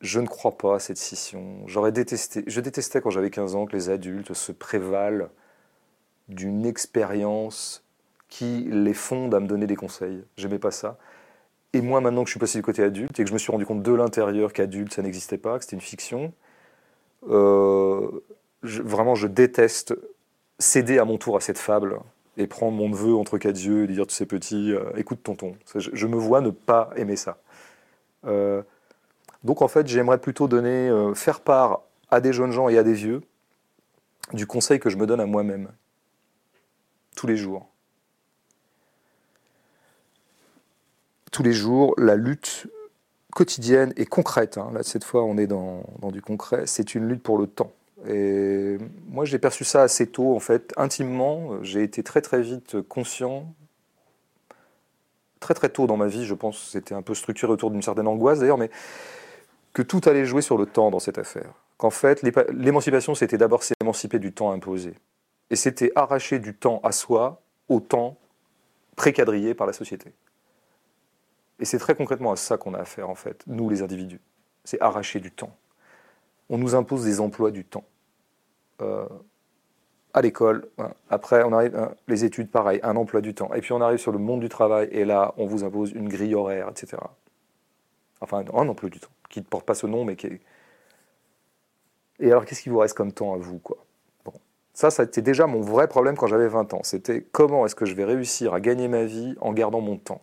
[0.00, 1.66] je ne crois pas à cette scission.
[1.66, 5.28] J'aurais détesté, je détestais quand j'avais 15 ans que les adultes se prévalent
[6.34, 7.84] d'une expérience
[8.28, 10.22] qui les fonde à me donner des conseils.
[10.36, 10.96] J'aimais pas ça.
[11.72, 13.52] Et moi, maintenant que je suis passé du côté adulte et que je me suis
[13.52, 16.32] rendu compte de l'intérieur qu'adulte, ça n'existait pas, que c'était une fiction,
[17.28, 18.08] euh,
[18.62, 19.94] vraiment, je déteste
[20.58, 21.98] céder à mon tour à cette fable
[22.36, 25.54] et prendre mon neveu entre quatre yeux et dire, tu sais, petit, euh, écoute tonton.
[25.74, 27.38] Je, je me vois ne pas aimer ça.
[28.26, 28.62] Euh,
[29.44, 32.92] donc, en fait, j'aimerais plutôt donner, faire part à des jeunes gens et à des
[32.92, 33.22] vieux
[34.32, 35.68] du conseil que je me donne à moi-même,
[37.16, 37.70] tous les jours.
[41.30, 42.66] tous les jours, la lutte
[43.32, 47.22] quotidienne et concrète, hein, là cette fois on est dans, du concret, c'est une lutte
[47.22, 47.72] pour le temps.
[48.08, 48.78] Et
[49.08, 53.46] moi j'ai perçu ça assez tôt en fait, intimement, j'ai été très très vite conscient,
[55.38, 58.08] très très tôt dans ma vie je pense, c'était un peu structuré autour d'une certaine
[58.08, 58.70] angoisse d'ailleurs, mais
[59.72, 61.52] que tout allait jouer sur le temps dans cette affaire.
[61.76, 62.22] Qu'en fait
[62.52, 64.94] l'émancipation c'était d'abord s'émanciper du temps imposé.
[65.50, 68.16] Et c'était arracher du temps à soi au temps
[68.96, 70.12] préquadrillé par la société.
[71.58, 74.20] Et c'est très concrètement à ça qu'on a affaire, en fait, nous les individus.
[74.64, 75.54] C'est arracher du temps.
[76.48, 77.84] On nous impose des emplois du temps.
[78.80, 79.06] Euh,
[80.14, 80.68] à l'école.
[80.78, 80.92] hein.
[81.08, 83.52] Après, on arrive, hein, les études, pareil, un emploi du temps.
[83.54, 86.08] Et puis on arrive sur le monde du travail, et là, on vous impose une
[86.08, 86.96] grille horaire, etc.
[88.20, 90.40] Enfin, un emploi du temps, qui ne porte pas ce nom, mais qui est...
[92.18, 93.78] Et alors, qu'est-ce qui vous reste comme temps à vous, quoi?
[94.80, 96.80] Ça, ça a été déjà mon vrai problème quand j'avais 20 ans.
[96.84, 100.22] C'était comment est-ce que je vais réussir à gagner ma vie en gardant mon temps?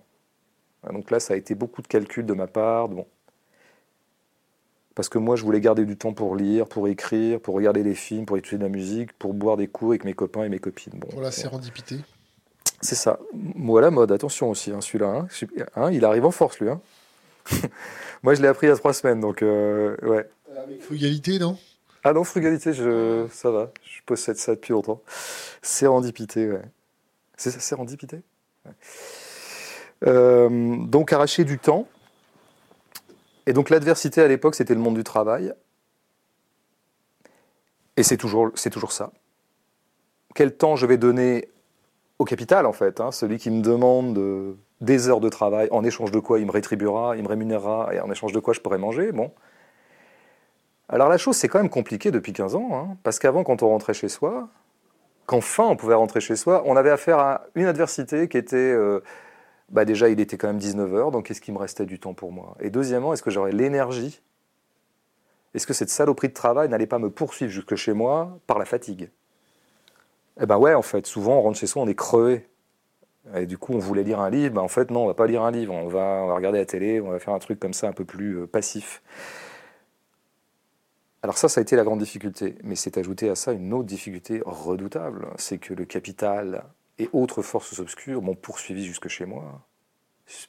[0.82, 2.88] Ah, Donc là, ça a été beaucoup de calculs de ma part.
[2.90, 3.06] Bon.
[4.96, 7.94] Parce que moi, je voulais garder du temps pour lire, pour écrire, pour regarder des
[7.94, 10.58] films, pour étudier de la musique, pour boire des coups avec mes copains et mes
[10.58, 10.94] copines.
[10.96, 11.98] Bon, Pour la sérendipité.
[12.82, 13.20] C'est ça.
[13.36, 15.08] Moi, la mode, attention aussi, hein, celui-là.
[15.08, 15.28] hein.
[15.76, 16.70] Hein, il arrive en force, lui.
[16.72, 16.82] hein.
[18.24, 20.28] Moi, je l'ai appris il y a trois semaines, donc euh, ouais.
[20.64, 21.60] Avec frugalité, non?
[22.10, 23.70] Ah non, frugalité, je, ça va.
[23.84, 25.02] Je possède ça depuis longtemps.
[25.62, 26.62] Sérendipité, ouais.
[27.36, 28.22] C'est ça, sérendipité?
[30.06, 31.86] Euh, Donc, arracher du temps.
[33.46, 35.54] Et donc, l'adversité à l'époque, c'était le monde du travail.
[37.98, 39.12] Et c'est toujours, toujours ça.
[40.34, 41.50] Quel temps je vais donner
[42.20, 46.12] au capital, en fait hein, Celui qui me demande des heures de travail, en échange
[46.12, 48.78] de quoi il me rétribuera, il me rémunérera, et en échange de quoi je pourrai
[48.78, 49.12] manger?
[49.12, 49.34] Bon.
[50.90, 53.70] Alors la chose, c'est quand même compliqué depuis 15 ans, hein, parce qu'avant, quand on
[53.70, 54.48] rentrait chez soi,
[55.26, 59.04] qu'enfin on pouvait rentrer chez soi, on avait affaire à une adversité qui était, euh,
[59.70, 62.32] bah déjà, il était quand même 19h, donc est-ce qu'il me restait du temps pour
[62.32, 62.56] moi?
[62.62, 64.22] Et deuxièmement, est-ce que j'aurais l'énergie?
[65.54, 68.66] Est-ce que cette saloperie de travail n'allait pas me poursuivre jusque chez moi par la
[68.66, 69.10] fatigue?
[70.40, 72.48] Eh ben ouais, en fait, souvent on rentre chez soi, on est crevé.
[73.36, 75.28] Et du coup, on voulait lire un livre, ben en fait, non, on va pas
[75.28, 77.88] lire un livre, on va, regarder la télé, on va faire un truc comme ça
[77.88, 79.02] un peu plus euh, passif.
[81.28, 82.56] Alors ça, ça a été la grande difficulté.
[82.64, 86.64] Mais c'est ajouté à ça une autre difficulté redoutable, c'est que le capital
[87.00, 89.62] et autres forces obscures m'ont poursuivi jusque chez moi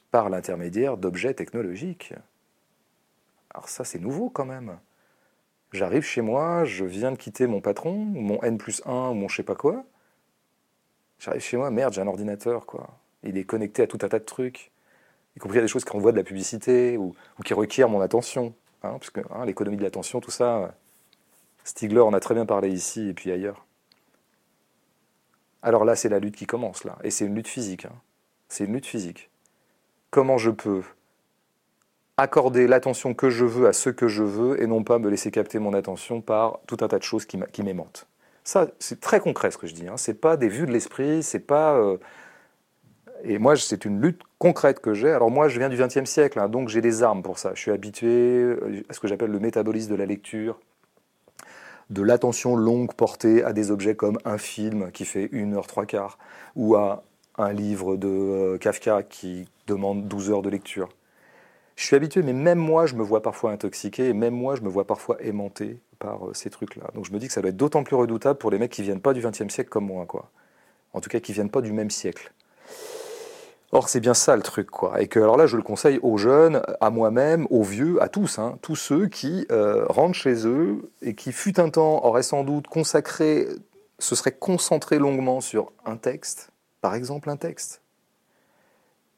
[0.09, 2.13] par l'intermédiaire d'objets technologiques.
[3.53, 4.79] Alors ça, c'est nouveau quand même.
[5.73, 9.27] J'arrive chez moi, je viens de quitter mon patron, mon N plus 1, ou mon
[9.27, 9.83] je sais pas quoi.
[11.19, 12.97] J'arrive chez moi, merde, j'ai un ordinateur, quoi.
[13.23, 14.71] Il est connecté à tout un tas de trucs,
[15.35, 18.53] y compris à des choses qui envoient de la publicité, ou qui requièrent mon attention.
[18.83, 18.97] Hein,
[19.31, 20.73] hein, l'économie de l'attention, tout ça,
[21.63, 23.65] Stigler en a très bien parlé ici et puis ailleurs.
[25.61, 26.97] Alors là, c'est la lutte qui commence, là.
[27.03, 27.85] Et c'est une lutte physique.
[27.85, 27.95] hein.
[28.47, 29.29] C'est une lutte physique.
[30.09, 30.81] Comment je peux
[32.17, 35.31] accorder l'attention que je veux à ce que je veux et non pas me laisser
[35.31, 38.07] capter mon attention par tout un tas de choses qui m'a- qui m'aimantent.
[38.43, 39.87] Ça, c'est très concret ce que je dis.
[39.87, 39.97] Hein.
[39.97, 41.75] C'est pas des vues de l'esprit, c'est pas.
[41.75, 41.97] euh,
[43.23, 45.11] Et moi, c'est une lutte concrète que j'ai.
[45.11, 47.51] Alors moi, je viens du XXe siècle, hein, donc j'ai des armes pour ça.
[47.53, 50.59] Je suis habitué euh, à ce que j'appelle le métabolisme de la lecture,
[51.89, 55.85] de l'attention longue portée à des objets comme un film qui fait une heure trois
[55.85, 56.17] quarts,
[56.55, 57.03] ou à
[57.37, 60.89] un livre de euh, Kafka qui demande 12 heures de lecture.
[61.75, 64.61] Je suis habitué, mais même moi, je me vois parfois intoxiqué, et même moi, je
[64.61, 66.89] me vois parfois aimanté par euh, ces trucs-là.
[66.93, 68.83] Donc je me dis que ça doit être d'autant plus redoutable pour les mecs qui
[68.83, 70.31] viennent pas du XXe siècle comme moi, quoi.
[70.93, 72.33] En tout cas, qui viennent pas du même siècle.
[73.71, 74.99] Or, c'est bien ça le truc, quoi.
[74.99, 78.39] Et que, alors là, je le conseille aux jeunes, à moi-même, aux vieux, à tous,
[78.39, 82.43] hein, tous ceux qui euh, rentrent chez eux et qui, fut un temps, auraient sans
[82.43, 83.47] doute consacré,
[83.99, 86.49] se seraient concentrés longuement sur un texte,
[86.81, 87.81] par exemple un texte,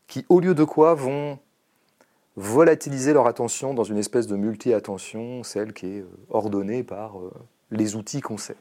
[0.07, 1.39] qui, au lieu de quoi, vont
[2.35, 7.31] volatiliser leur attention dans une espèce de multi-attention, celle qui est euh, ordonnée par euh,
[7.71, 8.57] les outils qu'on sait.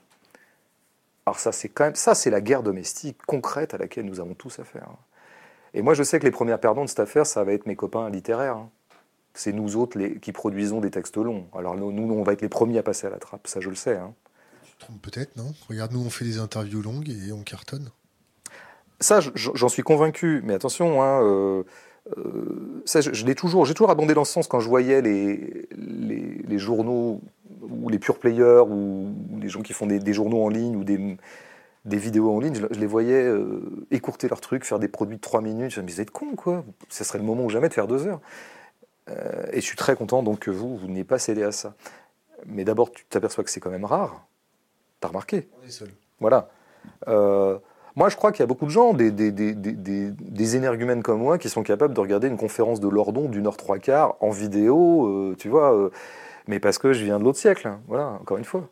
[1.27, 4.35] Alors ça, c'est quand même, ça, c'est la guerre domestique concrète à laquelle nous avons
[4.35, 4.89] tous affaire.
[5.75, 7.77] Et moi, je sais que les premières perdants de cette affaire, ça va être mes
[7.77, 8.57] copains littéraires.
[8.57, 8.71] hein.
[9.35, 11.47] C'est nous autres les, qui produisons des textes longs.
[11.57, 13.69] Alors nous, nous, on va être les premiers à passer à la trappe, ça je
[13.69, 13.97] le sais.
[13.97, 14.13] hein.
[14.65, 15.53] Tu te trompes peut-être, non?
[15.69, 17.91] Regarde, nous, on fait des interviews longues et on cartonne.
[18.99, 20.43] Ça, je- j'en suis convaincu.
[20.45, 21.63] Mais attention, hein, euh,
[22.19, 25.01] euh, ça, je, je l'ai toujours, j'ai toujours abondé dans ce sens quand je voyais
[25.01, 27.21] les, les, les journaux
[27.63, 30.83] ou les pure players ou les gens qui font des, des journaux en ligne ou
[30.85, 31.17] des,
[31.85, 35.17] des vidéos en ligne, je, je les voyais euh, écourter leurs trucs, faire des produits
[35.17, 35.71] de 3 minutes.
[35.73, 36.65] Je me disais, con, quoi.
[36.89, 38.21] Ce serait le moment ou jamais de faire 2 heures.
[39.09, 41.75] Euh, et je suis très content donc que vous, vous n'ayez pas cédé à ça.
[42.47, 44.27] Mais d'abord, tu t'aperçois que c'est quand même rare.
[45.01, 45.89] T'as remarqué On est seul.
[46.21, 46.49] voilà.
[47.09, 47.59] Euh,
[47.97, 50.57] moi, je crois qu'il y a beaucoup de gens, des, des, des, des, des- des
[50.57, 53.79] énergumènes comme moi, qui sont capables de regarder une conférence de Lordon d'une heure trois
[53.79, 55.91] quarts en vidéo, tu vois,
[56.47, 58.69] mais parce que je viens de l'autre siècle, hein, voilà, encore une fois.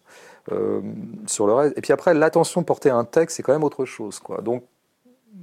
[0.52, 0.80] Euh,
[1.26, 1.76] sur le reste.
[1.76, 4.40] Et puis après, l'attention portée à un texte, c'est quand même autre chose, quoi.
[4.40, 4.64] Donc,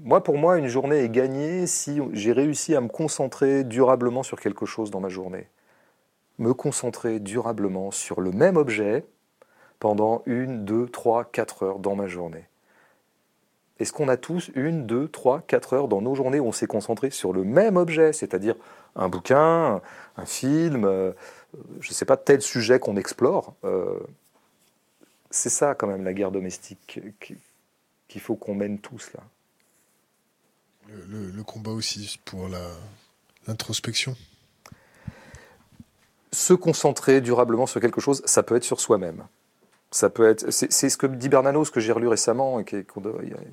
[0.04, 4.40] moi, pour moi, une journée est gagnée si j'ai réussi à me concentrer durablement sur
[4.40, 5.48] quelque chose dans ma journée.
[6.40, 9.06] Me concentrer durablement sur le même objet
[9.80, 12.46] pendant une, deux, trois, quatre heures dans ma journée.
[13.80, 16.68] Est-ce qu'on a tous une, deux, trois, quatre heures dans nos journées où on s'est
[16.68, 18.56] concentré sur le même objet, c'est-à-dire
[18.96, 19.82] un bouquin,
[20.18, 21.12] un film, euh,
[21.82, 24.00] je ne sais pas, tel sujet qu'on explore euh,
[25.36, 27.02] c'est ça quand même la guerre domestique
[28.08, 29.22] qu'il faut qu'on mène tous là.
[30.88, 32.48] Le, combat aussi pour
[33.48, 34.16] l'introspection.
[36.32, 39.26] Se concentrer durablement sur quelque chose, ça peut être sur soi-même.
[39.92, 42.86] Ça peut être, c'est ce que dit Bernanos que j'ai relu récemment et qui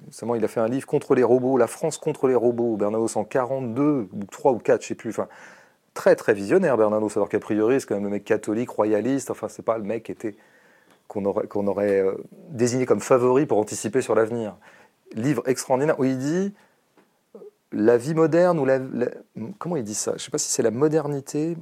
[0.06, 2.76] récemment il a fait un livre contre les robots, la France contre les robots.
[2.76, 5.10] Bernanos en 42 ou 3 ou 4, je sais plus.
[5.10, 5.28] Enfin,
[5.94, 9.30] très très visionnaire Bernanos, alors qu'a priori c'est quand même le mec catholique, royaliste.
[9.30, 10.36] Enfin, c'est pas le mec qui était
[11.12, 12.16] qu'on aurait, euh,
[12.48, 14.56] désigné comme favori pour anticiper sur l'avenir.
[15.12, 16.54] Livre extraordinaire où il dit
[17.70, 18.80] la vie moderne ou la,
[19.58, 20.12] comment il dit ça?
[20.12, 21.56] Je ne sais pas si c'est la modernité.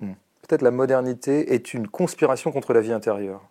[0.00, 0.14] Hmm.
[0.42, 3.42] Peut-être la modernité est une conspiration contre la vie intérieure.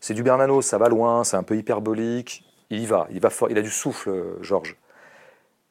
[0.00, 2.44] C'est du Bernanos, ça va loin, c'est un peu hyperbolique.
[2.70, 4.76] Il y va, il va fort, il a du souffle, Georges.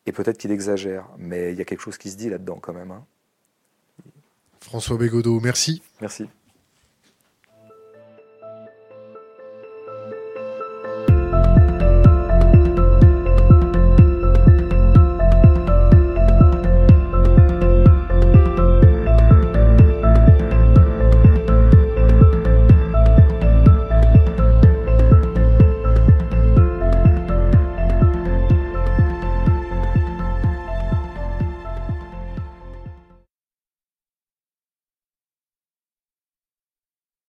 [0.06, 2.74] Et peut-être qu'il exagère, mais il y a quelque chose qui se dit là-dedans quand
[2.74, 2.92] même.
[2.92, 3.04] Hein.
[4.60, 5.82] François Bégodeau, merci.
[6.02, 6.28] Merci.